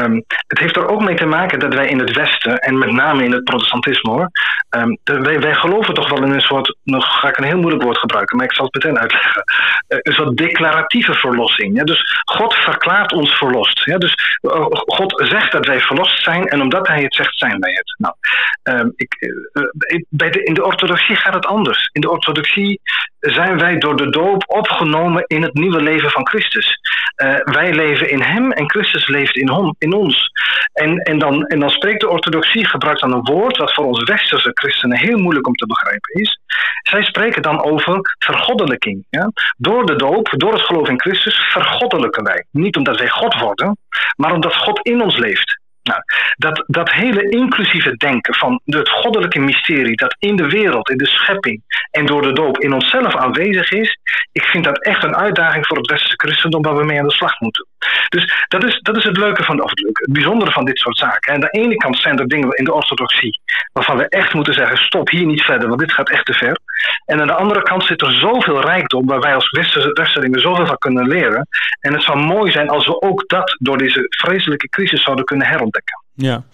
Um, 0.00 0.24
het 0.46 0.58
heeft 0.58 0.76
er 0.76 0.88
ook 0.88 1.00
mee 1.00 1.16
te 1.16 1.26
maken 1.26 1.58
dat 1.58 1.74
wij 1.74 1.88
in 1.88 1.98
het 1.98 2.16
Westen, 2.16 2.58
en 2.58 2.78
met 2.78 2.90
name 2.90 3.24
in 3.24 3.32
het 3.32 3.44
protestantisme 3.44 4.10
hoor, 4.10 4.30
um, 4.70 4.98
wij, 5.04 5.40
wij 5.40 5.54
geloven 5.54 5.94
toch 5.94 6.08
wel 6.08 6.22
in 6.22 6.32
een 6.32 6.40
soort, 6.40 6.76
nog 6.82 7.20
ga 7.20 7.28
ik 7.28 7.38
een 7.38 7.44
heel 7.44 7.58
moeilijk 7.58 7.82
woord 7.82 7.98
gebruiken, 7.98 8.36
maar 8.36 8.46
ik 8.46 8.54
zal 8.54 8.64
het 8.64 8.74
meteen 8.74 8.98
uitleggen. 8.98 9.44
Uh, 9.88 9.98
een 10.02 10.12
soort 10.12 10.36
declaratieve 10.36 11.14
verlossing. 11.14 11.82
Dus 11.82 12.22
God 12.24 12.54
verklaart 12.54 13.12
ons 13.12 13.32
verlost. 13.32 13.84
Dus 13.84 14.38
uh, 14.42 14.66
God 14.70 15.22
zegt 15.28 15.52
dat 15.52 15.66
wij 15.66 15.80
verlost 15.80 16.22
zijn 16.22 16.46
en 16.46 16.60
omdat 16.60 16.86
hij 16.88 17.02
het 17.02 17.14
zegt, 17.14 17.38
zijn 17.38 17.60
wij 17.60 17.72
het. 17.72 17.96
Nou, 17.98 18.92
ik, 18.96 19.16
uh, 19.18 20.04
bij 20.08 20.30
de, 20.30 20.42
in 20.42 20.54
de 20.54 20.64
orthodoxie 20.64 21.16
gaat 21.16 21.34
het 21.34 21.46
anders. 21.46 21.88
In 21.92 22.00
de 22.00 22.10
orthodoxie 22.10 22.80
zijn 23.20 23.58
wij 23.58 23.78
door 23.78 23.96
de 23.96 24.10
doop 24.10 24.44
opgenomen 24.46 25.24
in 25.26 25.42
het 25.42 25.54
nieuwe 25.54 25.82
leven 25.82 26.10
van 26.10 26.28
Christus. 26.28 26.78
Eh, 27.16 27.34
wij 27.44 27.74
leven 27.74 28.10
in 28.10 28.20
hem 28.20 28.52
en 28.52 28.70
Christus 28.70 29.06
leeft 29.06 29.36
in, 29.36 29.48
hom, 29.48 29.74
ons. 29.92 30.30
En, 30.72 30.98
en, 30.98 31.18
dan, 31.18 31.46
en 31.46 31.60
dan 31.60 31.70
spreekt 31.70 32.00
de 32.00 32.08
orthodoxie, 32.08 32.66
gebruikt 32.66 33.00
dan 33.00 33.12
een 33.12 33.24
woord 33.24 33.56
wat 33.56 33.74
voor 33.74 33.84
ons 33.84 34.02
westerse 34.02 34.50
christenen 34.54 34.98
heel 34.98 35.18
moeilijk 35.18 35.46
om 35.46 35.54
te 35.54 35.66
begrijpen 35.66 36.20
is. 36.20 36.40
Zij 36.82 37.02
spreken 37.02 37.42
dan 37.42 37.62
over 37.62 38.00
vergoddelijking. 38.18 39.06
Ja? 39.10 39.30
Door 39.56 39.86
de 39.86 39.96
doop, 39.96 40.32
door 40.36 40.52
het 40.52 40.62
geloof 40.62 40.88
in 40.88 41.00
Christus, 41.00 41.34
vergoddelijken 41.34 42.24
wij. 42.24 42.44
Niet 42.50 42.76
omdat 42.76 42.98
wij 42.98 43.08
God 43.08 43.34
worden, 43.40 43.76
maar 44.16 44.32
omdat 44.32 44.56
God 44.56 44.80
in 44.86 45.02
ons 45.02 45.16
leeft. 45.16 45.64
Nou, 45.82 46.00
dat, 46.36 46.64
dat 46.66 46.92
hele 46.92 47.28
inclusieve 47.28 47.96
denken 47.96 48.34
van 48.34 48.60
het 48.64 48.88
goddelijke 48.88 49.38
mysterie 49.38 49.96
dat 49.96 50.16
in 50.18 50.36
de 50.36 50.48
wereld, 50.48 50.90
in 50.90 50.96
de 50.96 51.06
schepping 51.06 51.62
en 51.90 52.06
door 52.06 52.22
de 52.22 52.32
doop 52.32 52.58
in 52.58 52.72
onszelf 52.72 53.16
aanwezig 53.16 53.70
is, 53.70 53.98
ik 54.36 54.44
vind 54.44 54.64
dat 54.64 54.84
echt 54.84 55.04
een 55.04 55.16
uitdaging 55.16 55.66
voor 55.66 55.76
het 55.76 55.90
westerse 55.90 56.16
christendom 56.16 56.62
waar 56.62 56.76
we 56.76 56.84
mee 56.84 56.98
aan 56.98 57.06
de 57.06 57.14
slag 57.14 57.40
moeten. 57.40 57.66
Dus 58.08 58.44
dat 58.48 58.64
is, 58.64 58.80
dat 58.80 58.96
is 58.96 59.04
het 59.04 59.16
leuke 59.16 59.44
van, 59.44 59.62
of 59.62 59.70
het, 59.70 59.80
het 59.92 60.12
bijzondere 60.12 60.52
van 60.52 60.64
dit 60.64 60.78
soort 60.78 60.98
zaken. 60.98 61.32
En 61.32 61.34
aan 61.34 61.48
de 61.50 61.58
ene 61.60 61.76
kant 61.76 61.98
zijn 61.98 62.18
er 62.18 62.28
dingen 62.28 62.50
in 62.50 62.64
de 62.64 62.72
orthodoxie 62.72 63.40
waarvan 63.72 63.96
we 63.96 64.08
echt 64.08 64.34
moeten 64.34 64.54
zeggen: 64.54 64.76
stop 64.76 65.10
hier 65.10 65.26
niet 65.26 65.42
verder, 65.42 65.68
want 65.68 65.80
dit 65.80 65.92
gaat 65.92 66.10
echt 66.10 66.26
te 66.26 66.32
ver. 66.32 66.58
En 67.04 67.20
aan 67.20 67.26
de 67.26 67.34
andere 67.34 67.62
kant 67.62 67.84
zit 67.84 68.02
er 68.02 68.12
zoveel 68.12 68.60
rijkdom 68.60 69.06
waar 69.06 69.20
wij 69.20 69.34
als 69.34 69.50
westerlingen 69.92 70.40
zoveel 70.40 70.66
van 70.66 70.78
kunnen 70.78 71.08
leren. 71.08 71.48
En 71.80 71.92
het 71.92 72.02
zou 72.02 72.18
mooi 72.18 72.50
zijn 72.50 72.68
als 72.68 72.86
we 72.86 73.00
ook 73.00 73.28
dat 73.28 73.56
door 73.58 73.78
deze 73.78 74.06
vreselijke 74.08 74.68
crisis 74.68 75.02
zouden 75.02 75.24
kunnen 75.24 75.46
herontdekken. 75.46 76.05
Ja, 76.16 76.44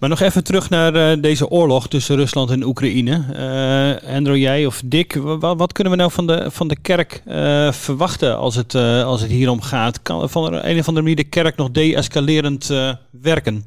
maar 0.00 0.08
nog 0.08 0.20
even 0.20 0.44
terug 0.44 0.70
naar 0.70 0.94
uh, 0.94 1.22
deze 1.22 1.48
oorlog 1.48 1.88
tussen 1.88 2.16
Rusland 2.16 2.50
en 2.50 2.62
Oekraïne. 2.62 3.24
Uh, 3.32 4.14
Andrew, 4.16 4.36
jij 4.36 4.66
of 4.66 4.82
Dick, 4.84 5.14
wat, 5.38 5.72
kunnen 5.72 5.92
we 5.92 5.98
nou 5.98 6.12
van 6.12 6.26
de, 6.26 6.50
van 6.50 6.68
de 6.68 6.80
kerk 6.80 7.22
uh, 7.26 7.72
verwachten 7.72 8.36
als 8.36 8.54
het, 8.54 8.74
als 8.74 9.20
het 9.20 9.30
hierom 9.30 9.60
gaat? 9.60 10.02
Kan 10.02 10.30
van 10.30 10.52
een 10.52 10.78
of 10.78 10.88
andere 10.88 10.92
manier 10.92 11.16
de 11.16 11.28
kerk 11.28 11.56
nog 11.56 11.70
de-escalerend 11.70 12.66
werken? 13.10 13.64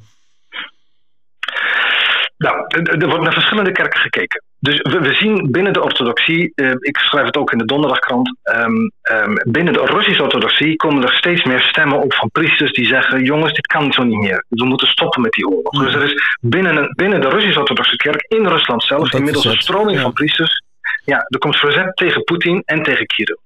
Nou, 2.38 2.56
er 2.84 3.08
wordt 3.08 3.24
naar 3.24 3.34
verschillende 3.34 3.72
kerken 3.72 4.00
gekeken. 4.00 4.44
Dus 4.62 4.80
we, 4.82 5.00
we 5.00 5.14
zien 5.14 5.52
binnen 5.52 5.74
de 5.74 5.84
orthodoxie, 5.84 6.52
uh, 6.56 6.72
ik 6.80 6.98
schrijf 6.98 7.26
het 7.26 7.38
ook 7.38 7.52
in 7.52 7.58
de 7.58 7.66
donderdagkrant, 7.66 8.38
um, 8.58 8.92
um, 9.12 9.34
binnen 9.48 9.74
de 9.74 9.86
Russische 9.86 10.24
orthodoxie 10.24 10.76
komen 10.76 11.04
er 11.04 11.14
steeds 11.14 11.44
meer 11.44 11.62
stemmen 11.62 12.02
op 12.02 12.14
van 12.14 12.30
priesters 12.32 12.72
die 12.72 12.86
zeggen, 12.86 13.24
jongens, 13.24 13.54
dit 13.54 13.68
kan 13.68 13.94
zo 13.94 14.04
niet 14.04 14.20
meer. 14.20 14.46
We 14.48 14.66
moeten 14.66 14.88
stoppen 14.88 15.22
met 15.22 15.32
die 15.32 15.48
oorlog. 15.48 15.84
Dus 15.84 15.94
er 15.94 16.04
is 16.04 16.38
binnen, 16.42 16.94
binnen 16.96 17.22
de 17.22 17.30
Russische 17.30 17.60
orthodoxe 17.60 17.96
kerk 17.96 18.26
in 18.28 18.48
Rusland 18.48 18.84
zelf 18.84 19.14
inmiddels 19.14 19.46
een 19.46 19.62
stroming 19.62 19.98
ja. 19.98 20.04
van 20.04 20.14
priesters. 20.14 20.64
Ja, 21.06 21.26
er 21.28 21.40
komt 21.40 21.58
verzet 21.58 21.96
tegen 21.96 22.24
Poetin 22.24 22.62
en 22.66 22.84
tegen 22.84 23.06
Kirill. 23.06 23.38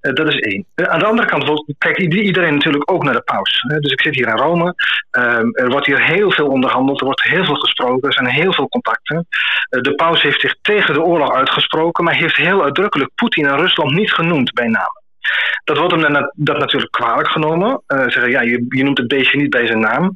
Uh, 0.00 0.12
dat 0.12 0.28
is 0.28 0.38
één. 0.38 0.66
Uh, 0.74 0.86
aan 0.86 0.98
de 0.98 1.06
andere 1.06 1.28
kant 1.28 1.74
kijkt 1.78 1.98
iedereen 1.98 2.54
natuurlijk 2.54 2.90
ook 2.90 3.04
naar 3.04 3.14
de 3.14 3.20
paus. 3.20 3.60
Dus 3.60 3.92
ik 3.92 4.00
zit 4.00 4.14
hier 4.14 4.28
in 4.28 4.36
Rome. 4.36 4.74
Ehm, 5.10 5.48
er 5.52 5.68
wordt 5.68 5.86
hier 5.86 6.02
heel 6.02 6.30
veel 6.30 6.48
onderhandeld. 6.48 6.98
Er 6.98 7.04
wordt 7.04 7.22
heel 7.22 7.44
veel 7.44 7.54
gesproken. 7.54 8.08
Er 8.08 8.14
zijn 8.14 8.26
heel 8.26 8.52
veel 8.52 8.68
contacten. 8.68 9.26
de 9.68 9.94
paus 9.94 10.22
heeft 10.22 10.40
zich 10.40 10.54
tegen 10.62 10.94
de 10.94 11.02
oorlog 11.02 11.32
uitgesproken. 11.32 12.04
Maar 12.04 12.14
heeft 12.14 12.36
heel 12.36 12.64
uitdrukkelijk 12.64 13.10
Poetin 13.14 13.46
en 13.46 13.56
Rusland 13.56 13.92
niet 13.92 14.12
genoemd 14.12 14.52
bij 14.52 14.68
naam. 14.68 15.04
Dat 15.64 15.78
wordt 15.78 15.92
hem 15.92 16.12
dan 16.12 16.32
dat 16.34 16.58
natuurlijk 16.58 16.92
kwalijk 16.92 17.28
genomen. 17.28 17.82
Uh, 17.88 17.98
zeggen, 17.98 18.30
ja, 18.30 18.40
je, 18.40 18.66
je, 18.68 18.84
noemt 18.84 18.98
het 18.98 19.08
beestje 19.08 19.38
niet 19.38 19.50
bij 19.50 19.66
zijn 19.66 19.80
naam. 19.80 20.14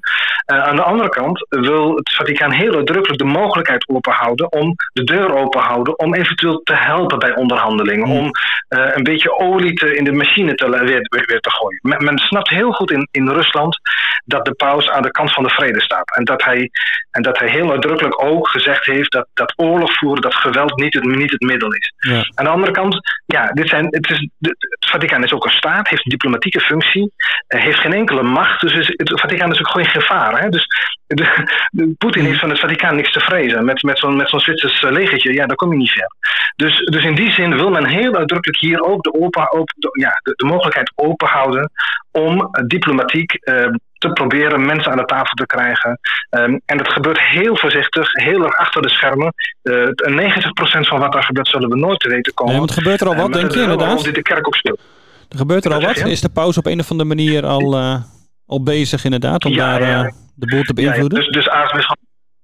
Uh, 0.52 0.62
aan 0.62 0.76
de 0.76 0.82
andere 0.82 1.08
kant 1.08 1.46
wil 1.48 1.94
het 1.94 2.14
Vaticaan 2.14 2.52
heel 2.52 2.74
uitdrukkelijk 2.74 3.18
de 3.18 3.24
mogelijkheid 3.24 3.88
openhouden 3.88 4.52
om 4.52 4.74
de 4.92 5.04
deur 5.04 5.34
openhouden 5.34 5.98
om 5.98 6.14
eventueel 6.14 6.60
te 6.62 6.74
helpen 6.74 7.18
bij 7.18 7.34
onderhandelingen. 7.34 8.08
Mm. 8.08 8.16
Om 8.16 8.24
uh, 8.24 8.90
een 8.94 9.02
beetje 9.02 9.38
olie 9.38 9.74
te, 9.74 9.96
in 9.96 10.04
de 10.04 10.12
machine 10.12 10.54
te, 10.54 10.68
weer, 10.70 11.24
weer, 11.26 11.40
te 11.40 11.50
gooien. 11.50 11.80
Men, 11.82 12.04
men, 12.04 12.18
snapt 12.18 12.48
heel 12.48 12.72
goed 12.72 12.90
in, 12.90 13.08
in 13.10 13.28
Rusland 13.28 13.78
dat 14.24 14.44
de 14.44 14.54
paus 14.54 14.88
aan 14.90 15.02
de 15.02 15.10
kant 15.10 15.32
van 15.32 15.42
de 15.42 15.50
vrede 15.50 15.80
staat. 15.80 16.16
En 16.16 16.24
dat 16.24 16.44
hij, 16.44 16.70
en 17.10 17.22
dat 17.22 17.38
hij 17.38 17.48
heel 17.48 17.70
uitdrukkelijk 17.70 18.24
ook 18.24 18.48
gezegd 18.48 18.84
heeft 18.84 19.12
dat, 19.12 19.26
dat 19.34 19.52
oorlog 19.56 19.98
voeren, 19.98 20.22
dat 20.22 20.34
geweld 20.34 20.76
niet 20.76 20.94
het, 20.94 21.04
niet 21.04 21.30
het 21.30 21.40
middel 21.40 21.72
is. 21.72 21.92
Ja. 21.96 22.30
Aan 22.34 22.44
de 22.44 22.50
andere 22.50 22.72
kant, 22.72 23.00
ja, 23.26 23.46
dit 23.46 23.68
zijn, 23.68 23.86
het, 23.90 24.10
is, 24.10 24.28
het 24.78 24.99
Vaticaan 25.00 25.24
is 25.24 25.32
ook 25.32 25.44
een 25.44 25.50
staat, 25.50 25.88
heeft 25.88 26.04
een 26.04 26.10
diplomatieke 26.10 26.60
functie, 26.60 27.12
uh, 27.48 27.62
heeft 27.62 27.78
geen 27.78 27.92
enkele 27.92 28.22
macht. 28.22 28.60
Dus 28.60 28.86
het 28.96 29.20
Vaticaan 29.20 29.52
is 29.52 29.58
ook 29.58 29.70
geen 29.70 29.86
gevaar. 29.86 30.40
Hè? 30.40 30.48
Dus 30.48 30.66
de, 31.06 31.46
de, 31.70 31.94
Poetin 31.98 32.24
heeft 32.24 32.40
van 32.40 32.50
het 32.50 32.60
Vaticaan 32.60 32.96
niks 32.96 33.12
te 33.12 33.20
vrezen. 33.20 33.64
Met, 33.64 33.82
met 33.82 33.98
zo'n 33.98 34.22
zo'n 34.26 34.40
Zwitsers 34.40 34.82
legertje, 34.82 35.34
ja, 35.34 35.46
daar 35.46 35.56
kom 35.56 35.72
je 35.72 35.78
niet 35.78 35.90
ver. 35.90 36.08
Dus, 36.56 36.78
dus 36.78 37.04
in 37.04 37.14
die 37.14 37.30
zin 37.30 37.56
wil 37.56 37.70
men 37.70 37.86
heel 37.86 38.14
uitdrukkelijk 38.14 38.60
hier 38.60 38.80
ook 38.80 39.02
de, 39.02 39.12
open, 39.12 39.52
open, 39.52 39.74
ja, 39.92 40.20
de, 40.22 40.44
mogelijkheid 40.44 40.92
openhouden 40.94 41.70
om 42.10 42.36
uh, 42.36 42.48
diplomatiek 42.66 43.38
te 44.00 44.12
proberen 44.12 44.66
mensen 44.66 44.92
aan 44.92 44.98
de 44.98 45.04
tafel 45.04 45.34
te 45.34 45.46
krijgen. 45.46 45.98
Um, 46.30 46.60
en 46.66 46.76
dat 46.76 46.88
gebeurt 46.88 47.20
heel 47.20 47.56
voorzichtig, 47.56 48.12
heel 48.12 48.44
erg 48.44 48.56
achter 48.56 48.82
de 48.82 48.88
schermen. 48.88 49.32
Uh, 49.62 49.74
90% 49.76 50.88
van 50.88 50.98
wat 50.98 51.12
daar 51.12 51.22
gebeurt 51.22 51.48
zullen 51.48 51.68
we 51.68 51.76
nooit 51.76 52.00
te 52.00 52.08
weten 52.08 52.34
komen. 52.34 52.52
Nee, 52.52 52.62
want 52.62 52.72
gebeurt 52.72 53.00
er 53.00 53.06
al 53.08 53.14
wat, 53.14 53.32
denk 53.32 53.52
je 53.52 53.60
inderdaad? 53.60 54.04
dit 54.04 54.14
de 54.14 54.22
kerk 54.22 54.46
ook 54.46 54.54
speelt. 54.54 54.80
Er 55.28 55.38
gebeurt 55.38 55.64
er 55.64 55.72
al 55.72 55.80
wat? 55.80 55.96
Is 55.96 56.20
de 56.20 56.28
pauze 56.28 56.58
op 56.58 56.66
een 56.66 56.80
of 56.80 56.90
andere 56.90 57.08
manier 57.08 57.46
al, 57.46 57.78
uh, 57.78 57.96
al 58.46 58.62
bezig 58.62 59.04
inderdaad 59.04 59.44
om 59.44 59.52
ja, 59.52 59.78
daar 59.78 59.88
ja. 59.88 60.12
de 60.34 60.46
boel 60.46 60.62
te 60.62 60.74
beïnvloeden? 60.74 61.18
Ja, 61.18 61.24
dus 61.24 61.32
dus 61.32 61.48
aartsbisschop, 61.48 61.98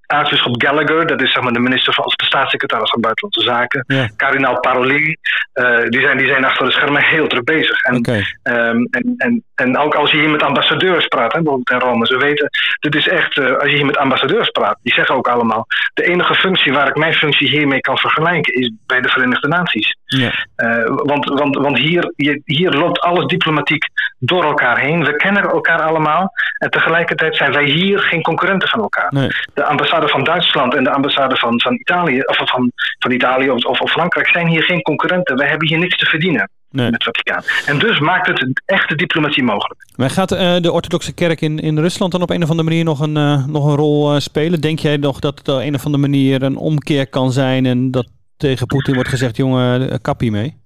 aartsbisschop 0.06 0.62
Gallagher, 0.62 1.06
dat 1.06 1.22
is 1.22 1.32
zeg 1.32 1.42
maar 1.42 1.52
de 1.52 1.58
minister 1.58 1.92
van, 1.92 2.04
of 2.04 2.14
de 2.14 2.24
staatssecretaris 2.24 2.90
van 2.90 3.00
Buitenlandse 3.00 3.42
Zaken. 3.42 3.84
Ja. 3.86 4.08
Kardinaal 4.16 4.60
Parolin, 4.60 5.18
uh, 5.54 5.88
die, 5.88 6.00
zijn, 6.00 6.18
die 6.18 6.26
zijn 6.26 6.44
achter 6.44 6.66
de 6.66 6.72
schermen 6.72 7.04
heel 7.04 7.26
druk 7.26 7.44
bezig. 7.44 7.82
En, 7.82 7.96
okay. 7.96 8.24
um, 8.42 8.88
en, 8.90 9.14
en, 9.16 9.44
en 9.54 9.78
ook 9.78 9.94
als 9.94 10.10
je 10.10 10.18
hier 10.18 10.30
met 10.30 10.42
ambassadeurs 10.42 11.06
praat, 11.06 11.32
hè, 11.32 11.42
bijvoorbeeld 11.42 11.82
in 11.82 11.88
Rome, 11.88 12.06
ze 12.06 12.16
weten, 12.16 12.48
dit 12.80 12.94
is 12.94 13.08
echt, 13.08 13.36
uh, 13.36 13.58
als 13.58 13.70
je 13.70 13.76
hier 13.76 13.86
met 13.86 13.96
ambassadeurs 13.96 14.50
praat, 14.50 14.78
die 14.82 14.94
zeggen 14.94 15.14
ook 15.14 15.28
allemaal, 15.28 15.66
de 15.94 16.04
enige 16.04 16.34
functie 16.34 16.72
waar 16.72 16.88
ik 16.88 16.96
mijn 16.96 17.14
functie 17.14 17.48
hiermee 17.48 17.80
kan 17.80 17.98
vergelijken 17.98 18.54
is 18.54 18.72
bij 18.86 19.00
de 19.00 19.08
Verenigde 19.08 19.48
Naties. 19.48 19.96
Ja. 20.06 20.46
Uh, 20.56 20.84
want 20.86 21.24
want, 21.24 21.56
want 21.56 21.78
hier, 21.78 22.12
hier 22.44 22.70
loopt 22.70 23.00
alles 23.00 23.26
diplomatiek 23.26 23.84
door 24.18 24.44
elkaar 24.44 24.78
heen. 24.78 25.04
We 25.04 25.16
kennen 25.16 25.42
elkaar 25.42 25.82
allemaal. 25.82 26.32
En 26.58 26.70
tegelijkertijd 26.70 27.36
zijn 27.36 27.52
wij 27.52 27.64
hier 27.64 27.98
geen 27.98 28.22
concurrenten 28.22 28.68
van 28.68 28.80
elkaar. 28.80 29.12
Nee. 29.12 29.30
De 29.54 29.64
ambassade 29.64 30.08
van 30.08 30.24
Duitsland 30.24 30.74
en 30.74 30.84
de 30.84 30.90
ambassade 30.90 31.36
van, 31.36 31.60
van 31.60 31.74
Italië, 31.74 32.20
of 32.20 32.36
van, 32.36 32.72
van 32.98 33.10
Italië 33.10 33.50
of, 33.50 33.64
of, 33.64 33.90
Frankrijk 33.90 34.28
zijn 34.28 34.48
hier 34.48 34.62
geen 34.62 34.82
concurrenten. 34.82 35.36
Wij 35.36 35.48
hebben 35.48 35.68
hier 35.68 35.78
niks 35.78 35.96
te 35.96 36.06
verdienen. 36.06 36.50
Nee. 36.70 36.90
Met 36.90 36.94
het 36.94 37.04
Vaticaan. 37.04 37.42
En 37.66 37.78
dus 37.78 37.98
maakt 37.98 38.26
het 38.26 38.62
echte 38.64 38.94
diplomatie 38.94 39.42
mogelijk. 39.42 39.80
Maar 39.96 40.10
gaat 40.10 40.32
uh, 40.32 40.56
de 40.60 40.72
orthodoxe 40.72 41.14
kerk 41.14 41.40
in, 41.40 41.58
in 41.58 41.78
Rusland 41.78 42.12
dan 42.12 42.22
op 42.22 42.30
een 42.30 42.42
of 42.42 42.50
andere 42.50 42.68
manier 42.68 42.84
nog 42.84 43.00
een, 43.00 43.16
uh, 43.16 43.46
nog 43.46 43.66
een 43.66 43.76
rol 43.76 44.20
spelen? 44.20 44.60
Denk 44.60 44.78
jij 44.78 44.96
nog 44.96 45.18
dat 45.18 45.38
het 45.38 45.48
op 45.48 45.60
een 45.60 45.74
of 45.74 45.84
andere 45.84 46.02
manier 46.02 46.42
een 46.42 46.56
omkeer 46.56 47.08
kan 47.08 47.32
zijn 47.32 47.66
en 47.66 47.90
dat 47.90 48.06
tegen 48.36 48.66
Poetin 48.66 48.94
wordt 48.94 49.08
gezegd, 49.08 49.36
jongen, 49.36 50.00
kap 50.00 50.20
hiermee? 50.20 50.64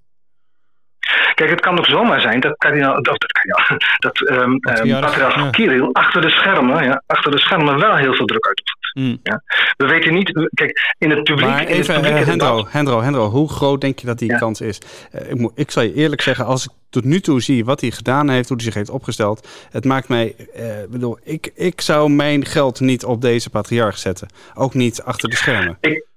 Kijk, 1.34 1.50
het 1.50 1.60
kan 1.60 1.78
ook 1.78 1.86
zomaar 1.86 2.20
zijn 2.20 2.40
dat 2.40 2.56
kardinaal, 2.58 3.02
dat, 3.02 3.26
dat, 3.58 3.80
dat 3.98 4.30
um, 4.30 4.38
um, 4.38 4.60
patriarch 4.60 5.16
ja. 5.16 5.50
Kirill 5.50 5.88
achter 5.92 6.20
de 6.20 6.30
schermen, 6.30 6.84
ja, 6.84 7.02
achter 7.06 7.30
de 7.30 7.38
schermen 7.38 7.78
wel 7.78 7.96
heel 7.96 8.14
veel 8.14 8.26
druk 8.26 8.46
uitoefent. 8.46 8.78
Mm. 8.94 9.20
Ja. 9.22 9.42
We 9.76 9.86
weten 9.86 10.14
niet, 10.14 10.48
kijk, 10.54 10.94
in 10.98 11.10
het 11.10 11.22
publiek. 11.22 11.48
Maar 11.48 11.64
even, 11.64 11.94
in 11.94 12.02
het 12.02 12.02
publiek 12.02 12.20
uh, 12.20 12.26
Hendro, 12.26 12.66
Hendro, 12.70 13.02
Hendro, 13.02 13.28
hoe 13.28 13.48
groot 13.48 13.80
denk 13.80 13.98
je 13.98 14.06
dat 14.06 14.18
die 14.18 14.30
ja. 14.30 14.38
kans 14.38 14.60
is? 14.60 14.78
Uh, 15.12 15.30
ik, 15.30 15.38
moet, 15.38 15.52
ik 15.54 15.70
zal 15.70 15.82
je 15.82 15.94
eerlijk 15.94 16.22
zeggen, 16.22 16.44
als 16.44 16.64
ik 16.64 16.70
tot 16.90 17.04
nu 17.04 17.20
toe 17.20 17.40
zie 17.40 17.64
wat 17.64 17.80
hij 17.80 17.90
gedaan 17.90 18.28
heeft, 18.28 18.48
hoe 18.48 18.56
hij 18.56 18.66
zich 18.66 18.74
heeft 18.74 18.90
opgesteld, 18.90 19.48
het 19.70 19.84
maakt 19.84 20.08
mij, 20.08 20.34
uh, 20.56 20.64
bedoel, 20.90 21.18
ik, 21.22 21.50
ik 21.54 21.80
zou 21.80 22.10
mijn 22.10 22.44
geld 22.44 22.80
niet 22.80 23.04
op 23.04 23.20
deze 23.20 23.50
patriarch 23.50 23.98
zetten. 23.98 24.28
Ook 24.54 24.74
niet 24.74 25.02
achter 25.02 25.28
de 25.28 25.36
schermen. 25.36 25.76
Ik, 25.80 26.08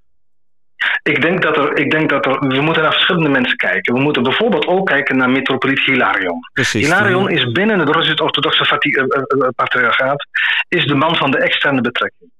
ik 1.03 1.21
denk, 1.21 1.41
dat 1.41 1.57
er, 1.57 1.77
ik 1.77 1.91
denk 1.91 2.09
dat 2.09 2.25
er. 2.25 2.47
We 2.47 2.61
moeten 2.61 2.83
naar 2.83 2.91
verschillende 2.91 3.29
mensen 3.29 3.57
kijken. 3.57 3.93
We 3.93 3.99
moeten 3.99 4.23
bijvoorbeeld 4.23 4.67
ook 4.67 4.87
kijken 4.87 5.17
naar 5.17 5.29
metropoliet 5.29 5.79
Hilarion. 5.79 6.39
Precies, 6.53 6.85
Hilarion 6.85 7.29
is 7.29 7.51
binnen 7.51 7.79
het 7.79 7.89
Russisch-Orthodoxe 7.89 8.79
uh, 8.79 9.47
patriarchaat 9.55 10.27
is 10.67 10.85
de 10.85 10.95
man 10.95 11.15
van 11.15 11.31
de 11.31 11.37
externe 11.37 11.81
betrekking. 11.81 12.31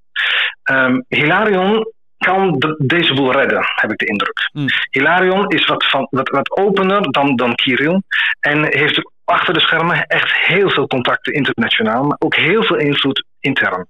Um, 0.72 1.06
Hilarion 1.08 1.92
kan 2.18 2.56
de, 2.58 2.76
deze 2.78 3.14
boel 3.14 3.32
redden, 3.32 3.64
heb 3.76 3.92
ik 3.92 3.98
de 3.98 4.06
indruk. 4.06 4.50
Mm. 4.52 4.68
Hilarion 4.90 5.48
is 5.48 5.66
wat, 5.66 5.86
van, 5.86 6.08
wat, 6.10 6.30
wat 6.30 6.58
opener 6.58 7.12
dan, 7.12 7.36
dan 7.36 7.56
Kirill. 7.56 8.02
En 8.40 8.78
heeft 8.78 9.12
achter 9.26 9.54
de 9.54 9.60
schermen 9.60 10.06
echt 10.06 10.34
heel 10.34 10.70
veel 10.70 10.88
contacten 10.88 11.34
internationaal, 11.34 12.04
maar 12.04 12.18
ook 12.20 12.36
heel 12.36 12.64
veel 12.64 12.78
invloed 12.78 13.26
intern. 13.40 13.88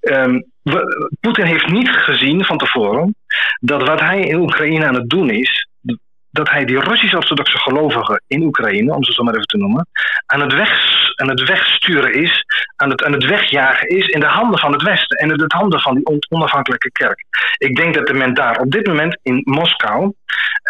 Um, 0.00 0.49
Poetin 1.20 1.44
heeft 1.44 1.66
niet 1.66 1.88
gezien 1.88 2.44
van 2.44 2.58
tevoren 2.58 3.14
dat 3.60 3.86
wat 3.88 4.00
hij 4.00 4.20
in 4.20 4.40
Oekraïne 4.40 4.86
aan 4.86 4.94
het 4.94 5.08
doen 5.08 5.30
is, 5.30 5.68
dat 6.30 6.50
hij 6.50 6.64
die 6.64 6.80
Russisch-orthodoxe 6.80 7.58
gelovigen 7.58 8.22
in 8.26 8.42
Oekraïne, 8.42 8.94
om 8.94 9.04
ze 9.04 9.12
zo 9.12 9.22
maar 9.22 9.34
even 9.34 9.46
te 9.46 9.56
noemen, 9.56 9.86
aan 10.26 10.40
het, 10.40 10.52
weg, 10.52 10.70
aan 11.14 11.28
het 11.28 11.48
wegsturen 11.48 12.12
is, 12.12 12.44
aan 12.76 12.90
het, 12.90 13.04
aan 13.04 13.12
het 13.12 13.24
wegjagen 13.24 13.88
is 13.88 14.06
in 14.06 14.20
de 14.20 14.26
handen 14.26 14.58
van 14.58 14.72
het 14.72 14.82
Westen 14.82 15.16
en 15.16 15.30
in 15.30 15.36
de 15.36 15.44
handen 15.46 15.80
van 15.80 15.94
die 15.94 16.20
onafhankelijke 16.28 16.90
kerk. 16.90 17.24
Ik 17.58 17.76
denk 17.76 17.94
dat 17.94 18.06
de 18.06 18.14
men 18.14 18.34
daar 18.34 18.60
op 18.60 18.70
dit 18.70 18.86
moment 18.86 19.18
in 19.22 19.40
Moskou, 19.44 20.12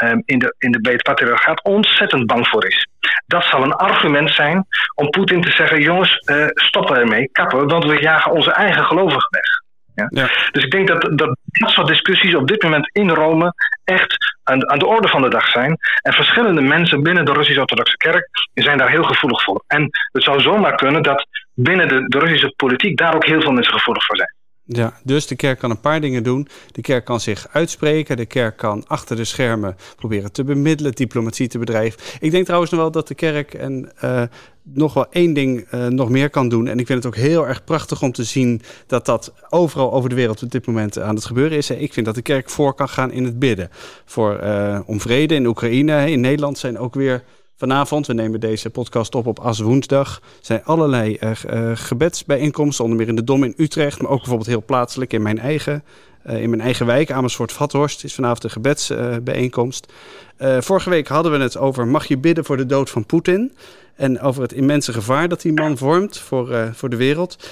um, 0.03 0.23
in 0.25 0.39
de, 0.39 0.55
in 0.59 0.71
de, 0.71 0.81
bij 0.81 0.93
het 0.93 1.03
patriarchaat, 1.03 1.63
ontzettend 1.63 2.27
bang 2.27 2.49
voor 2.49 2.67
is. 2.67 2.89
dat 3.27 3.45
zal 3.45 3.63
een 3.63 3.75
argument 3.75 4.31
zijn 4.31 4.67
om 4.95 5.11
Poetin 5.11 5.41
te 5.41 5.51
zeggen: 5.51 5.83
jongens, 5.83 6.23
uh, 6.31 6.47
stoppen 6.49 6.97
ermee, 6.97 7.29
kappen, 7.33 7.69
want 7.69 7.85
we 7.85 8.01
jagen 8.01 8.33
onze 8.33 8.53
eigen 8.53 8.85
gelovigen 8.85 9.29
weg. 9.31 9.60
Ja? 10.01 10.23
ja? 10.23 10.51
Dus 10.53 10.65
ik 10.65 10.71
denk 10.71 10.89
dat, 10.89 11.01
dat 11.19 11.37
dat 11.43 11.71
soort 11.71 11.87
discussies 11.87 12.35
op 12.35 12.49
dit 12.49 12.63
moment 12.63 12.91
in 12.93 13.11
Rome 13.11 13.55
echt 13.85 14.37
aan, 14.43 14.71
aan 14.71 14.79
de 14.79 14.87
orde 14.87 15.09
van 15.09 15.23
de 15.23 15.29
dag 15.29 15.47
zijn. 15.49 15.77
En 16.03 16.13
verschillende 16.13 16.61
mensen 16.61 17.03
binnen 17.03 17.25
de 17.25 17.33
Russisch-Orthodoxe 17.33 17.97
Kerk 17.97 18.29
zijn 18.55 18.79
daar 18.79 18.91
heel 18.91 19.03
gevoelig 19.03 19.43
voor. 19.43 19.65
En 19.67 19.89
het 20.13 20.23
zou 20.23 20.41
zomaar 20.41 20.75
kunnen 20.75 21.03
dat 21.03 21.27
binnen 21.55 21.89
de, 21.89 22.09
de 22.09 22.19
Russische 22.19 22.53
politiek 22.57 22.97
daar 22.97 23.15
ook 23.15 23.27
heel 23.27 23.41
veel 23.41 23.53
mensen 23.53 23.73
gevoelig 23.73 24.05
voor 24.05 24.17
zijn. 24.17 24.35
Ja, 24.73 24.93
dus 25.05 25.27
de 25.27 25.37
kerk 25.37 25.59
kan 25.59 25.71
een 25.71 25.81
paar 25.81 26.01
dingen 26.01 26.23
doen. 26.23 26.49
De 26.73 26.81
kerk 26.81 27.05
kan 27.05 27.21
zich 27.21 27.49
uitspreken. 27.53 28.17
De 28.17 28.27
kerk 28.27 28.57
kan 28.57 28.85
achter 28.87 29.17
de 29.17 29.25
schermen 29.25 29.77
proberen 29.97 30.33
te 30.33 30.45
bemiddelen, 30.45 30.93
diplomatie 30.93 31.49
te 31.49 31.59
bedrijven. 31.59 32.01
Ik 32.21 32.31
denk 32.31 32.45
trouwens 32.45 32.71
nog 32.71 32.81
wel 32.81 32.91
dat 32.91 33.09
de 33.09 33.15
kerk 33.15 33.55
en 33.55 33.91
uh, 34.05 34.23
nog 34.63 34.95
wel 34.95 35.07
één 35.11 35.33
ding 35.33 35.67
uh, 35.75 35.87
nog 35.87 36.09
meer 36.09 36.31
kan 36.31 36.49
doen. 36.49 36.67
En 36.67 36.79
ik 36.79 36.87
vind 36.87 37.05
het 37.05 37.07
ook 37.07 37.21
heel 37.21 37.47
erg 37.47 37.65
prachtig 37.65 38.03
om 38.03 38.13
te 38.13 38.25
zien 38.25 38.63
dat 38.87 39.07
dat 39.07 39.33
overal 39.49 39.93
over 39.93 40.09
de 40.09 40.15
wereld 40.15 40.43
op 40.43 40.51
dit 40.51 40.67
moment 40.67 40.99
aan 40.99 41.15
het 41.15 41.25
gebeuren 41.25 41.59
is. 41.59 41.71
Ik 41.71 41.93
vind 41.93 42.07
dat 42.07 42.15
de 42.15 42.23
kerk 42.23 42.51
voor 42.51 42.75
kan 42.75 42.89
gaan 42.89 43.13
in 43.13 43.25
het 43.25 43.39
bidden. 43.39 43.71
Voor, 44.05 44.41
uh, 44.43 44.81
om 44.87 45.01
vrede 45.01 45.35
in 45.35 45.47
Oekraïne. 45.47 46.11
In 46.11 46.21
Nederland 46.21 46.59
zijn 46.59 46.79
ook 46.79 46.95
weer 46.95 47.23
Vanavond, 47.61 48.07
we 48.07 48.13
nemen 48.13 48.41
deze 48.41 48.71
podcast 48.71 49.15
op 49.15 49.27
op 49.27 49.39
As 49.39 49.61
Woensdag, 49.61 50.21
zijn 50.41 50.65
allerlei 50.65 51.19
uh, 51.21 51.31
gebedsbijeenkomsten, 51.75 52.85
onder 52.85 52.99
meer 52.99 53.09
in 53.09 53.17
de 53.17 53.25
Dom 53.25 53.45
in 53.45 53.55
Utrecht, 53.57 54.03
maar 54.03 54.11
ook 54.11 54.19
bijvoorbeeld 54.19 54.49
heel 54.49 54.65
plaatselijk 54.65 55.13
in 55.13 55.23
mijn 55.23 55.39
eigen, 55.39 55.85
uh, 56.27 56.43
in 56.43 56.51
mijn 56.51 56.63
eigen 56.63 56.87
wijk, 56.87 57.11
Amersfoort-Vathorst, 57.11 58.05
is 58.05 58.15
vanavond 58.15 58.45
een 58.45 58.51
gebedsbijeenkomst. 58.51 59.93
vorige 60.39 60.91
week 60.91 61.09
hadden 61.09 61.33
we 61.33 61.39
het 61.39 61.57
over 61.57 61.87
mag 61.87 62.07
je 62.07 62.19
bidden 62.19 62.45
voor 62.45 62.57
de 62.57 62.67
dood 62.67 62.91
van 62.91 63.07
Poetin 63.07 63.53
en 63.97 64.21
over 64.21 64.43
het 64.43 64.53
immense 64.53 64.93
gevaar 64.93 65.29
dat 65.29 65.43
die 65.43 65.53
man 65.53 65.79
vormt 65.79 66.19
voor, 66.19 66.71
voor 66.75 66.89
de 66.89 66.97
wereld. 66.97 67.49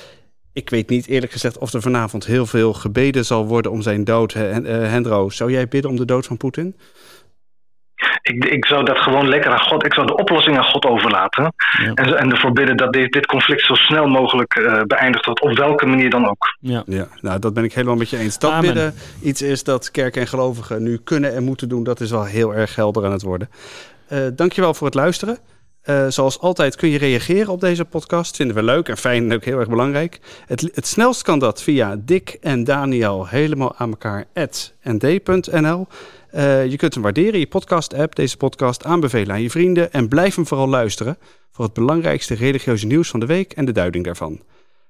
Ik 0.53 0.71
weet 0.71 0.89
niet 0.89 1.07
eerlijk 1.07 1.33
gezegd 1.33 1.59
of 1.59 1.73
er 1.73 1.83
vanavond 1.83 2.27
heel 2.27 2.47
veel 2.47 2.73
gebeden 2.73 3.25
zal 3.25 3.47
worden 3.47 3.73
om 3.73 3.83
zijn 3.83 4.05
dood. 4.05 4.33
Hendro, 4.33 5.31
zou 5.31 5.51
jij 5.51 5.69
bidden 5.69 5.91
om 5.91 5.97
de 5.97 6.05
dood 6.05 6.27
van 6.27 6.37
Poetin? 6.37 6.77
Ik, 8.23 8.45
ik 8.45 8.67
zou 8.67 8.85
dat 8.85 8.99
gewoon 8.99 9.29
lekker 9.29 9.51
aan 9.51 9.61
God, 9.61 9.85
ik 9.85 9.95
zou 9.95 10.07
de 10.07 10.17
oplossing 10.17 10.57
aan 10.57 10.65
God 10.65 10.85
overlaten. 10.85 11.55
En, 11.95 12.19
en 12.19 12.31
ervoor 12.31 12.53
bidden 12.53 12.77
dat 12.77 12.93
dit, 12.93 13.13
dit 13.13 13.27
conflict 13.27 13.65
zo 13.65 13.75
snel 13.75 14.07
mogelijk 14.07 14.57
uh, 14.57 14.83
beëindigd 14.83 15.25
wordt, 15.25 15.41
op 15.41 15.57
welke 15.57 15.87
manier 15.87 16.11
dan 16.11 16.29
ook. 16.29 16.57
Ja. 16.61 16.83
ja, 16.87 17.07
nou 17.21 17.39
dat 17.39 17.55
ben 17.55 17.65
ik 17.65 17.73
helemaal 17.73 17.97
met 17.97 18.11
je 18.11 18.19
eens. 18.19 18.39
Dat 18.39 18.61
bidden 18.61 18.95
iets 19.23 19.43
is 19.43 19.65
dat 19.65 19.91
kerk 19.91 20.17
en 20.17 20.27
gelovigen 20.27 20.83
nu 20.83 20.99
kunnen 21.05 21.35
en 21.35 21.45
moeten 21.45 21.69
doen, 21.69 21.85
dat 21.85 22.01
is 22.01 22.11
wel 22.11 22.25
heel 22.25 22.55
erg 22.55 22.75
helder 22.75 23.05
aan 23.05 23.13
het 23.13 23.23
worden. 23.23 23.51
Uh, 24.13 24.19
dankjewel 24.33 24.75
voor 24.75 24.87
het 24.87 24.97
luisteren. 24.97 25.39
Uh, 25.91 26.07
zoals 26.09 26.39
altijd 26.39 26.77
kun 26.77 26.89
je 26.89 26.99
reageren 26.99 27.53
op 27.53 27.61
deze 27.61 27.85
podcast. 27.85 28.37
Vinden 28.37 28.57
we 28.57 28.63
leuk 28.63 28.89
en 28.89 28.97
fijn 28.97 29.25
en 29.25 29.37
ook 29.37 29.45
heel 29.45 29.59
erg 29.59 29.69
belangrijk. 29.69 30.21
Het, 30.47 30.71
het 30.75 30.87
snelst 30.87 31.23
kan 31.23 31.39
dat 31.39 31.63
via 31.63 31.97
Dick 31.99 32.39
en 32.41 32.65
Daniel 32.65 33.27
helemaal 33.27 33.77
aan 33.77 33.91
elkaar 33.91 34.25
nd.nl. 34.83 35.87
Uh, 36.35 36.67
je 36.67 36.77
kunt 36.77 36.95
hem 36.95 37.03
waarderen 37.03 37.41
je 37.41 37.47
podcast-app, 37.47 38.15
deze 38.15 38.37
podcast 38.37 38.85
aanbevelen 38.85 39.31
aan 39.31 39.43
je 39.43 39.51
vrienden 39.51 39.93
en 39.93 40.09
blijf 40.09 40.35
hem 40.35 40.47
vooral 40.47 40.69
luisteren 40.69 41.19
voor 41.53 41.65
het 41.65 41.75
belangrijkste 41.75 42.35
religieuze 42.35 42.87
nieuws 42.87 43.09
van 43.09 43.21
de 43.21 43.27
week 43.27 43.53
en 43.53 43.65
de 43.65 43.73
duiding 43.73 44.05
daarvan. 44.05 44.41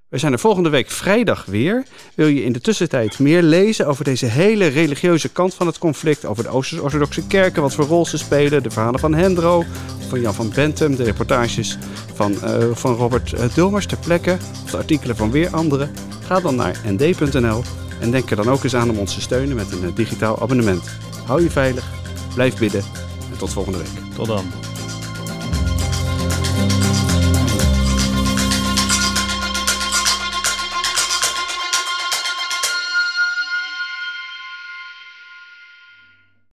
We 0.09 0.18
zijn 0.18 0.32
er 0.32 0.38
volgende 0.38 0.68
week 0.68 0.90
vrijdag 0.90 1.44
weer. 1.44 1.82
Wil 2.14 2.26
je 2.26 2.44
in 2.44 2.52
de 2.52 2.61
tussentijd 2.61 3.18
meer 3.18 3.42
lezen 3.42 3.86
over 3.86 4.04
deze 4.04 4.26
hele 4.26 4.66
religieuze 4.66 5.28
kant 5.28 5.54
van 5.54 5.66
het 5.66 5.78
conflict, 5.78 6.24
over 6.24 6.42
de 6.42 6.48
Oost-Orthodoxe 6.48 7.26
kerken, 7.26 7.62
wat 7.62 7.74
voor 7.74 7.84
rol 7.84 8.06
ze 8.06 8.18
spelen, 8.18 8.62
de 8.62 8.70
verhalen 8.70 9.00
van 9.00 9.14
Hendro, 9.14 9.64
van 10.09 10.20
Jan 10.20 10.34
van 10.34 10.50
Bentum, 10.54 10.96
de 10.96 11.04
reportages 11.04 11.78
van, 12.14 12.32
uh, 12.32 12.64
van 12.72 12.94
Robert 12.94 13.32
uh, 13.32 13.54
Dulmers 13.54 13.86
ter 13.86 13.98
plekke, 13.98 14.36
of 14.64 14.70
de 14.70 14.76
artikelen 14.76 15.16
van 15.16 15.30
weer 15.30 15.48
anderen? 15.48 15.90
Ga 16.24 16.40
dan 16.40 16.56
naar 16.56 16.80
nd.nl 16.84 17.62
en 18.00 18.11
denk 18.11 18.30
er 18.30 18.36
dan 18.36 18.50
ook 18.50 18.64
eens 18.64 18.76
aan 18.76 18.90
om 18.90 18.98
ons 18.98 19.14
te 19.14 19.20
steunen 19.20 19.56
met 19.56 19.72
een 19.72 19.94
digitaal 19.94 20.42
abonnement. 20.42 20.90
Hou 21.26 21.42
je 21.42 21.50
veilig, 21.50 21.90
blijf 22.34 22.59
bidden 22.59 22.82
en 23.32 23.38
tot 23.38 23.52
volgende 23.52 23.78
week. 23.78 24.14
Tot 24.14 24.26
dan. 24.26 24.67